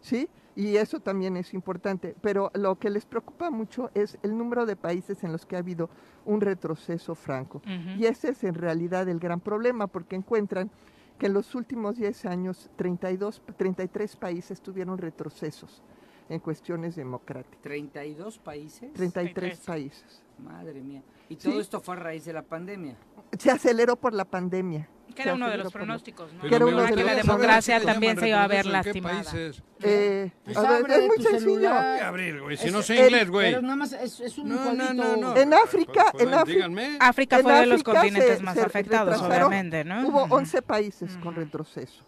[0.00, 0.28] ¿sí?
[0.54, 4.76] Y eso también es importante, pero lo que les preocupa mucho es el número de
[4.76, 5.90] países en los que ha habido
[6.24, 7.62] un retroceso franco.
[7.98, 10.70] Y ese es en realidad el gran problema, porque encuentran
[11.18, 15.82] que en los últimos 10 años 32, 33 países tuvieron retrocesos
[16.28, 17.60] en cuestiones democráticas.
[17.62, 18.92] 32 países.
[18.92, 19.58] 33 33.
[19.60, 20.22] países.
[20.38, 21.02] Madre mía.
[21.28, 21.48] Y Sí.
[21.50, 22.96] todo esto fue a raíz de la pandemia.
[23.38, 24.88] Se aceleró por la pandemia.
[25.14, 26.40] Que era uno de los pronósticos, ¿no?
[26.40, 28.48] Que era Pero uno de que la los gustaría saber democracia también se iba a
[28.48, 29.14] ver ¿en lastimada.
[29.22, 29.62] países?
[29.82, 31.38] Eh, Pues a ver, es muy sencillo.
[31.40, 31.98] celular.
[31.98, 32.56] ¿Qué abrir, güey?
[32.56, 33.50] Si Es- no sé el- inglés, güey.
[33.50, 35.36] Pero nada más es, es un No, no, no, no.
[35.36, 36.96] En África, Pues, en pues, África- díganme.
[36.98, 40.08] África En fue de los África continentes se- más se afectados, obviamente, ¿no?
[40.08, 40.34] Hubo Ujú.
[40.34, 42.02] 11 países con retroceso.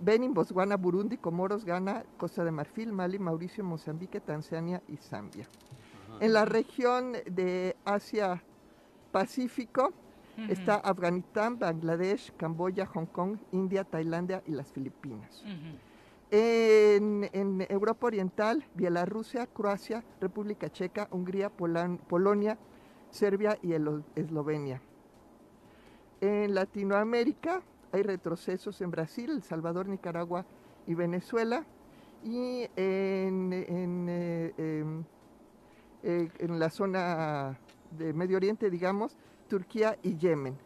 [0.00, 5.46] Benin, Botswana, Burundi, Comoros, Ghana, Costa de Marfil, Mali, Mauricio, Mozambique, Tanzania y Zambia.
[6.20, 8.42] En la región de Asia
[9.12, 9.92] Pacífico
[10.48, 15.44] está Afganistán, Bangladesh, Camboya, Hong Kong, India, Tailandia y las Filipinas.
[16.30, 22.56] En, en Europa Oriental, Bielorrusia, Croacia, República Checa, Hungría, Polan- Polonia,
[23.10, 23.72] Serbia y
[24.14, 24.80] Eslovenia.
[26.20, 30.44] En Latinoamérica hay retrocesos en Brasil, El Salvador, Nicaragua
[30.86, 31.64] y Venezuela.
[32.22, 35.04] Y en, en, eh, em,
[36.02, 37.58] eh, en la zona
[37.92, 39.16] de Medio Oriente, digamos,
[39.48, 40.56] Turquía y Yemen.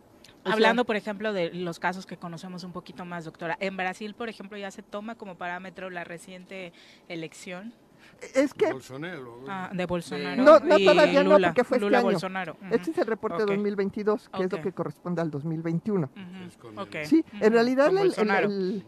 [0.45, 3.57] Hablando, por ejemplo, de los casos que conocemos un poquito más, doctora.
[3.61, 6.73] En Brasil, por ejemplo, ya se toma como parámetro la reciente
[7.09, 7.73] elección
[8.35, 10.43] es que Bolsonaro, ah, de Bolsonaro.
[10.43, 12.07] No, no, y todavía no, Lula, porque fue este Lula año.
[12.11, 12.53] Bolsonaro.
[12.61, 12.75] Ujú.
[12.75, 13.49] este es el reporte Ok.
[13.51, 16.11] de 2022, que es lo que corresponde al 2021.
[16.13, 16.47] Ujú.
[16.47, 16.95] Es con Ok.
[16.95, 18.85] el- Sí, en realidad el, el- el-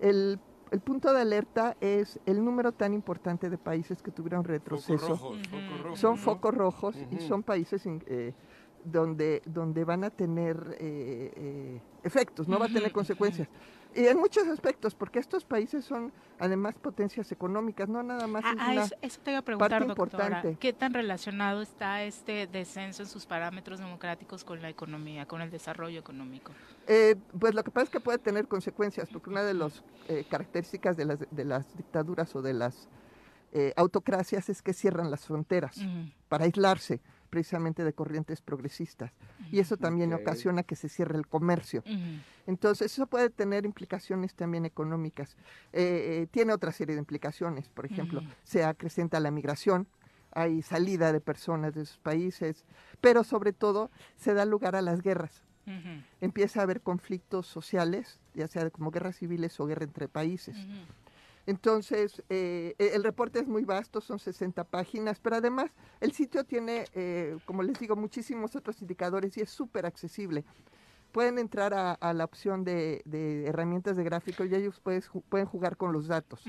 [0.00, 0.38] el-
[0.72, 5.08] el punto de alerta es el número tan importante de países que tuvieron Focos retroceso.
[5.08, 5.44] rojos, Ujú.
[5.50, 6.00] focos rojos.
[6.00, 6.16] Son ¿no?
[6.16, 8.32] focos rojos y son países in- eh,
[8.84, 13.48] donde, donde van a tener eh, eh, efectos, no va a tener consecuencias.
[13.96, 18.50] Y en muchos aspectos, porque estos países son además potencias económicas, no nada más Ah,
[18.52, 20.26] es ah, una- eso, eso te iba a preguntar, parte doctora.
[20.26, 20.58] importante.
[20.60, 25.50] ¿Qué tan relacionado está este descenso en sus parámetros democráticos con la economía, con el
[25.50, 26.52] desarrollo económico?
[26.86, 29.82] Eh, pues lo que pasa es que puede tener consecuencias, porque una de las
[30.28, 32.88] características de las, de las dictaduras o de las
[33.52, 35.80] eh, autocracias es que cierran las fronteras
[36.28, 39.12] para aislarse precisamente de corrientes progresistas.
[39.50, 41.82] Y eso también ocasiona que se cierre el comercio.
[42.46, 45.36] Entonces, eso puede tener implicaciones también económicas.
[45.72, 47.68] Eh, eh, tiene otra serie de implicaciones.
[47.68, 49.86] Por ejemplo, se acrecenta la migración,
[50.32, 52.64] hay salida de personas de sus países,
[53.00, 55.42] pero sobre todo se da lugar a las guerras
[56.20, 60.56] empieza a haber conflictos sociales, ya sea como guerras civiles o guerra entre países.
[61.46, 65.70] Entonces, eh, e- el reporte es muy vasto, son 60 páginas, pero además
[66.00, 70.44] el sitio tiene, eh, como les digo, muchísimos otros indicadores y es súper accesible.
[71.12, 75.92] Pueden entrar a, la opción de, de herramientas de gráfico y ellos pueden jugar con
[75.92, 76.44] los datos.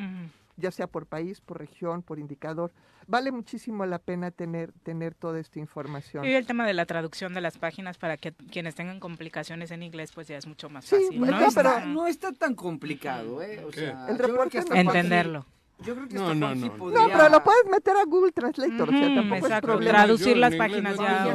[0.57, 2.71] Ya sea por país, por región, por indicador.
[3.07, 6.25] Vale muchísimo la pena tener, tener toda esta información.
[6.25, 9.84] Y el tema de la traducción de las páginas para que quienes tengan complicaciones en
[9.84, 11.27] inglés, pues ya es mucho más Sí, fácil, ¿no?
[11.27, 13.63] No, está, pero- no está tan complicado, ¿eh?
[13.65, 15.45] O sea, El reporte no- Entenderlo.
[15.79, 16.67] Yo creo que No, no, no, no.
[16.69, 19.97] No, podría- pero lo puedes meter a Google Translator, o sea, tampoco es problema.
[19.97, 21.31] Traducir las páginas ya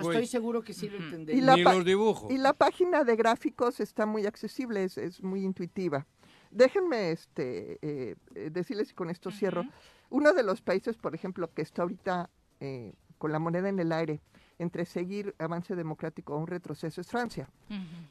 [0.00, 1.04] estoy seguro que sí lo Ujú.
[1.06, 1.42] entendería.
[1.42, 2.30] Y la Ni pa- los dibujos.
[2.30, 6.06] Y la página de gráficos está muy accesible, es, es muy intuitiva.
[6.52, 9.64] Déjenme este, eh, eh, decirles y con esto cierro.
[10.10, 12.30] Uno de los países, por ejemplo, que está ahorita
[12.60, 14.20] eh, con la moneda en el aire
[14.58, 17.48] entre seguir avance democrático o un retroceso es Francia,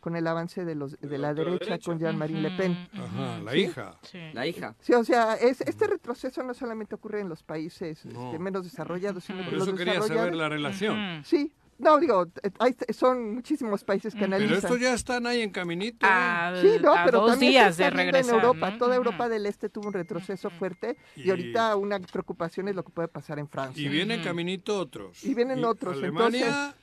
[0.01, 1.85] con el avance de, los, de De la la derecha, derecha.
[1.85, 2.89] con Jean-Marie Le Pen.
[2.93, 3.57] Ajá, la Sí.
[3.59, 3.95] hija.
[4.01, 4.19] Sí.
[4.33, 4.75] La hija.
[4.81, 8.25] Sí, o sea, es, este retroceso no solamente ocurre en los países No.
[8.25, 11.23] este, menos desarrollados, sino que Por los eso quería saber la relación.
[11.23, 14.55] Sí, no, digo, eh, hay- son muchísimos países que Pero analizan.
[14.61, 16.05] Pero estos ya están ahí en caminito.
[16.05, 16.09] ¿eh?
[16.09, 18.29] A, Sí, no, a pero dos también días de regresar.
[18.33, 18.71] en Europa.
[18.71, 18.77] ¿no?
[18.77, 18.95] Toda.
[18.95, 22.91] Europa del Este tuvo un retroceso fuerte y, Y- ahorita una preocupación es lo que
[22.91, 23.81] puede pasar en Francia.
[23.83, 24.29] Y vienen Ujú.
[24.29, 25.23] caminito otros.
[25.23, 26.75] Y vienen otros, Alemania,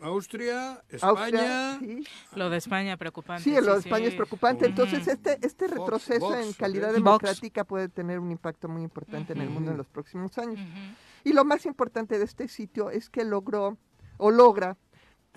[0.00, 1.74] Austria, España.
[1.74, 2.04] Austria, sí,
[2.34, 3.44] Lo de España preocupante.
[3.44, 4.66] sí, lo de España es preocupante.
[4.66, 6.94] Entonces, este, este retroceso Vox, en calidad ¿ok?
[6.96, 10.58] democrática puede tener un impacto muy importante en el mundo en los próximos años.
[11.22, 13.78] Y lo más importante de este sitio es que logró
[14.22, 14.76] o logra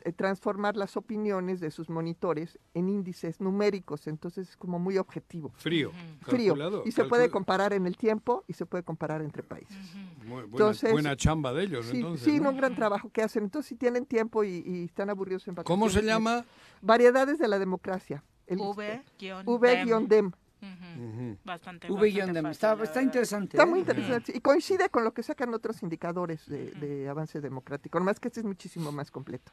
[0.03, 5.51] eh, transformar las opiniones de sus monitores en índices numéricos, entonces es como muy objetivo,
[5.55, 5.91] Frío.
[6.21, 9.75] Frío, calculado, y se puede comparar en el tiempo y se puede comparar entre países.
[10.19, 12.23] Muy buena, Entonces- buena chamba de ellos, Sí, entonces.
[12.23, 12.51] sí, ¿no?
[12.51, 13.45] un gran trabajo que hacen.
[13.45, 15.79] Entonces, si tienen tiempo y, y están aburridos en vacaciones.
[15.81, 16.45] ¿Cómo se llama?
[16.83, 18.23] Variedades de la democracia.
[18.45, 20.31] El- V-dem.
[20.61, 21.03] Ujú.
[21.03, 21.37] Ujú.
[21.43, 21.91] Bastante.
[21.91, 23.57] V bastante fácil, Está, está interesante.
[23.57, 23.69] Está ¿eh?
[23.69, 24.33] muy interesante.
[24.35, 27.99] Y coincide con lo que sacan otros indicadores de, de avance democrático.
[27.99, 29.51] Nomás que este es muchísimo más completo.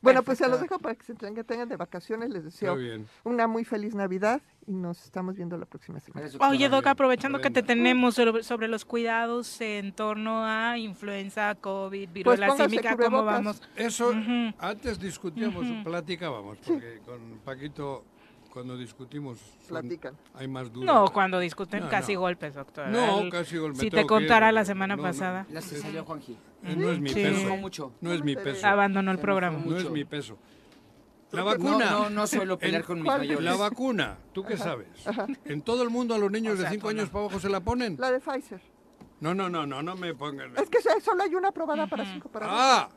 [0.00, 0.74] Bueno, pues se los Perfecto.
[0.76, 2.30] dejo para que se tengan, tengan de vacaciones.
[2.30, 2.76] Les deseo
[3.24, 6.28] una muy feliz Navidad y nos estamos viendo la próxima semana.
[6.48, 12.46] Oye, Doc, aprovechando que te tenemos sobre, los cuidados en torno a influenza, COVID, viruela
[12.48, 13.62] póngase símica, ¿cómo vamos?
[13.76, 14.12] Eso,
[14.58, 18.04] antes discutíamos, platicábamos, porque con Paquito,
[18.52, 20.16] cuando discutimos, son- Platican.
[20.34, 20.86] hay más dudas.
[20.86, 22.20] No, cuando discuten No, casi no.
[22.20, 22.88] golpes, doctor.
[22.88, 25.80] No, casi gol- me Si te ir, contara la semana no, no, pasada, Ya se
[25.80, 26.32] salió Juanji.
[26.64, 27.14] eh, no es mi Sí.
[27.22, 27.56] peso.
[27.56, 27.92] Mucho.
[28.00, 28.66] No es mi peso.
[28.66, 29.60] abandonó el programa.
[29.64, 30.38] No es mi peso.
[31.30, 31.90] La No, vacuna.
[31.90, 33.44] no, no suelo pelear con mis mayores.
[33.44, 34.88] La vacuna, ¿tú qué sabes?
[35.44, 37.00] ¿En todo el mundo a los niños O sea, de 5 tú no.
[37.00, 37.96] años para abajo se la ponen?
[37.98, 38.60] La de Pfizer.
[39.20, 40.56] No, no, no, no, no me pongan.
[40.56, 42.82] Es que solo hay una aprobada para cinco para arriba.
[42.84, 42.88] Ah,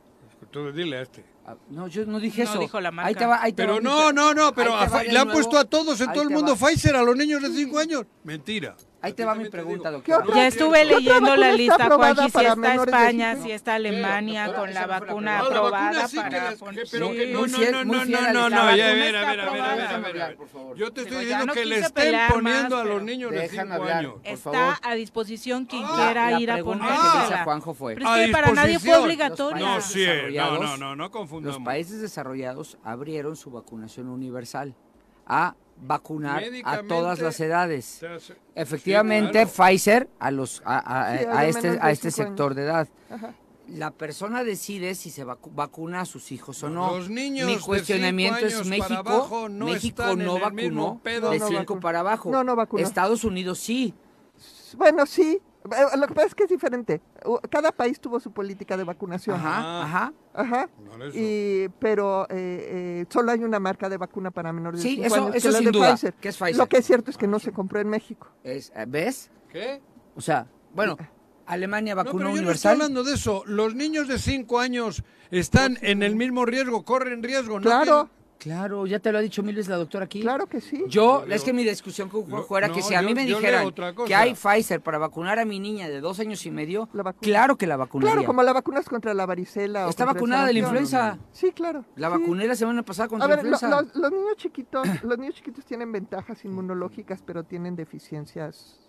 [0.49, 1.25] tú dile a este.
[1.45, 2.59] Ah, No, yo no dije No eso.
[2.59, 3.07] dijo la marca.
[3.09, 5.31] Ahí te va, ahí te Pero va no, no, no, pero le han nuevo.
[5.33, 6.67] puesto a todos en Ahí todo el mundo va.
[6.67, 8.05] Pfizer a los niños de 5 años.
[8.23, 8.75] Mentira.
[9.03, 10.35] Ahí te va mi pregunta, ¿Qué doctor.
[10.35, 14.73] Ya estuve ¿Qué otra leyendo la lista, Juanji, si está España, si está Alemania con
[14.73, 16.55] la vacuna aprobada para
[16.91, 20.77] pero que no, no, no, no, a no, no, ya, por favor.
[20.77, 23.73] Yo te estoy diciendo no que le estén poniendo a los niños de Déjame 5
[23.73, 23.97] hablar.
[23.97, 24.13] años.
[24.13, 26.63] Por Está a disposición quien La- quiera ir a dice
[27.43, 28.91] Juanjo fue- Pero A es que para nadie fue.
[28.91, 30.05] Los No, sí,
[30.35, 31.57] no, no, no, no confundamos.
[31.57, 34.75] Los países desarrollados abrieron su vacunación universal
[35.25, 37.99] a vacunar a todas las edades.
[38.55, 39.71] Efectivamente, Sí, claro.
[39.71, 40.77] Pfizer a los a,
[41.11, 42.87] a- Sí, a a los este a este sector de edad.
[43.09, 43.33] Ajá.
[43.69, 46.97] La persona decide si se vacu- vacuna a sus hijos o no.
[46.97, 48.87] Los niños Mi de cuestionamiento es México.
[48.87, 51.29] para abajo no México no vacunó pedo.
[51.29, 51.79] de No, no 5 vacunó.
[51.79, 52.31] para abajo.
[52.31, 52.83] No, no vacunó.
[52.83, 53.93] Estados Unidos sí.
[54.75, 55.39] Bueno, sí.
[55.63, 57.01] Eh, Lo que pasa es que es diferente.
[57.49, 59.35] Cada país tuvo su política de vacunación.
[59.35, 60.13] Ajá, ajá.
[60.33, 60.69] Ajá.
[60.99, 61.11] Eso.
[61.17, 65.05] Y, pero eh, eh, solo hay una marca de vacuna para menores de Sí, 5
[65.07, 66.13] eso- años, que eso es la sin de duda, Pfizer.
[66.15, 66.57] que es Pfizer.
[66.57, 68.27] Lo que es cierto es que no se compró en México.
[68.43, 69.29] Es, eh, ¿Ves?
[69.49, 69.81] ¿Qué?
[70.15, 70.97] O sea, bueno,
[71.45, 72.71] Alemania No, vacunó pero yo no estoy universal.
[72.73, 73.43] hablando de eso.
[73.45, 77.59] Los niños de 5 años están en el mismo riesgo, corren riesgo.
[77.59, 77.63] ¿no?
[77.65, 78.09] Claro,
[78.41, 80.21] Claro, ya te lo ha dicho mil veces la doctora aquí.
[80.21, 80.83] claro que sí.
[80.87, 83.15] Yo, Yo es que mi discusión con Lo- Juanjo era que si a mí yo-
[83.15, 83.71] me dijeran
[84.07, 87.55] que hay Pfizer para vacunar a mi niña de dos años y medio, La claro
[87.55, 88.13] que la vacunaría.
[88.13, 89.85] Claro, como la vacuna es contra la varicela.
[89.85, 91.19] o Está vacunada de la influenza.
[91.31, 91.85] Sí, claro.
[91.95, 92.17] La sí.
[92.19, 93.81] vacuné la semana pasada contra A la ver, lo- influenza.
[93.83, 98.79] los, los niños chiquitos, los niños chiquitos tienen ventajas inmunológicas, pero tienen deficiencias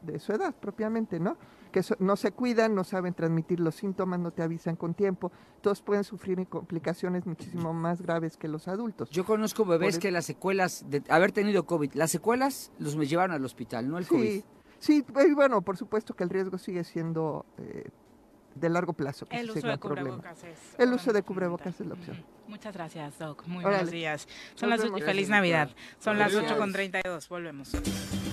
[0.00, 1.36] de su edad propiamente, ¿no?
[1.72, 5.32] Que no se cuidan, no saben transmitir los síntomas, no te avisan con tiempo.
[5.60, 9.10] Todos pueden sufrir complicaciones muchísimo más graves que los adultos.
[9.10, 13.34] Yo conozco bebés que las secuelas de haber tenido COVID, las secuelas los me llevaron
[13.34, 14.22] al hospital, no el COVID.
[14.22, 14.44] Sí,
[14.78, 17.88] sí, y bueno, por supuesto que el riesgo sigue siendo eh,
[18.54, 19.26] de largo plazo.
[19.26, 20.58] Que El uso de cubrebocas es.
[20.78, 22.24] El uso de cubrebocas es la opción.
[22.48, 23.46] Muchas gracias, Doc.
[23.46, 23.76] Muy Órale.
[23.78, 24.28] buenos días.
[24.54, 25.00] Son Nos las vemos.
[25.00, 25.70] ocho- Feliz Navidad.
[25.98, 26.52] Son las Gracias.
[26.52, 27.28] 8 con 32.
[27.28, 27.70] Volvemos.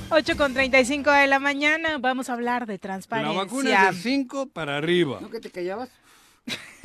[0.10, 1.98] 8 con 35 de la mañana.
[2.00, 3.38] Vamos a hablar de La transparencia.
[3.44, 5.20] vacuna es de 5 para arriba.
[5.22, 5.90] ¿No que te callabas?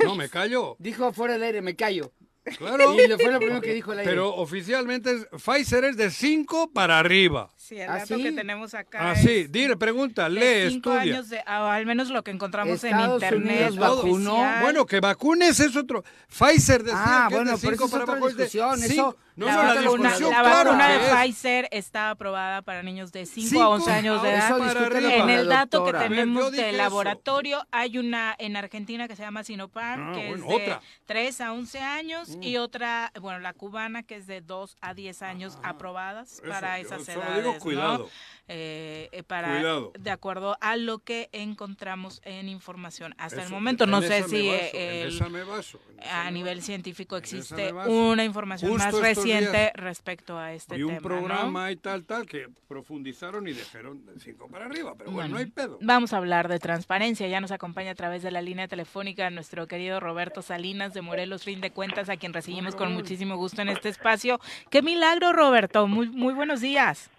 [0.03, 0.75] No, me callo.
[0.79, 2.11] Dijo fuera del aire, me callo.
[2.59, 2.93] Claro.
[2.93, 4.11] Y le fue lo primero que dijo el aire.
[4.11, 7.49] Pero oficialmente es- Pfizer es de 5 para arriba.
[7.65, 8.21] Sí, el ¿Ah, dato sí?
[8.23, 9.11] que tenemos acá.
[9.11, 10.29] Así, es dile, pregunta, de
[10.65, 11.15] lee, cinco estudia.
[11.15, 13.71] años de, o al menos lo que encontramos Estados en internet.
[13.71, 14.61] Unidos vacunó.
[14.61, 16.03] Bueno, que vacunes es otro.
[16.27, 18.83] Pfizer decía Ah, que bueno, es de pero 5 eso es para es de discusión,
[18.83, 19.17] eso- cinco.
[19.37, 21.11] No, la no, la vacuna, discusión, la claro vacuna de es.
[21.13, 24.47] Pfizer está aprobada para niños de 5 Cinco a 11 años de edad.
[24.47, 24.87] Eso.
[24.95, 26.83] En la el dato que tenemos dije del eso.
[26.83, 30.81] laboratorio, hay una en Argentina que se llama Sinopharm, Ah, que bueno, es de otra.
[31.05, 35.21] 3 a 11 años, y otra, bueno, la cubana, que es de 2 a 10
[35.21, 37.43] años aprobadas Eso, para esas edades.
[37.43, 37.63] digo ¿no?
[37.63, 38.09] cuidado.
[38.47, 39.91] Eh, eh, para, Cuidado.
[39.97, 43.15] De acuerdo a lo que encontramos en información.
[43.17, 45.79] Hasta el momento no sé si baso, eh, el- baso,
[46.11, 50.93] a nivel científico existe una información Justo más reciente días respecto a este un tema.
[50.95, 51.01] ¿no?
[51.01, 54.93] programa y tal, tal, que profundizaron y dijeron de 5 para arriba.
[54.95, 55.79] Pero bueno, no hay pedo.
[55.81, 57.27] Vamos a hablar de transparencia.
[57.27, 61.45] Ya nos acompaña a través de la línea telefónica nuestro querido Roberto Salinas de Morelos
[61.45, 64.39] Fin de Cuentas, a quien recibimos con muchísimo gusto en este espacio.
[64.69, 65.87] ¡Qué milagro, Roberto!
[65.87, 67.09] Muy, muy buenos días.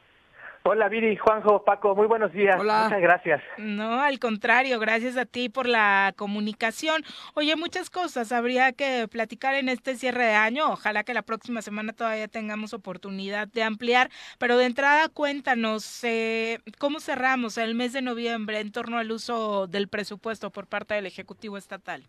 [0.68, 2.56] Hola Viri, Juanjo, Paco, muy buenos días.
[2.59, 2.84] Hola.
[2.84, 3.40] Muchas gracias.
[3.56, 7.05] No, al contrario, gracias a ti por la comunicación.
[7.34, 10.72] Oye, muchas cosas habría que platicar en este cierre de año.
[10.72, 14.10] Ojalá que la próxima semana todavía tengamos oportunidad de ampliar.
[14.38, 19.68] Pero de entrada, cuéntanos, eh, ¿cómo cerramos el mes de noviembre en torno al uso
[19.68, 22.02] del presupuesto por parte del Ejecutivo Estatal?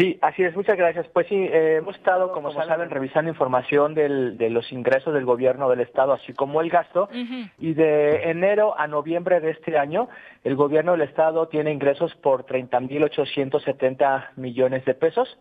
[0.00, 1.06] Sí, así es, muchas gracias.
[1.08, 5.68] Pues sí, eh, hemos estado, como saben, revisando información del, de los ingresos del gobierno
[5.68, 7.10] del Estado, así como el gasto.
[7.58, 10.08] Y de enero a noviembre de este año,
[10.42, 15.38] el gobierno del Estado tiene ingresos por 30.870 millones de pesos.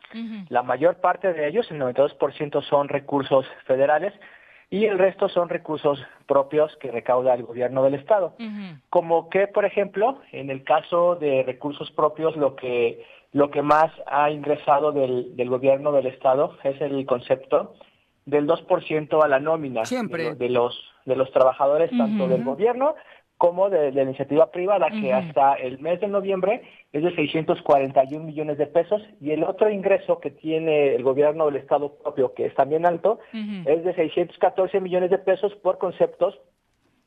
[0.49, 4.13] La mayor parte de ellos, el 92%, son recursos federales
[4.69, 8.35] y el resto son recursos propios que recauda el gobierno del Estado.
[8.89, 13.91] Como que, por ejemplo, en el caso de recursos propios, lo que lo que más
[14.07, 17.73] ha ingresado del, del gobierno del estado es el concepto
[18.25, 20.23] del 2% a la nómina Siempre.
[20.23, 22.93] de, lo- de los de los trabajadores tanto del gobierno
[23.37, 26.61] como de, de la iniciativa privada que hasta el mes de noviembre
[26.91, 31.55] es de 641 millones de pesos y el otro ingreso que tiene el gobierno del
[31.55, 33.19] estado propio que es también alto
[33.65, 36.37] es de 614 millones de pesos por conceptos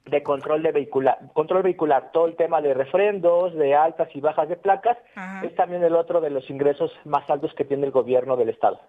[0.04, 4.48] de control de vehicular, control vehicular, todo el tema de refrendos, de altas y bajas
[4.48, 5.46] de placas, Ajá.
[5.46, 8.80] es también el otro de los ingresos más altos que tiene el gobierno del estado.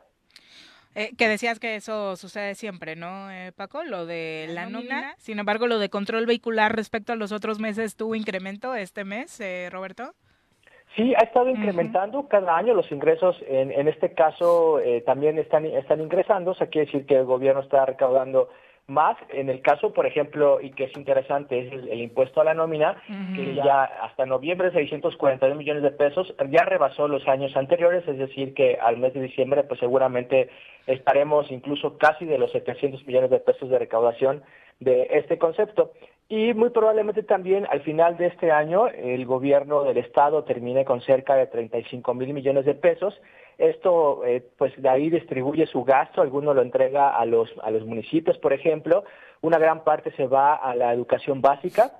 [0.95, 3.83] Eh, que decías que eso sucede siempre, ¿no, eh, Paco?
[3.83, 5.15] Lo de la, nómina.
[5.17, 9.39] Sin embargo, lo de control vehicular respecto a los otros meses tuvo incremento este mes,
[9.39, 10.13] eh, Roberto.
[10.95, 13.35] Sí, ha estado incrementando cada año los ingresos.
[13.47, 16.51] En, en este caso eh, también están, están ingresando.
[16.51, 18.49] O sea, quiere decir que el gobierno está recaudando
[18.87, 19.17] más.
[19.29, 22.53] En el caso, por ejemplo, y que es interesante, es el, el impuesto a la
[22.53, 23.01] nómina,
[23.35, 28.07] que ya hasta noviembre 642 millones de pesos, ya rebasó los años anteriores.
[28.07, 30.49] Es decir, que al mes de diciembre, pues seguramente
[30.87, 34.43] estaremos incluso casi de los 700 millones de pesos de recaudación
[34.79, 35.91] de este concepto.
[36.29, 41.01] Y muy probablemente también al final de este año el gobierno del estado termine con
[41.01, 43.19] cerca de 35 mil millones de pesos.
[43.59, 47.85] Esto, eh, pues de ahí distribuye su gasto, alguno lo entrega a los, a los
[47.85, 49.03] municipios, por ejemplo.
[49.41, 51.91] Una gran parte se va a la educación básica,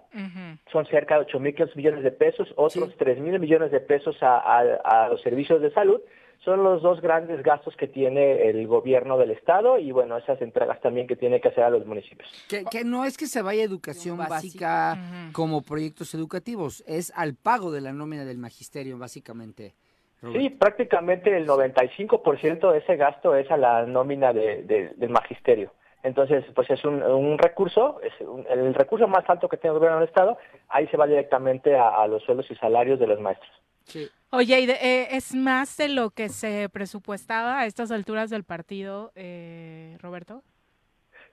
[0.71, 4.37] son cerca de 8 mil millones de pesos, otros 3 mil millones de pesos a,
[4.37, 6.01] a- a los servicios de salud.
[6.43, 10.81] Son los dos grandes gastos que tiene el gobierno del estado y bueno, esas entregas
[10.81, 12.29] también que tiene que hacer a los municipios.
[12.49, 14.97] Que, que no es que se vaya educación básica
[15.33, 19.73] como proyectos educativos, es al pago de la nómina del magisterio, básicamente.
[20.33, 25.71] Sí, prácticamente el 95% de ese gasto es a la nómina de- de- del magisterio.
[26.01, 29.79] Entonces, pues es un, un recurso, es un- el recurso más alto que tiene el
[29.79, 30.37] gobierno del Estado,
[30.69, 33.49] ahí se va directamente a, a los sueldos y salarios de los maestros.
[34.31, 38.43] Oye, y de- eh, ¿es más de lo que se presupuestaba a estas alturas del
[38.43, 40.41] partido, eh, Roberto?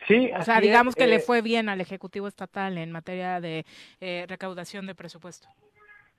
[0.06, 3.40] Sí, O sea, es, digamos que eh, le fue bien al Ejecutivo Estatal en materia
[3.40, 3.64] de
[4.00, 5.48] eh, recaudación de presupuesto.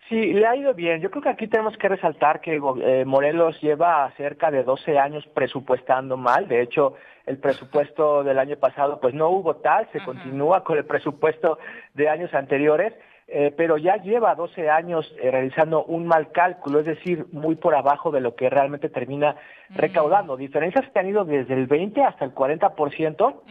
[0.09, 1.01] Sí, le ha ido bien.
[1.01, 5.25] Yo creo que aquí tenemos que resaltar que eh, Morelos lleva cerca de 12 años
[5.33, 6.47] presupuestando mal.
[6.47, 6.95] De hecho,
[7.25, 11.59] el presupuesto del año pasado pues no hubo tal, se continúa con el presupuesto
[11.93, 12.93] de años anteriores,
[13.33, 17.75] eh, pero ya lleva 12 años eh, realizando un mal cálculo, es decir, muy por
[17.75, 19.37] abajo de lo que realmente termina
[19.69, 20.35] recaudando.
[20.35, 23.41] Diferencias que han ido desde el 20 hasta el 40%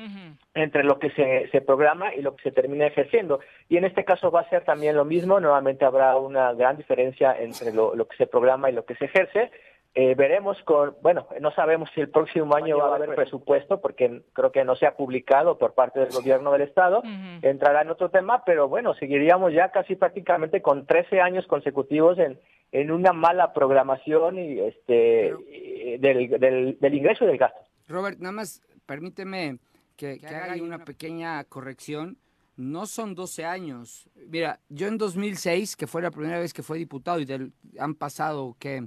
[0.53, 3.41] entre lo que se, se programa y lo que se termina ejerciendo.
[3.71, 7.35] Y en este caso va a ser también lo mismo, nuevamente habrá una gran diferencia
[7.39, 9.51] entre lo, lo que se programa y lo que se ejerce.
[9.95, 14.23] Eh, veremos con, bueno, no sabemos si el próximo año va a haber presupuesto porque
[14.33, 17.03] creo que no se ha publicado por parte del gobierno del estado,
[17.43, 22.39] entrará en otro tema, pero bueno, seguiríamos ya casi prácticamente con 13 años consecutivos en,
[22.71, 27.59] en una mala programación y este y del, del, del ingreso y del gasto.
[27.89, 29.59] Robert, nada más permíteme
[29.97, 32.17] que, que haga ahí una pequeña corrección.
[32.57, 34.07] No son 12 años.
[34.29, 37.95] Mira, yo en 2006, que fue la primera vez que fue diputado y del- han
[37.95, 38.85] pasado que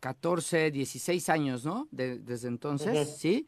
[0.00, 1.88] 14, 16 años, ¿no?
[1.90, 3.16] De- desde entonces.
[3.18, 3.46] ¿sí?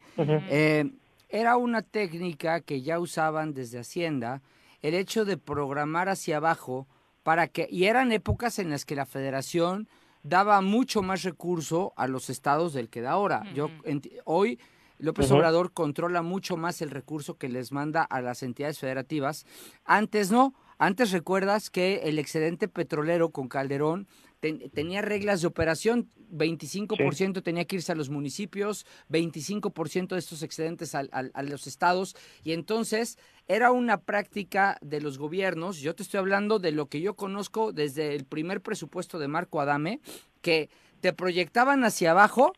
[0.49, 0.91] Eh,
[1.29, 4.41] era una técnica que ya usaban desde Hacienda,
[4.81, 6.87] el hecho de programar hacia abajo
[7.23, 9.87] para que, y eran épocas en las que la federación
[10.23, 13.43] daba mucho más recurso a los estados del que da ahora.
[13.53, 14.59] Yo enti- hoy
[14.97, 15.27] López.
[15.37, 19.45] Obrador controla mucho más el recurso que les manda a las entidades federativas.
[19.85, 24.07] Antes no, antes recuerdas que el excedente petrolero con Calderón
[24.41, 30.43] ten- tenía reglas de operación, 25% tenía que irse a los municipios, 25% de estos
[30.43, 36.19] excedentes a los estados, y entonces era una práctica de los gobiernos, yo te estoy
[36.19, 39.99] hablando de lo que yo conozco desde el primer presupuesto de Marco Adame,
[40.41, 40.69] que
[41.01, 42.53] te proyectaban hacia abajo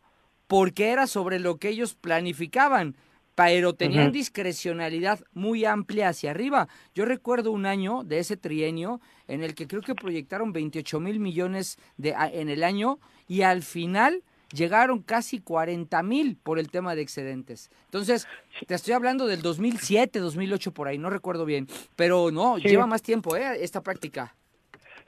[0.46, 2.96] porque era sobre lo que ellos planificaban,
[3.34, 6.68] pero tenían discrecionalidad muy amplia hacia arriba.
[6.94, 11.20] Yo recuerdo un año de ese trienio en el que creo que proyectaron 28 mil
[11.20, 14.22] millones de, en el año y al final
[14.52, 17.70] llegaron casi 40 mil por el tema de excedentes.
[17.86, 18.28] Entonces,
[18.66, 21.66] te estoy hablando del 2007, 2008 por ahí, no recuerdo bien,
[21.96, 22.68] pero no, Sí.
[22.68, 23.62] lleva más tiempo ¿eh?
[23.62, 24.34] esta práctica.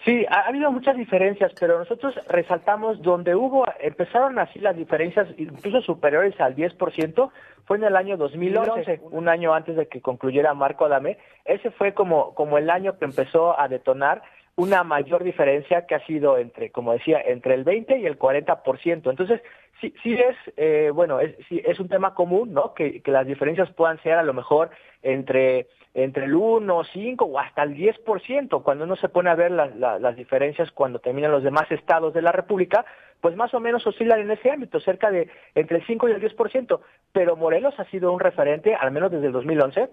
[0.05, 5.28] Sí, ha ha habido muchas diferencias, pero nosotros resaltamos donde hubo, empezaron así las diferencias
[5.39, 7.31] incluso superiores al 10%,
[7.65, 11.16] fue en el año 2011, un año antes de que concluyera Marco Adame.
[11.47, 14.23] Ese fue como, como el año que empezó a detonar
[14.56, 19.10] una mayor diferencia que ha sido entre, como decía, entre el 20 y el 40%.
[19.10, 19.40] Entonces,
[19.81, 22.72] sí, sí es, eh, bueno, es, sí es un tema común, ¿no?
[22.74, 24.70] Que, que las diferencias puedan ser a lo mejor
[25.02, 28.62] entre, entre el 1, 5 o hasta el 10%.
[28.62, 32.22] Cuando uno se pone a ver las, las diferencias cuando terminan los demás estados de
[32.22, 32.85] la República,
[33.20, 36.22] pues más o menos oscilan en ese ámbito, cerca de entre el 5 y el
[36.22, 36.81] 10%.
[37.12, 39.89] Pero Morelos ha sido un referente, al menos desde el 2011,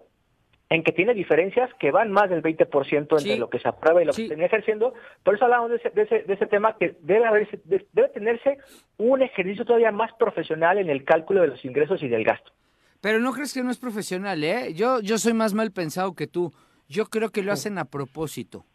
[0.71, 4.05] en que tiene diferencias que van más del 20% entre lo que se aprueba y
[4.05, 4.93] lo que se termina ejerciendo.
[5.21, 8.07] Por eso hablamos de ese, de ese, de ese tema que debe, haberse, de- debe
[8.07, 8.57] tenerse
[8.97, 12.53] un ejercicio todavía más profesional en el cálculo de los ingresos y del gasto.
[13.01, 14.73] Pero no crees que no es profesional, ¿eh?
[14.73, 16.53] Yo, yo soy más mal pensado que tú.
[16.87, 18.65] Yo creo que lo hacen a propósito.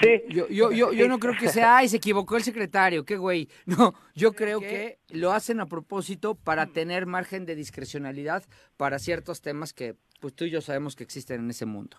[0.00, 0.22] Sí.
[0.28, 3.48] Yo, yo, yo, yo no creo que sea, ay, se equivocó el secretario, qué güey.
[3.66, 8.44] No, yo creo que lo hacen a propósito para tener margen de discrecionalidad
[8.76, 11.96] para ciertos temas que pues tú y yo sabemos que existen en ese mundo.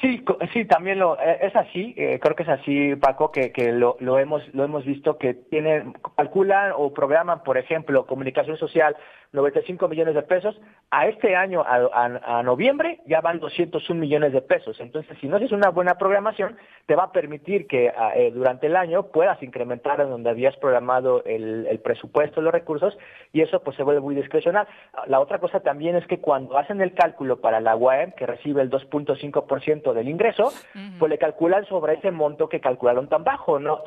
[0.00, 0.24] Sí,
[0.54, 1.94] sí, también lo eh, es así.
[1.96, 6.72] eh, creo que es así, Paco, que, lo, hemos lo hemos visto que tienen calculan
[6.74, 8.96] o programan, por ejemplo, comunicación social
[9.32, 10.58] 95 millones de pesos.
[10.90, 14.80] A este año, a, noviembre, ya van 201 millones de pesos.
[14.80, 16.56] Entonces, si no haces una buena programación,
[16.86, 20.56] te va a permitir que ah, eh, durante el año puedas incrementar en donde habías
[20.56, 22.96] programado el, el presupuesto, los recursos,
[23.32, 24.66] y eso pues se vuelve muy discrecional.
[25.06, 28.62] La otra cosa también es que cuando hacen el cálculo para la UAM, que recibe
[28.62, 30.52] el 2.5% del ingreso,
[30.98, 33.82] pues le calculan sobre ese monto que calcularon tan bajo, ¿no?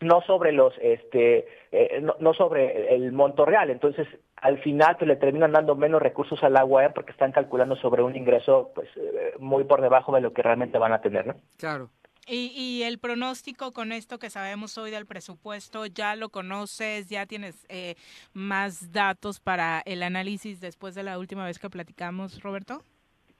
[0.00, 4.06] no sobre los este eh, no, no sobre el monto real entonces
[4.36, 8.14] al final pues le terminan dando menos recursos al agua porque están calculando sobre un
[8.14, 11.90] ingreso pues eh, muy por debajo de lo que realmente van a tener no Claro.
[12.26, 17.08] Y, y el pronóstico con esto que sabemos hoy del presupuesto, ¿ya lo conoces?
[17.10, 17.96] ¿Ya tienes eh,
[18.32, 22.80] más datos para el análisis después de la última vez que platicamos, Roberto?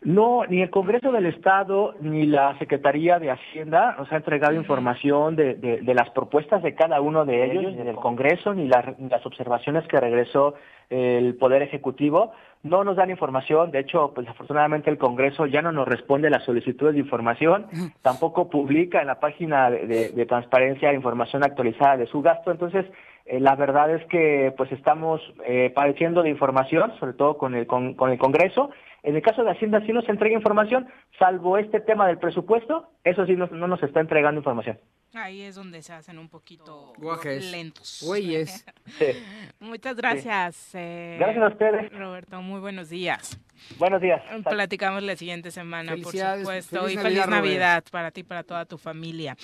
[0.05, 5.35] No, ni el Congreso del Estado ni la Secretaría de Hacienda nos ha entregado información
[5.35, 8.99] de, de- de las propuestas de cada uno de ellos, ni del Congreso, ni, las-
[8.99, 10.55] ni las observaciones que regresó
[10.91, 12.33] el Poder Ejecutivo.
[12.63, 16.45] No nos dan información, de hecho, pues afortunadamente el Congreso ya no nos responde las
[16.45, 17.67] solicitudes de información,
[18.03, 22.85] tampoco publica en la página de, de- de transparencia información actualizada de su gasto, entonces
[23.27, 27.67] eh, la verdad es que pues estamos eh, padeciendo de información, sobre todo con el,
[27.67, 28.69] con, con el Congreso.
[29.05, 33.25] En el caso de Hacienda sí nos entrega información, salvo este tema del presupuesto, eso
[33.27, 34.81] sí nos- no nos está entregando información.
[35.13, 37.53] Ahí es donde se hacen un poquito Guajes.
[37.53, 38.03] lentos.
[38.05, 38.67] Güeyes.
[38.99, 39.07] Sí.
[39.61, 40.75] Muchas gracias.
[40.75, 41.93] eh, Gracias a ustedes.
[41.93, 43.39] Roberto, muy buenos días.
[43.79, 44.23] Buenos días.
[44.49, 46.83] Platicamos la siguiente semana, por supuesto.
[46.83, 49.37] feliz y feliz Navidad, para ti y para toda tu familia.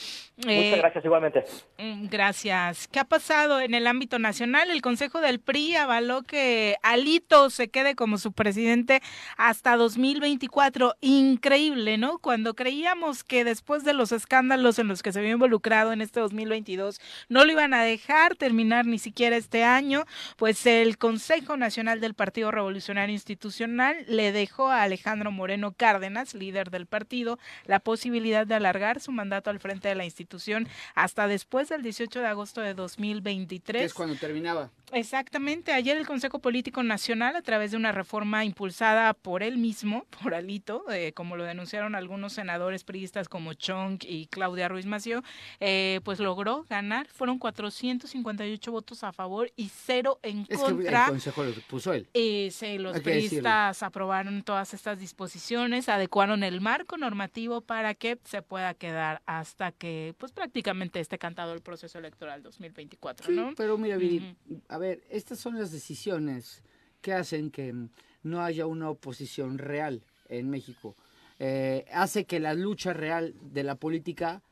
[0.47, 1.45] Eh, Muchas gracias igualmente.
[1.79, 2.89] Mm, Gracias.
[2.89, 4.71] ¿Qué ha pasado en el ámbito nacional?
[4.71, 9.03] El Consejo del PRI avaló que Alito se quede como su presidente
[9.37, 10.95] hasta 2024.
[11.01, 12.19] Increíble, ¿no?
[12.19, 16.21] Cuando creíamos que después de los escándalos en los que se vio involucrado en este
[16.21, 20.05] 2022 no lo iban a dejar terminar ni siquiera este año,
[20.37, 26.71] pues el Consejo Nacional del Partido Revolucionario Institucional le dejó a Alejandro Moreno Cárdenas, líder
[26.71, 31.69] del partido, la posibilidad de alargar su mandato al frente de la institución hasta después
[31.69, 33.85] del 18 de agosto de Que 2023.
[33.85, 34.71] es cuando terminaba.
[34.93, 40.05] Exactamente, ayer el Consejo Político Nacional, a través de una reforma impulsada por él mismo,
[40.23, 45.23] por Alito, eh, como lo denunciaron algunos senadores priistas como Chong y Claudia Ruiz Mació,
[45.61, 47.07] eh, pues logró ganar.
[47.09, 51.07] Fueron 458 votos a favor y cero en Es que el contra.
[51.07, 52.09] consejo lo puso él.
[52.15, 58.19] Eh, sí, los Hay priistas aprobaron todas estas disposiciones, adecuaron el marco normativo para que
[58.25, 63.53] se pueda quedar hasta que, pues prácticamente esté cantado el proceso electoral 2024, Sí, ¿no?
[63.57, 64.37] pero mira, Viri,
[64.69, 66.63] a ver, estas son las decisiones
[67.01, 67.91] que hacen que mm,
[68.25, 70.97] no haya una oposición real en México.
[71.39, 74.43] Eh, hace que la lucha real de la política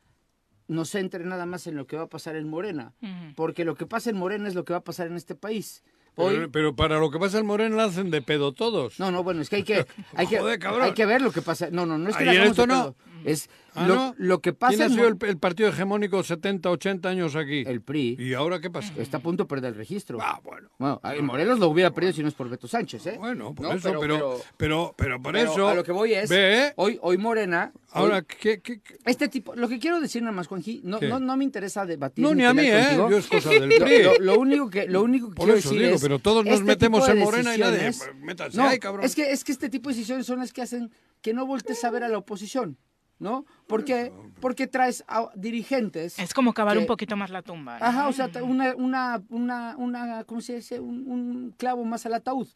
[0.68, 2.94] no se centre nada más en lo que va a pasar en Morena,
[3.36, 5.82] porque lo que pasa en Morena es lo que va a pasar en este país.
[6.14, 8.98] Hoy, Pero, pero para lo que pasa en Moreno la hacen de pedo todos.
[8.98, 11.42] no, no, bueno, es que hay que, hay que, Joder, hay que ver lo que
[11.42, 11.68] pasa.
[11.70, 12.82] No, no, no es que ¿Y la en hagamos esto de no?
[12.82, 12.96] pedo.
[13.24, 14.14] Es Ah, lo, ¿no?
[14.18, 17.62] lo que pasa ¿Quién ha sido el, el partido hegemónico 70, 80 años aquí?
[17.64, 18.16] el PRI.
[18.18, 18.92] ¿Y ahora qué pasa?
[18.96, 20.18] Está a punto de perder el registro.
[20.20, 20.68] Ah, bueno.
[20.78, 23.16] Bueno, en Morelos lo hubiera perdido si no es por Beto Sánchez, ¿eh?
[23.18, 25.68] Bueno, por No, eso, pero, pero, pero, por pero eso.
[25.68, 28.98] a lo que voy es, Ve, hoy, hoy Morena, ahora, hoy- ¿qué, qué, qué?
[29.04, 32.24] este tipo, lo que quiero decir nada más, Juanji, no, no, no me interesa debatir.
[32.24, 32.80] No, ni a mí, ¿eh?
[32.96, 33.10] contigo.
[33.10, 34.02] Yo es cosa del Lo- PRI.
[34.02, 36.44] Lo, lo único que, lo único que Por quiero eso decir digo, es, pero todos
[36.44, 39.04] nos este metemos en Morena y nadie, decisiones- métanse no, ahí, cabrón.
[39.04, 40.90] Es que, es que este tipo de decisiones son las que hacen
[41.22, 42.76] que no voltees a ver a la oposición,
[43.18, 43.44] ¿no?
[43.66, 44.12] ¿Por qué?
[44.40, 46.18] Porque traes a dirigentes...
[46.18, 47.78] Es como cavar que- un poquito más la tumba.
[47.78, 47.84] ¿no?
[47.84, 50.78] Ajá, o sea, una, una, una, una, ¿cómo se dice?
[50.80, 52.48] Un, un clavo más al ataúd.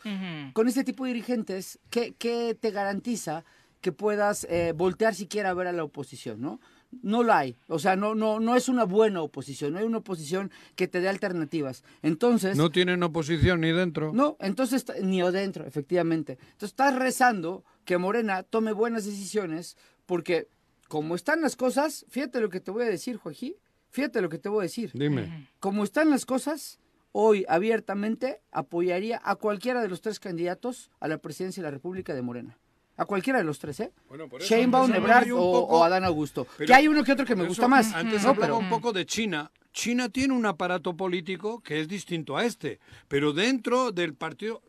[0.53, 3.45] Con este tipo de dirigentes, ¿qué, qué te garantiza
[3.81, 6.61] que puedas eh, voltear siquiera a ver a la oposición, no?
[7.03, 7.57] No lo hay.
[7.69, 11.01] O sea, no, no, no es una buena oposición, no hay una oposición que te
[11.01, 11.83] dé alternativas.
[12.03, 14.13] Entonces, No tienen oposición ni dentro.
[14.15, 16.35] no, entonces, ni o dentro, efectivamente.
[16.41, 19.77] Entonces estás rezando que Morena tome buenas decisiones,
[20.07, 20.49] porque
[20.89, 23.55] como están las cosas, fíjate lo que te voy a decir, Joaquín,
[23.91, 24.91] fíjate lo que te voy a decir.
[24.95, 25.49] Dime.
[25.61, 26.79] Como están las cosas,
[27.13, 32.15] hoy abiertamente apoyaría a cualquiera de los tres candidatos a la presidencia de la República
[32.15, 32.59] de Morena.
[32.99, 33.91] A cualquiera de los tres, ¿eh?
[34.09, 36.47] Bueno, por eso Sheinbaum, Ebrard o, un poco- o Adán Augusto.
[36.59, 37.95] Pero- que hay uno que otro que me gusta eso, más.
[37.95, 38.29] Antes ¿no?
[38.31, 39.51] hablaba Pero- un poco de China.
[39.73, 44.63] China tiene un aparato político que es distinto a este, pero dentro del partido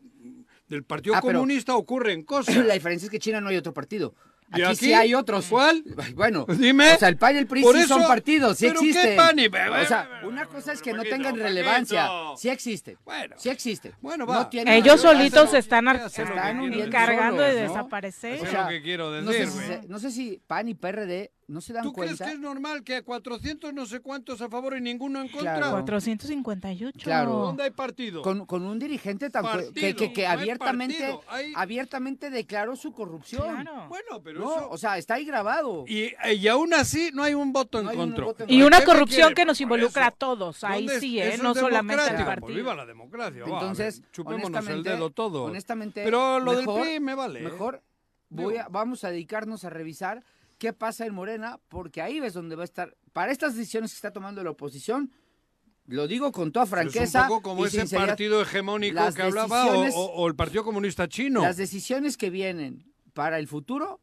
[0.66, 2.56] del Partido Ah, Comunista ocurren cosas.
[2.66, 4.14] La diferencia es que China no hay otro partido.
[4.50, 4.76] ¿Y Aquí, aquí?
[4.76, 5.46] sí hay otros.
[5.46, 5.82] ¿Cuál?
[6.14, 6.94] Bueno, Dime.
[6.94, 9.16] o sea, el PAN y el PRI Por sí son partidos, sí ¿pero qué existen.
[9.16, 12.08] PAN y- O sea, una cosa es que no tengan relevancia.
[12.36, 12.96] Sí existen.
[13.04, 13.34] Bueno.
[13.38, 13.92] Sí existen.
[14.00, 14.50] Bueno, No va.
[14.50, 18.34] tienen Ellos solitos se están, están encargando de desaparecer.
[18.34, 20.74] Eso O es lo que quiero no sé, decir, si no sé si PAN y
[20.74, 22.24] PRD no se dan ¿Tú crees cuenta.
[22.26, 25.56] que es normal que 400 no sé cuántos a favor y ninguno en contra?
[25.56, 25.70] Claro.
[25.72, 26.98] 458.
[27.02, 27.30] Claro.
[27.32, 28.22] ¿Dónde hay partido?
[28.22, 32.76] Con, con un dirigente tan Partido, que, que, que no hay abiertamente hay- abiertamente declaró
[32.76, 33.42] su corrupción.
[33.62, 33.88] Claro.
[33.88, 34.70] Bueno, pero No, eso...
[34.70, 35.84] o sea, está ahí grabado.
[35.86, 38.24] Y, y aún así no hay un voto en No hay un contra.
[38.24, 40.64] voto en Y ¿Para una corrupción que nos involucra a todos.
[40.64, 41.38] Ahí ¿Dónde es- sí, ¿eh?
[41.42, 42.40] no es solamente al partido.
[42.40, 43.42] Pues viva la democracia.
[43.44, 45.44] va, a Entonces, ver, chupémonos el honestamente- dedo todo.
[45.44, 47.40] Honestamente, Pero lo mejor- del PRI me vale.
[47.40, 47.42] ¿eh?
[47.44, 47.82] Mejor
[48.30, 50.22] voy a- vamos a dedicarnos a revisar
[50.64, 52.96] qué pasa en Morena, porque ahí ves donde va a estar.
[53.12, 55.12] Para estas decisiones que está tomando la oposición,
[55.84, 57.18] lo digo con toda franqueza.
[57.18, 61.42] es un poco como ese partido hegemónico que hablaba o el Partido Comunista Chino.
[61.42, 64.00] Las decisiones que vienen para el futuro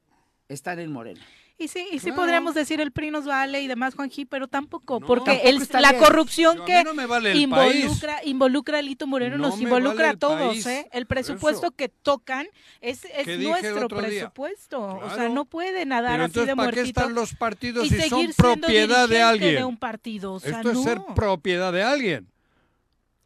[0.50, 1.22] están en Morena.
[1.64, 2.16] Y sí, y sí Claro.
[2.24, 5.06] podríamos decir el PRI nos vale y demás, Juanji, pero tampoco, No.
[5.06, 6.04] porque Tampoco el- la bien.
[6.04, 10.08] corrupción Yo, que no me vale el involucra, involucra a Lito Moreno No nos involucra
[10.08, 10.66] vale a todos, país.
[10.66, 10.90] ¿eh?
[10.92, 11.76] El presupuesto eso.
[11.76, 12.48] que tocan
[12.82, 14.82] es, es nuestro presupuesto.
[14.82, 17.86] O sea, no puede nadar Pero así entonces, de ¿para qué muertito están los partidos
[17.86, 19.56] y si seguir son propiedad de alguien?
[19.56, 20.34] de un partido.
[20.34, 22.28] O sea, Esto es ser propiedad de alguien.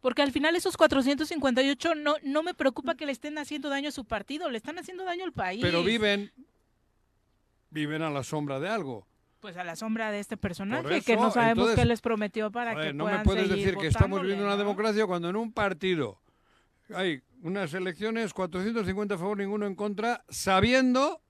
[0.01, 3.91] Porque al final esos 458 no, no me preocupa que le estén haciendo daño a
[3.91, 5.61] su partido, le están haciendo daño al país.
[5.63, 6.31] Pero viven,
[7.75, 9.05] viven a la sombra de algo.
[9.41, 12.71] Pues a la sombra de este personaje que no sabemos entonces, qué les prometió para
[12.71, 14.59] A ver, que no me puedan puedes seguir decir que estamos viviendo una ¿no?
[14.59, 16.19] democracia cuando en un partido
[16.95, 21.21] hay unas elecciones 450 a favor, ninguno en contra, sabiendo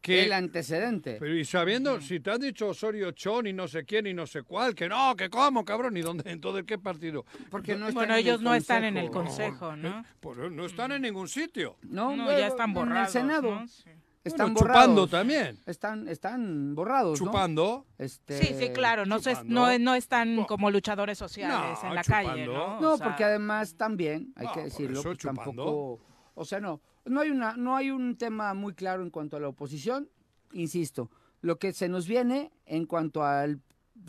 [0.00, 0.24] que...
[0.24, 1.18] El antecedente.
[1.20, 4.26] Pero y sabiendo, si te han dicho Osorio Chón y no sé quién y no
[4.26, 7.24] sé cuál, que no, que cómo, cabrón, y dónde, entonces qué partido.
[7.50, 9.58] Porque no están Bueno, en el ellos no están en el consejo.
[9.58, 10.04] consejo, ¿no?
[10.20, 11.76] Pues no están en ningún sitio.
[11.82, 13.60] No, No, bueno, ya están en el borrados, Senado.
[13.60, 13.68] ¿no?
[13.68, 13.90] Sí.
[14.26, 15.10] Están Bueno, chupando borrados.
[15.10, 15.58] también.
[15.66, 17.26] Están, están borrados, ¿no?
[17.26, 17.86] Chupando.
[17.98, 20.46] Este, Sí, sí, claro, no, se, no, no están No.
[20.46, 22.28] como luchadores sociales No, en la chupando.
[22.30, 22.80] calle, ¿no?
[22.80, 25.42] No, O sea, porque además también, hay No, que decirlo, eso pues, chupando.
[25.44, 26.00] tampoco,
[26.34, 29.40] o sea, no, no hay una, no hay un tema muy claro en cuanto a
[29.40, 30.08] la oposición,
[30.52, 33.60] insisto, lo que se nos viene en cuanto al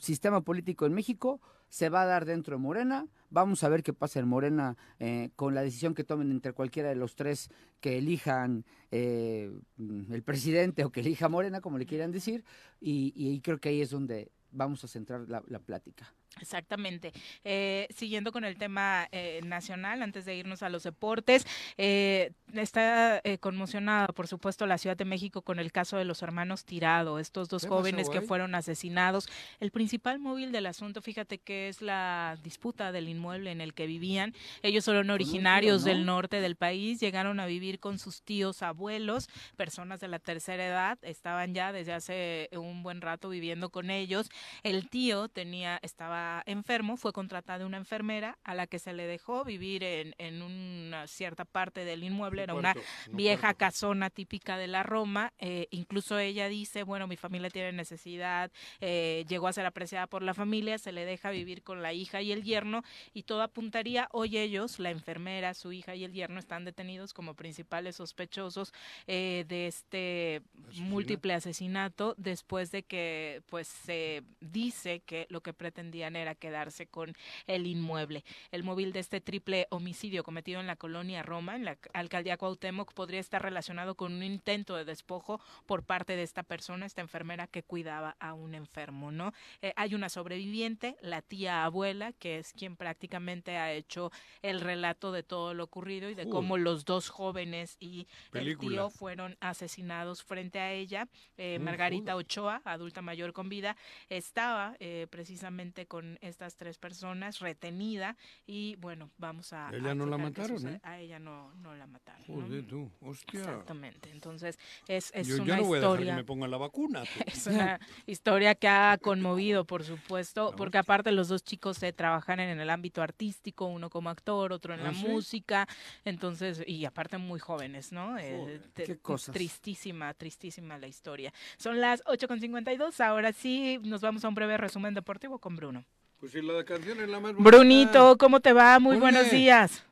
[0.01, 1.39] sistema político en México
[1.69, 5.29] se va a dar dentro de Morena, vamos a ver qué pasa en Morena eh,
[5.35, 7.49] con la decisión que tomen entre cualquiera de los tres
[7.81, 12.43] que elijan eh, el presidente o que elija Morena, como le quieran decir,
[12.79, 16.13] y, y creo que ahí es donde vamos a centrar la- la plática.
[16.41, 17.13] Exactamente.
[17.43, 21.45] Eh, siguiendo con el tema eh, nacional, antes de irnos a los deportes,
[21.77, 26.21] eh, está eh, conmocionada, por supuesto, la Ciudad de México con el caso de los
[26.21, 29.27] hermanos Tirado, estos dos ¿Qué pasó jóvenes que fueron asesinados.
[29.59, 33.87] El principal móvil del asunto, fíjate que es la disputa del inmueble en el que
[33.87, 34.33] vivían.
[34.61, 36.17] Ellos son tiro, originarios del ¿no?
[36.17, 40.97] norte del país, llegaron a vivir con sus tíos, abuelos, personas de la tercera edad,
[41.01, 44.29] estaban ya desde hace un buen rato viviendo con ellos.
[44.63, 49.43] El tío tenía, estaba enfermo, fue contratada una enfermera a la que se le dejó
[49.43, 52.73] vivir en, en una cierta parte del inmueble, era una
[53.11, 55.33] vieja casona típica de la Roma.
[55.39, 60.23] eh, incluso ella dice, bueno, mi familia tiene necesidad, eh, llegó a ser apreciada por
[60.23, 62.83] la familia, se le deja vivir con la hija y el yerno
[63.13, 67.33] y todo apuntaría, hoy ellos, la enfermera, su hija y el yerno están detenidos como
[67.33, 68.73] principales sospechosos
[69.07, 70.41] eh, de este
[70.79, 77.13] múltiple asesinato después de que pues se dice que lo que pretendían era quedarse con
[77.47, 78.23] el inmueble.
[78.51, 82.93] El móvil de este triple homicidio cometido en la colonia Roma, en la alcaldía Cuauhtémoc,
[82.93, 87.47] podría estar relacionado con un intento de despojo por parte de esta persona, esta enfermera
[87.47, 89.33] que cuidaba a un enfermo, ¿no?
[89.61, 94.11] Eh, hay una sobreviviente, la tía abuela, que es quien prácticamente ha hecho
[94.41, 96.29] el relato de todo lo ocurrido y de Uy.
[96.29, 98.69] cómo los dos jóvenes y el Película.
[98.69, 101.07] tío fueron asesinados frente a ella.
[101.37, 103.75] Eh, Margarita Ochoa, adulta mayor con vida,
[104.09, 108.15] estaba eh, precisamente con estas tres personas retenida
[108.45, 109.69] y bueno, vamos a...
[109.73, 110.67] Ella a no la mataron.
[110.67, 110.79] ¿eh?
[110.83, 112.23] A ella no, no la mataron.
[112.27, 112.41] ¿no?
[112.41, 113.39] Joder, tú, hostia.
[113.39, 114.57] Exactamente, entonces
[114.87, 116.11] es, es Yo, yo una no voy a dejar historia...
[116.13, 117.03] que me pongan la vacuna.
[117.03, 117.09] tú.
[117.27, 122.39] Es una historia que ha conmovido, por supuesto, porque aparte los dos chicos se trabajan
[122.39, 125.05] en el ámbito artístico, uno como actor, otro en ¿Ah, la sí?
[125.05, 125.67] música,
[126.05, 128.17] entonces, y aparte muy jóvenes, ¿no?
[128.17, 129.33] Eh, Joder, te- qué cosas.
[129.33, 131.33] Tristísima, tristísima la historia.
[131.57, 135.85] Son las 8.52, ahora sí nos vamos a un breve resumen deportivo con Bruno.
[136.19, 137.49] Pues si la canción es la más bonita.
[137.49, 138.79] Brunito, ¿cómo te va?
[138.79, 138.99] Muy Ole.
[139.01, 139.83] buenos días.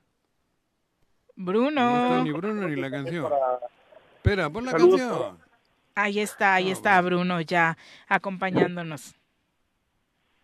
[1.35, 2.03] No Bruno.
[2.03, 3.31] está ni Bruno ni la canción.
[4.17, 4.99] Espera, pon la Saludos.
[5.01, 5.37] canción.
[5.93, 7.77] Ahí está, ahí Ah, está Bruno ya
[8.07, 9.13] acompañándonos.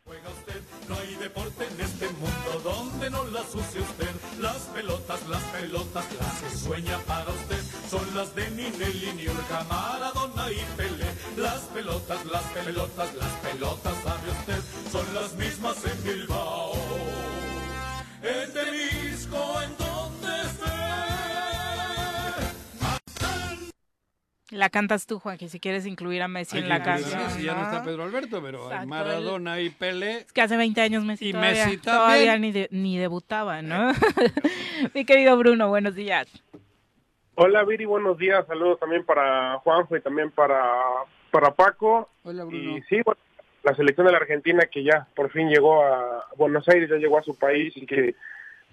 [0.06, 4.11] Juega usted, no hay deporte en este mundo donde no las use usted.
[4.42, 10.52] Las pelotas, las pelotas, las que sueña para usted son las de Ninelli, Niurka, Maradona
[10.52, 11.06] y Pelé.
[11.38, 14.62] Las pelotas, las pelotas, las pelotas, sabe usted,
[14.92, 16.81] son las mismas en Bilbao.
[24.52, 27.24] La cantas tú, Juan, que si quieres incluir a Messi Hay en la canción.
[27.24, 27.84] Messi, ya no está.
[27.84, 30.18] Pedro Alberto, pero hay Exacto, Maradona y Pelé.
[30.18, 33.92] Es que hace 20 años Messi Y todavía, Messi todavía ni, de- ni debutaba, ¿no?
[34.94, 36.28] Mi querido Bruno, buenos días.
[37.36, 38.46] Hola Viri, buenos días.
[38.46, 40.62] Saludos también para Juanjo y también para,
[41.32, 42.10] para Paco.
[42.24, 43.20] Hola Y sí, bueno,
[43.64, 47.18] la selección de la Argentina que ya por fin llegó a Buenos Aires, ya llegó
[47.18, 48.16] a su país y que,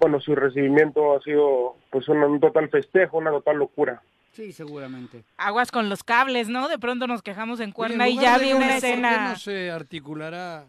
[0.01, 4.03] bueno, su recibimiento ha sido pues un, un total festejo, una total locura.
[4.33, 5.25] Sí, seguramente.
[5.37, 6.69] Aguas con los cables, ¿no?
[6.69, 9.31] De pronto nos quejamos en Oye, en y ya vi una ¿por qué escena.
[9.31, 10.67] no se articulará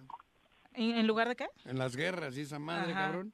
[0.73, 1.47] ¿En, en lugar de qué?
[1.65, 3.05] en las guerras y esa madre, Ajá.
[3.05, 3.33] cabrón?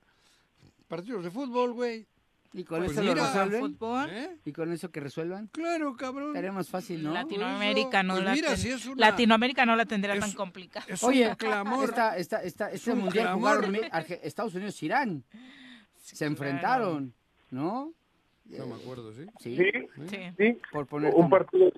[0.88, 2.06] Partidos de fútbol, güey.
[2.53, 3.60] ¿Y con Pues eso lo mira, resuelven?
[3.60, 4.10] fútbol.
[4.10, 4.38] ¿Eh?
[4.45, 5.47] ¿Y con eso que resuelvan?
[5.47, 6.30] Claro, cabrón.
[6.30, 7.11] Estaría más fácil, ¿no?
[7.14, 10.31] Latinoamérica no Pues la mira, ten- si es una- Latinoamérica no la tendría es- tan
[10.31, 10.85] complicada.
[10.88, 11.89] Es Oye, un clamor.
[11.89, 13.65] esta, esta, esta, este un mundial clamor.
[13.65, 13.76] jugaron
[14.23, 15.23] Estados Unidos y Irán.
[15.97, 17.14] Se enfrentaron,
[17.52, 17.91] ¿no?
[18.45, 19.26] No me acuerdo, ¿sí?
[19.39, 19.57] Sí.
[20.07, 20.57] Sí, sí.
[20.72, 21.72] Por poner un partido,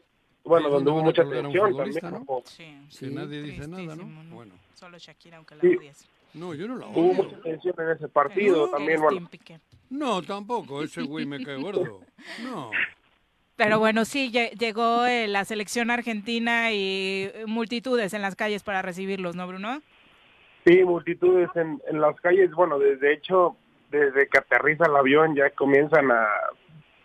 [0.44, 2.00] bueno, Sí, donde hubo mucha tensión también.
[2.12, 2.26] ¿no?
[2.26, 2.78] como- Sí.
[3.00, 4.04] Que nadie dice nada, ¿no?
[4.06, 4.36] ¿no?
[4.36, 4.54] Bueno.
[4.74, 5.76] Solo Shakira, aunque la Sí.
[5.78, 6.08] odies.
[6.34, 7.24] No, yo no la Hubo odio.
[7.24, 9.30] mucha tensión en ese partido también, bueno.
[9.90, 10.84] No, tampoco.
[10.84, 12.02] Ese güey me cae gordo.
[12.44, 12.70] No.
[13.56, 18.62] Pero bueno, sí, lle- llegó eh, la selección argentina y eh, multitudes en las calles
[18.62, 19.82] para recibirlos, ¿no, Bruno?
[20.66, 22.52] Sí, multitudes en, en las calles.
[22.52, 23.56] Bueno, desde hecho,
[23.90, 26.28] desde que aterriza el avión ya comienzan a,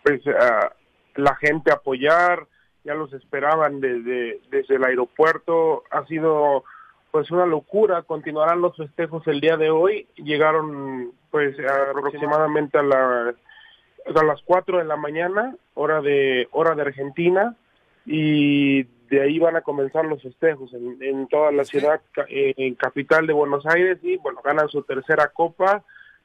[0.03, 0.73] pues, a
[1.15, 2.47] la gente a apoyar.
[2.83, 5.83] Ya los esperaban desde, desde el aeropuerto.
[5.89, 6.65] Ha sido
[7.11, 8.01] pues una locura.
[8.01, 10.07] Continuarán los festejos el día de hoy.
[10.17, 11.55] Llegaron pues
[11.91, 13.33] aproximadamente a, la-
[14.15, 17.55] a las 4 de la mañana, hora de hora de Argentina
[18.05, 23.25] y de ahí van a comenzar los festejos en, en toda la ciudad en capital
[23.27, 25.83] de Buenos Aires y bueno ganan su tercera copa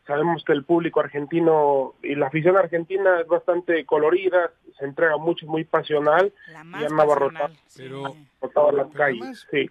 [0.09, 5.47] sabemos que el público argentino y la afición argentina es bastante colorida se entrega mucho
[5.47, 7.55] muy pasional La y más han abarrotado.
[7.77, 8.07] Pero,
[8.41, 9.71] abarrotado las pero calles además- sí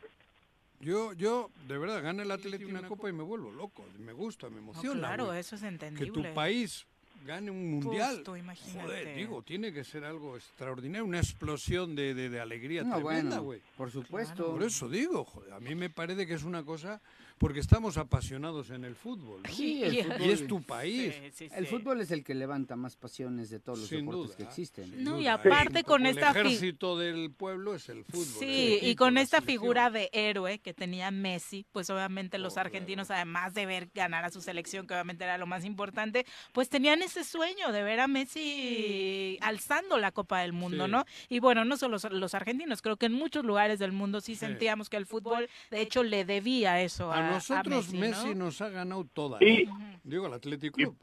[0.79, 3.83] Yo, yo, de verdad, gana el Atlético una copa y me vuelvo loco.
[3.99, 4.99] Me gusta, me No, emociona.
[4.99, 5.39] claro, güey.
[5.39, 6.11] eso es Que entendible.
[6.29, 6.85] tu país
[7.25, 8.15] gane un mundial.
[8.17, 8.81] Justo, imagínate.
[8.83, 13.37] Joder, digo, tiene que ser algo extraordinario, una explosión de, de, de alegría No, tremenda,
[13.39, 13.61] bueno, güey.
[13.75, 14.51] por supuesto.
[14.51, 17.01] Por eso digo, joder, a mí me parece que es una cosa,
[17.37, 19.41] porque estamos apasionados en el fútbol.
[19.43, 19.53] ¿no?
[19.53, 21.13] Sí, el y, fútbol- es tu país.
[21.53, 24.43] El fútbol es el que levanta más pasiones de todos los Sin deportes duda, que
[24.43, 25.03] existen.
[25.03, 28.25] No, y aparte con poco esta El ejército del pueblo es el fútbol.
[28.39, 29.59] Sí, el y con esta selección.
[29.61, 34.29] figura de héroe que tenía Messi, pues obviamente los argentinos, además de ver ganar a
[34.31, 38.07] su selección, que obviamente era lo más importante, pues tenían ese sueño de ver a
[38.07, 40.91] Messi alzando la Copa del Mundo, Sí.
[40.91, 41.05] ¿no?
[41.29, 44.35] Y bueno, no solo los- los argentinos, creo que en muchos lugares del mundo sí,
[44.35, 48.45] sentíamos que el fútbol, de hecho, le debía eso a, A nosotros Messi, Messi, ¿no?
[48.45, 49.41] nos ha ganado todas.
[49.41, 49.99] Y- ¿no?
[50.03, 50.97] Digo, al Atlético Club.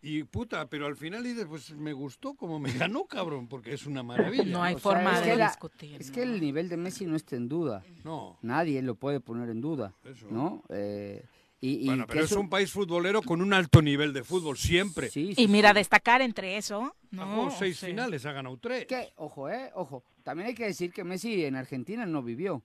[0.00, 3.84] Y puta, pero al final dices, pues me gustó como me ganó, cabrón, porque es
[3.84, 4.44] una maravilla.
[4.44, 6.00] No hay O sea, forma es de que la- discutir.
[6.00, 7.82] Es que el nivel de Messi no está en duda.
[8.04, 8.38] No.
[8.42, 9.92] Nadie lo puede poner en duda.
[10.04, 10.28] Eso.
[10.30, 10.62] ¿No?
[10.68, 11.24] Eh,
[11.60, 15.10] y, y Bueno, pero es un país futbolero con un alto nivel de fútbol, siempre.
[15.10, 17.26] Sí, Y mira, destacar entre eso, Ha ¿no?
[17.26, 17.86] jugado seis Sí.
[17.86, 18.86] finales, ha ganado tres.
[18.86, 20.04] que, ojo, eh, ojo.
[20.22, 22.62] También hay que decir que Messi en Argentina no vivió,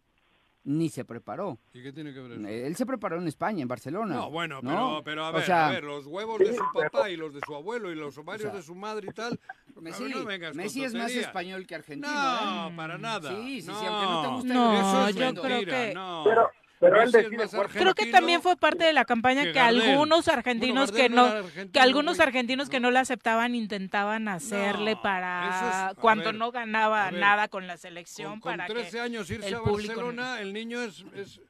[0.66, 1.60] ni se preparó.
[1.74, 2.48] ¿Y qué tiene que ver eso?
[2.48, 4.16] Él se preparó en España, en Barcelona.
[4.16, 5.02] No, bueno, ¿no?
[5.04, 7.34] pero, pero a O ver, sea, a ver, los huevos de su papá y los
[7.34, 9.40] de su abuelo y los ovarios O sea, de su madre y tal.
[9.82, 10.24] Messi, no
[10.54, 12.14] Messi es más español que argentino.
[12.14, 12.74] No, ¿eh?
[12.76, 13.30] para nada.
[13.36, 13.80] Sí, sí, no.
[13.80, 14.54] sí, aunque no te guste.
[14.54, 16.22] No, Eso es yo mentira, creo que- no.
[16.26, 16.50] Pero-
[16.84, 21.10] pero él decide Creo que también fue parte de la campaña que algunos argentinos que
[21.10, 25.90] no no, era argentino, que algunos argentinos que no lo aceptaban intentaban hacerle No, para
[25.92, 29.30] es- cuando ver, no ganaba nada con la selección Con, con para 13 que años
[29.30, 31.42] irse el a público Barcelona, el niño es, es,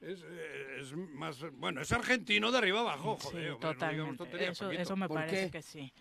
[0.00, 0.24] es,
[0.80, 1.38] es más...
[1.54, 3.50] Bueno, es argentino de arriba abajo, Sí, joder.
[3.50, 3.56] no
[3.90, 4.48] digamos totalmente.
[4.50, 5.50] eso, eso me ¿Por parece qué?
[5.50, 5.92] que sí.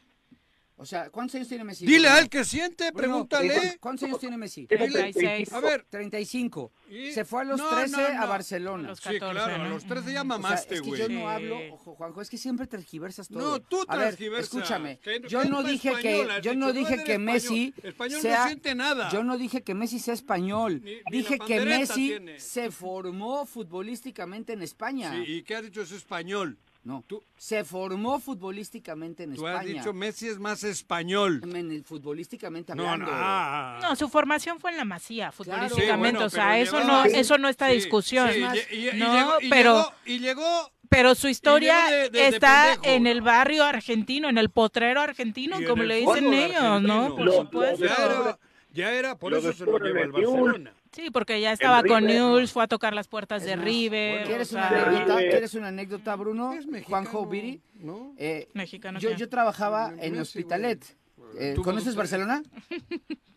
[0.78, 1.86] O sea, ¿cuántos años tiene Messi?
[1.86, 2.16] Dile Bruno?
[2.16, 3.78] a él que siente, Bruno, pregúntale.
[3.80, 4.66] ¿Cuántos años tiene Messi?
[4.66, 5.54] Dile- 36.
[5.54, 6.72] A ver, 35.
[6.90, 8.28] Y- Se fue a los No, 13 no, a no.
[8.28, 8.88] Barcelona.
[8.88, 9.70] A los Sí, 14, claro, a ¿no?
[9.70, 11.02] los 13 ya O sea, mamaste, es que güey.
[11.02, 11.26] yo no Sí.
[11.28, 13.40] hablo, ojo, Juanjo, es que siempre tergiversas todo.
[13.40, 14.46] No, tú transgiversas.
[14.54, 14.98] escúchame.
[14.98, 17.22] Que- yo no dije que yo no no dije que español.
[17.26, 19.10] Messi Español no sea siente nada.
[19.12, 20.82] Yo no dije que Messi sea español.
[20.84, 22.40] Ni- ni dije que Messi tiene.
[22.40, 25.12] se formó futbolísticamente en España.
[25.14, 25.82] Sí, ¿y qué has dicho?
[25.84, 26.58] Es español.
[26.84, 29.60] No, Tú- se formó futbolísticamente en Tú España.
[29.60, 31.40] has dicho Messi es más español.
[31.44, 33.06] En el futbolísticamente No, hablando.
[33.06, 33.12] no.
[33.22, 33.80] ah.
[33.84, 35.34] No, su formación fue en la Masía, Claro.
[35.34, 38.32] futbolísticamente, Sí, bueno, o sea, eso llevaba- no eso no está Sí, discusión.
[38.34, 42.10] sí, más, y- y- y no, llegó- pero llegó- y llegó Pero su historia de-
[42.10, 42.96] de- está pendejo.
[42.96, 47.16] en el barrio argentino, en el potrero argentino, como le dicen ellos, ¿no?
[47.16, 47.86] Por Lo- supuesto.
[47.86, 48.40] Ya era,
[48.74, 50.14] ya era, por Lo eso se lo lleva Newell's.
[50.14, 50.74] Barcelona.
[50.92, 52.22] Sí, porque ya estaba con River.
[52.22, 54.26] Newell's, fue a tocar las puertas de más, River.
[54.28, 55.16] ¿Quieres una anécdota?
[55.16, 55.30] River.
[55.32, 56.54] ¿Quieres una anécdota, Bruno?
[56.54, 57.62] Es mexicano, Juanjo Viri.
[57.76, 58.14] ¿no?
[58.18, 60.20] Eh, Mexicano, yo, yo trabajaba en.
[60.20, 60.84] Hospitalet.
[61.40, 61.96] Eh, ¿Tú ¿Conoces conoces?
[61.96, 62.44] Barcelona?
[62.68, 62.78] Sí,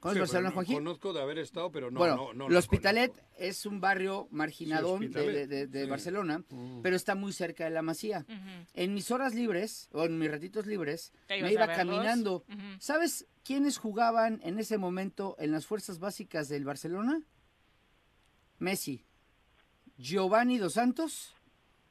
[0.00, 0.74] ¿Conoces Barcelona, Juanji?
[0.74, 2.46] Conozco de haber estado, pero no, bueno, no, no.
[2.48, 3.34] el Hospitalet conozco.
[3.38, 5.90] es un barrio marginadón Sí, de, Hospitalet, de- de sí.
[5.90, 6.80] Barcelona, Mm.
[6.82, 8.26] pero está muy cerca de la Masía.
[8.74, 12.44] En mis horas libres, o en mis ratitos libres, ¿Te me iba caminando.
[12.80, 17.20] ¿Sabes quiénes jugaban en ese momento en las fuerzas básicas del Barcelona?
[18.64, 19.04] Messi,
[19.96, 21.34] Giovanni Dos Santos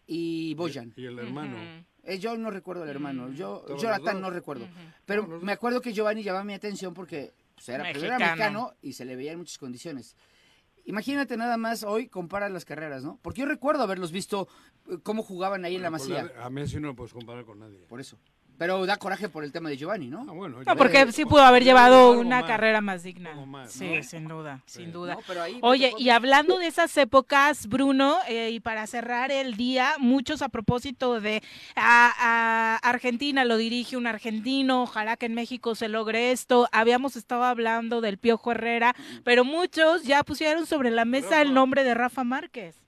[0.06, 0.94] y Boyan.
[0.98, 1.58] Y el hermano.
[2.04, 4.68] Eh, yo no recuerdo al hermano, yo Jonathan no recuerdo.
[5.06, 8.74] Pero me acuerdo que Giovanni llamaba mi atención porque pues, era Mexicano.
[8.82, 10.18] y se le veía en muchas condiciones.
[10.86, 13.18] Imagínate nada más hoy comparar las carreras, ¿no?
[13.22, 14.50] Porque yo recuerdo haberlos visto
[14.90, 16.34] eh, cómo jugaban ahí en la Masía.
[16.42, 17.80] A Messi no lo puedes comparar con nadie.
[17.88, 18.20] Por eso.
[18.64, 20.22] Pero da coraje por el tema de Giovanni, ¿no?
[20.26, 23.36] Ah, bueno, No, porque sí pudo haber llevado una más, carrera más digna.
[23.46, 24.04] más, Sí, ¿no?
[24.04, 24.92] sin duda, sin Sí.
[24.92, 25.16] duda.
[25.16, 29.32] No, pero ahí me Oye, y hablando de esas épocas, Bruno, eh, y para cerrar
[29.34, 31.44] el día, muchos a propósito de
[31.76, 36.70] a, a Argentina, lo dirige un argentino, ojalá que en México se logre esto.
[36.72, 38.96] Habíamos estado hablando del Piojo Herrera,
[39.26, 42.83] pero muchos ya pusieron sobre la mesa el nombre de Rafa Márquez.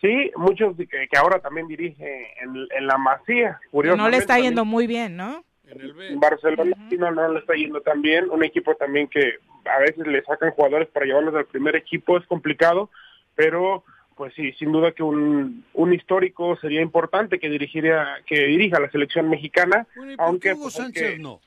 [0.00, 3.60] Sí, muchos de que, que ahora también dirige en, en la Masía.
[3.72, 5.44] No le está yendo también muy bien, ¿no?
[5.66, 6.08] En el B.
[6.08, 8.30] en Barcelona no, no le está yendo tan bien.
[8.30, 9.34] Un equipo también que
[9.66, 12.90] a veces le sacan jugadores para llevarlos al primer equipo es complicado,
[13.34, 13.84] pero
[14.16, 18.90] pues sí, sin duda que un, un histórico sería importante que dirigiría, que dirija la
[18.90, 21.40] selección mexicana, Bueno, ¿y por aunque pues, hay Sánchez que- no?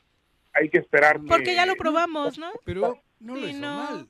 [0.53, 1.19] hay que esperar.
[1.19, 2.51] que- Porque ya lo probamos, ¿no?
[2.65, 3.75] Pero no lo hizo no.
[3.75, 4.07] mal.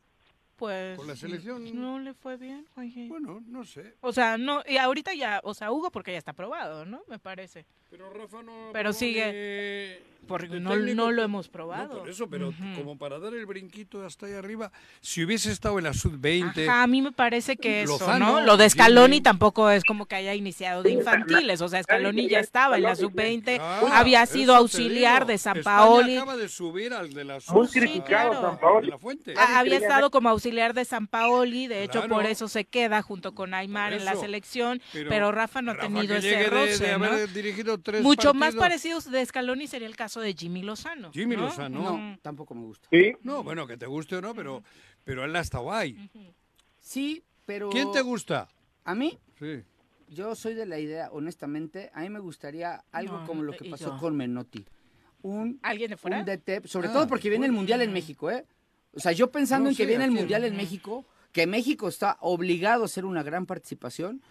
[0.63, 1.75] Pues Con la selección.
[1.77, 3.09] no le fue bien, Juanji.
[3.09, 3.95] Bueno, no sé.
[3.99, 7.03] O sea, no, y ahorita ya, o sea, Hugo porque ya está aprobado, ¿no?
[7.09, 7.65] Me parece.
[7.89, 8.69] Pero Rafa no.
[8.71, 11.99] Pero sigue, Porque de no, técnico- no lo hemos No, probado.
[11.99, 14.71] por eso, pero como para dar el brinquito hasta ahí arriba,
[15.01, 18.41] si hubiese estado en la sub-20, Ajá, a mí me parece que eso, Lozano, ¿no?
[18.41, 22.39] Lo de Scaloni tampoco es como que haya iniciado de infantiles, o sea, Scaloni ya
[22.39, 26.93] estaba en la sub-20, Ah, había sido auxiliar de San España Paoli, acaba de subir
[26.93, 28.41] al de la Muy sub- criticado claro.
[28.49, 28.85] San Paoli.
[28.87, 29.33] de la Fuente.
[29.37, 32.15] Había estado como auxiliar de San Paoli, de hecho Claro.
[32.15, 35.77] por eso se queda junto con Aymar en la selección, pero, Pero Rafa no ha
[35.77, 37.05] tenido ese de- roce, de ¿no?
[37.05, 41.11] haber dirigido tres Mucho más parecidos de Scaloni sería el caso de Jimmy Lozano.
[41.11, 41.43] Jimmy ¿no?
[41.43, 41.97] Lozano.
[41.97, 42.87] No, tampoco me gusta.
[42.91, 44.63] Sí, No, bueno, que te guste o no, pero,
[45.03, 46.09] pero él ha estado ahí.
[46.79, 47.69] Sí, pero...
[47.69, 48.47] ¿Quién te gusta?
[48.83, 49.63] A mí, Sí.
[50.09, 53.69] yo soy de la idea, honestamente, a mí me gustaría algo No, como lo que
[53.69, 53.97] pasó yo.
[53.99, 54.65] con Menotti.
[55.21, 56.19] Un, ¿Alguien de fuera?
[56.19, 58.45] un DT, sobre Ah, todo porque viene el Mundial en México, ¿eh?
[58.93, 60.55] O sea, yo pensando No, en que sí, viene el Mundial en.
[60.57, 64.21] México, que México está obligado a hacer una gran participación,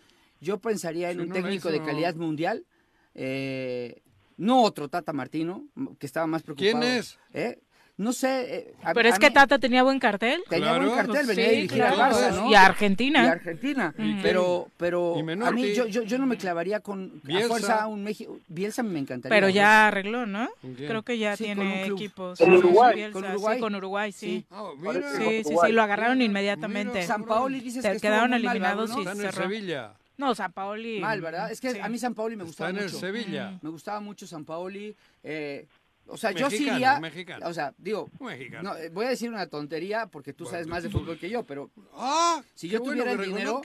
[0.41, 2.67] yo pensaría en Sí, un no técnico de calidad mundial,
[3.15, 4.03] eh,
[4.43, 5.65] no otro Tata Martino,
[5.99, 6.81] que estaba más preocupado.
[6.81, 7.19] ¿Quién es?
[7.33, 7.59] ¿eh?
[7.99, 8.57] No sé.
[8.57, 10.43] eh, a- Pero es a que mí Tata tenía buen cartel.
[10.49, 11.13] Tenía buen Claro.
[11.13, 12.17] cartel, venía a Sí, dirigir al claro.
[12.17, 12.51] Barça, ¿no?
[12.51, 13.23] Y a Argentina.
[13.23, 13.95] Y Argentina.
[13.97, 14.09] Ujú.
[14.23, 15.15] Pero, pero
[15.45, 17.49] a mí yo, yo, yo no me clavaría con a Bielsa.
[17.49, 18.39] fuerza un México.
[18.49, 19.37] Bielsa me encantaría.
[19.37, 20.49] Pero ya arregló, ¿no?
[20.63, 20.89] ¿Con quién?
[20.89, 21.97] Creo que ya Sí, con tiene club.
[21.99, 22.39] equipos.
[22.39, 22.95] ¿Con Uruguay?
[22.97, 23.61] Bielsa, ¿Con sí, Uruguay?
[23.61, 24.27] con Uruguay, sí.
[24.27, 24.47] Sí.
[24.51, 25.13] Ah, mira.
[25.19, 27.03] Sí, sí, sí, lo agarraron inmediatamente.
[27.07, 29.43] San Paoli dices Se que quedaron muy mal, eliminados ¿verdad, y cerró.
[29.43, 29.93] Sevilla.
[30.17, 31.01] No, San Paoli.
[31.01, 31.51] Mal, ¿verdad?
[31.51, 31.79] Es que sí.
[31.81, 32.99] a mí San Paoli me Está gustaba en el mucho.
[32.99, 33.59] Sevilla.
[33.63, 34.95] Me gustaba mucho San Paoli.
[35.23, 35.67] eh,
[36.09, 36.99] o sea, yo sí iría.
[36.99, 37.47] mexicano.
[37.47, 38.71] O sea, digo, Mexicano.
[38.73, 41.17] no, eh, voy a decir una tontería porque tú Bueno, sabes más de tú- fútbol
[41.17, 43.63] que yo, pero Ah, Si yo tuviera el dinero,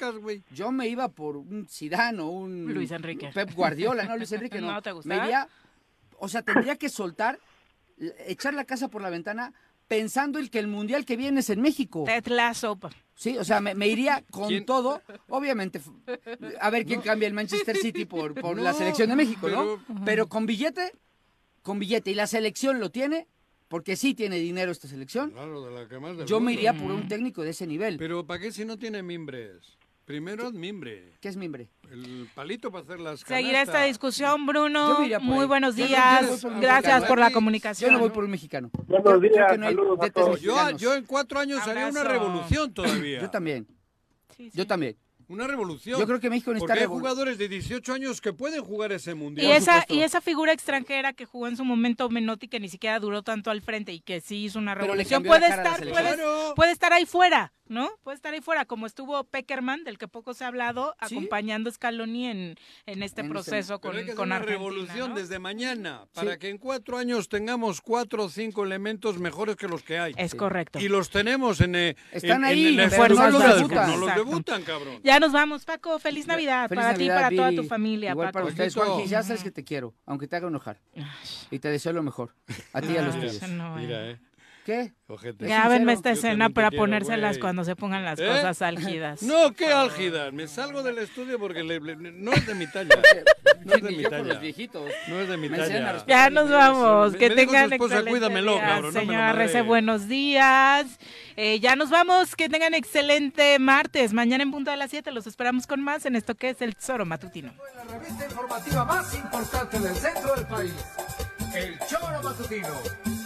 [0.52, 3.32] yo me iba por un Zidane o un Luis Enrique.
[3.34, 4.72] Pep Guardiola, no Luis Enrique, no.
[4.72, 5.10] ¿No te gusta?
[5.10, 5.48] Me iría,
[6.20, 7.40] o sea, tendría que soltar,
[8.28, 9.52] echar la casa por la ventana
[9.88, 12.04] pensando el que el mundial que viene es en México.
[12.06, 12.78] Ted Lasso.
[13.20, 14.64] Sí, o sea, me, me iría con ¿Quién?
[14.68, 15.82] todo, obviamente,
[16.62, 19.80] a ver quién cambia el Manchester City por, por la selección de México, ¿no?
[19.88, 20.92] pero- Pero con billete,
[21.64, 23.28] con billete, y la selección lo tiene,
[23.70, 26.92] porque sí tiene dinero esta selección, Claro, de la que más yo me iría por
[26.92, 27.98] un técnico de ese nivel.
[27.98, 29.77] Pero ¿para qué si no tiene mimbres?
[30.08, 31.12] Primero haz mimbre.
[31.20, 31.68] ¿Qué es mimbre?
[31.92, 33.88] El palito para hacer las Seguirá esta canastas.
[33.88, 35.00] discusión, Yo Bruno.
[35.20, 35.48] Muy ahí.
[35.48, 36.44] buenos Yo no- yo días.
[36.46, 37.92] no Gracias por la Yo comunicación.
[37.92, 38.70] no voy por un mexicano.
[38.88, 40.40] Buenos días, que no hay saludos a todos.
[40.40, 42.08] Yo, yo en cuatro años haría una Abrazo.
[42.26, 43.20] revolución todavía.
[43.20, 43.68] Yo también,
[44.38, 44.58] Sí, sí.
[44.58, 44.96] yo también.
[45.30, 46.00] Una revolución.
[46.00, 49.14] Yo creo que México necesita Porque hay jugadores de 18 años que pueden jugar ese
[49.14, 49.46] mundial.
[49.46, 52.98] Y esa, y esa figura extranjera que jugó en su momento Menotti, que ni siquiera
[53.02, 55.92] duró tanto al frente y que sí hizo una revolución, puede estar, selección.
[55.92, 56.54] puede, Claro.
[56.56, 57.90] puede estar ahí fuera, ¿no?
[58.04, 61.74] Puede estar ahí fuera, como estuvo Peckerman, del que poco se ha hablado, acompañando a
[61.74, 64.58] Scaloni en, en este En ese- proceso Pero con, hay que hacer con una Argentina.
[64.58, 65.16] revolución ¿no?
[65.16, 66.40] desde mañana para Sí.
[66.40, 70.14] que en cuatro años tengamos cuatro o cinco elementos mejores que los que hay.
[70.18, 70.80] Es correcto.
[70.80, 73.68] Y los tenemos en, eh, Están en- ahí, en pero no los debutan.
[73.68, 74.24] club, No los Exacto.
[74.26, 75.00] debutan, cabrón.
[75.04, 76.00] Ya nos vamos, Paco.
[76.00, 76.98] Feliz Navidad Feliz para Navidad,
[77.30, 78.34] ti y para toda tu familia, Igual Paco.
[78.34, 78.74] para ustedes.
[78.76, 80.80] Juanji, ya sabes que te quiero, aunque te haga enojar.
[81.52, 82.34] Y te deseo lo mejor.
[82.74, 83.42] A ti y a los tuyos.
[83.50, 84.20] no, Mira, eh.
[84.68, 84.92] ¿Qué?
[85.08, 85.46] Ojete.
[85.46, 87.40] Grábenme esta escena para quiero, ponérselas güey.
[87.40, 88.28] cuando se pongan las ¿Eh?
[88.28, 89.22] cosas álgidas.
[89.24, 90.30] No, qué álgida.
[90.32, 92.90] Me salgo del estudio porque le- le- no es de mi talla.
[93.66, 94.24] No es de mi talla.
[94.24, 94.92] los viejitos.
[95.08, 96.04] No es de mi talla.
[96.06, 97.14] Ya nos vamos.
[97.14, 98.62] Me- Que me dijo su tengan esposa, "Cuídamelo, día".
[98.62, 99.34] cabrón, no me lo Señora.
[99.34, 100.86] Rece, buenos días.
[101.38, 102.36] Eh, ya nos vamos.
[102.36, 104.12] Que tengan excelente martes.
[104.12, 106.76] Mañana en punto de las 7 los esperamos con más en esto que es el
[106.76, 107.54] Zoro Matutino.
[107.78, 110.74] La revista informativa más importante del centro del país.
[111.54, 112.68] El Choro Matutino.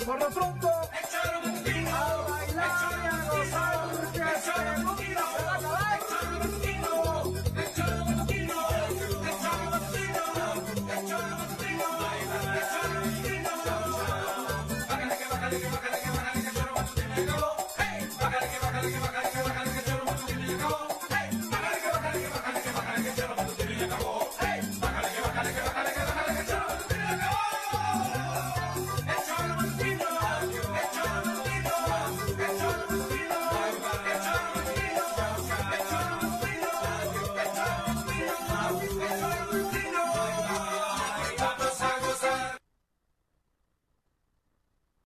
[0.05, 1.89] Por lo pronto, el Choro Matutino.
[1.95, 5.21] A bailar y a gozar, que el Matutino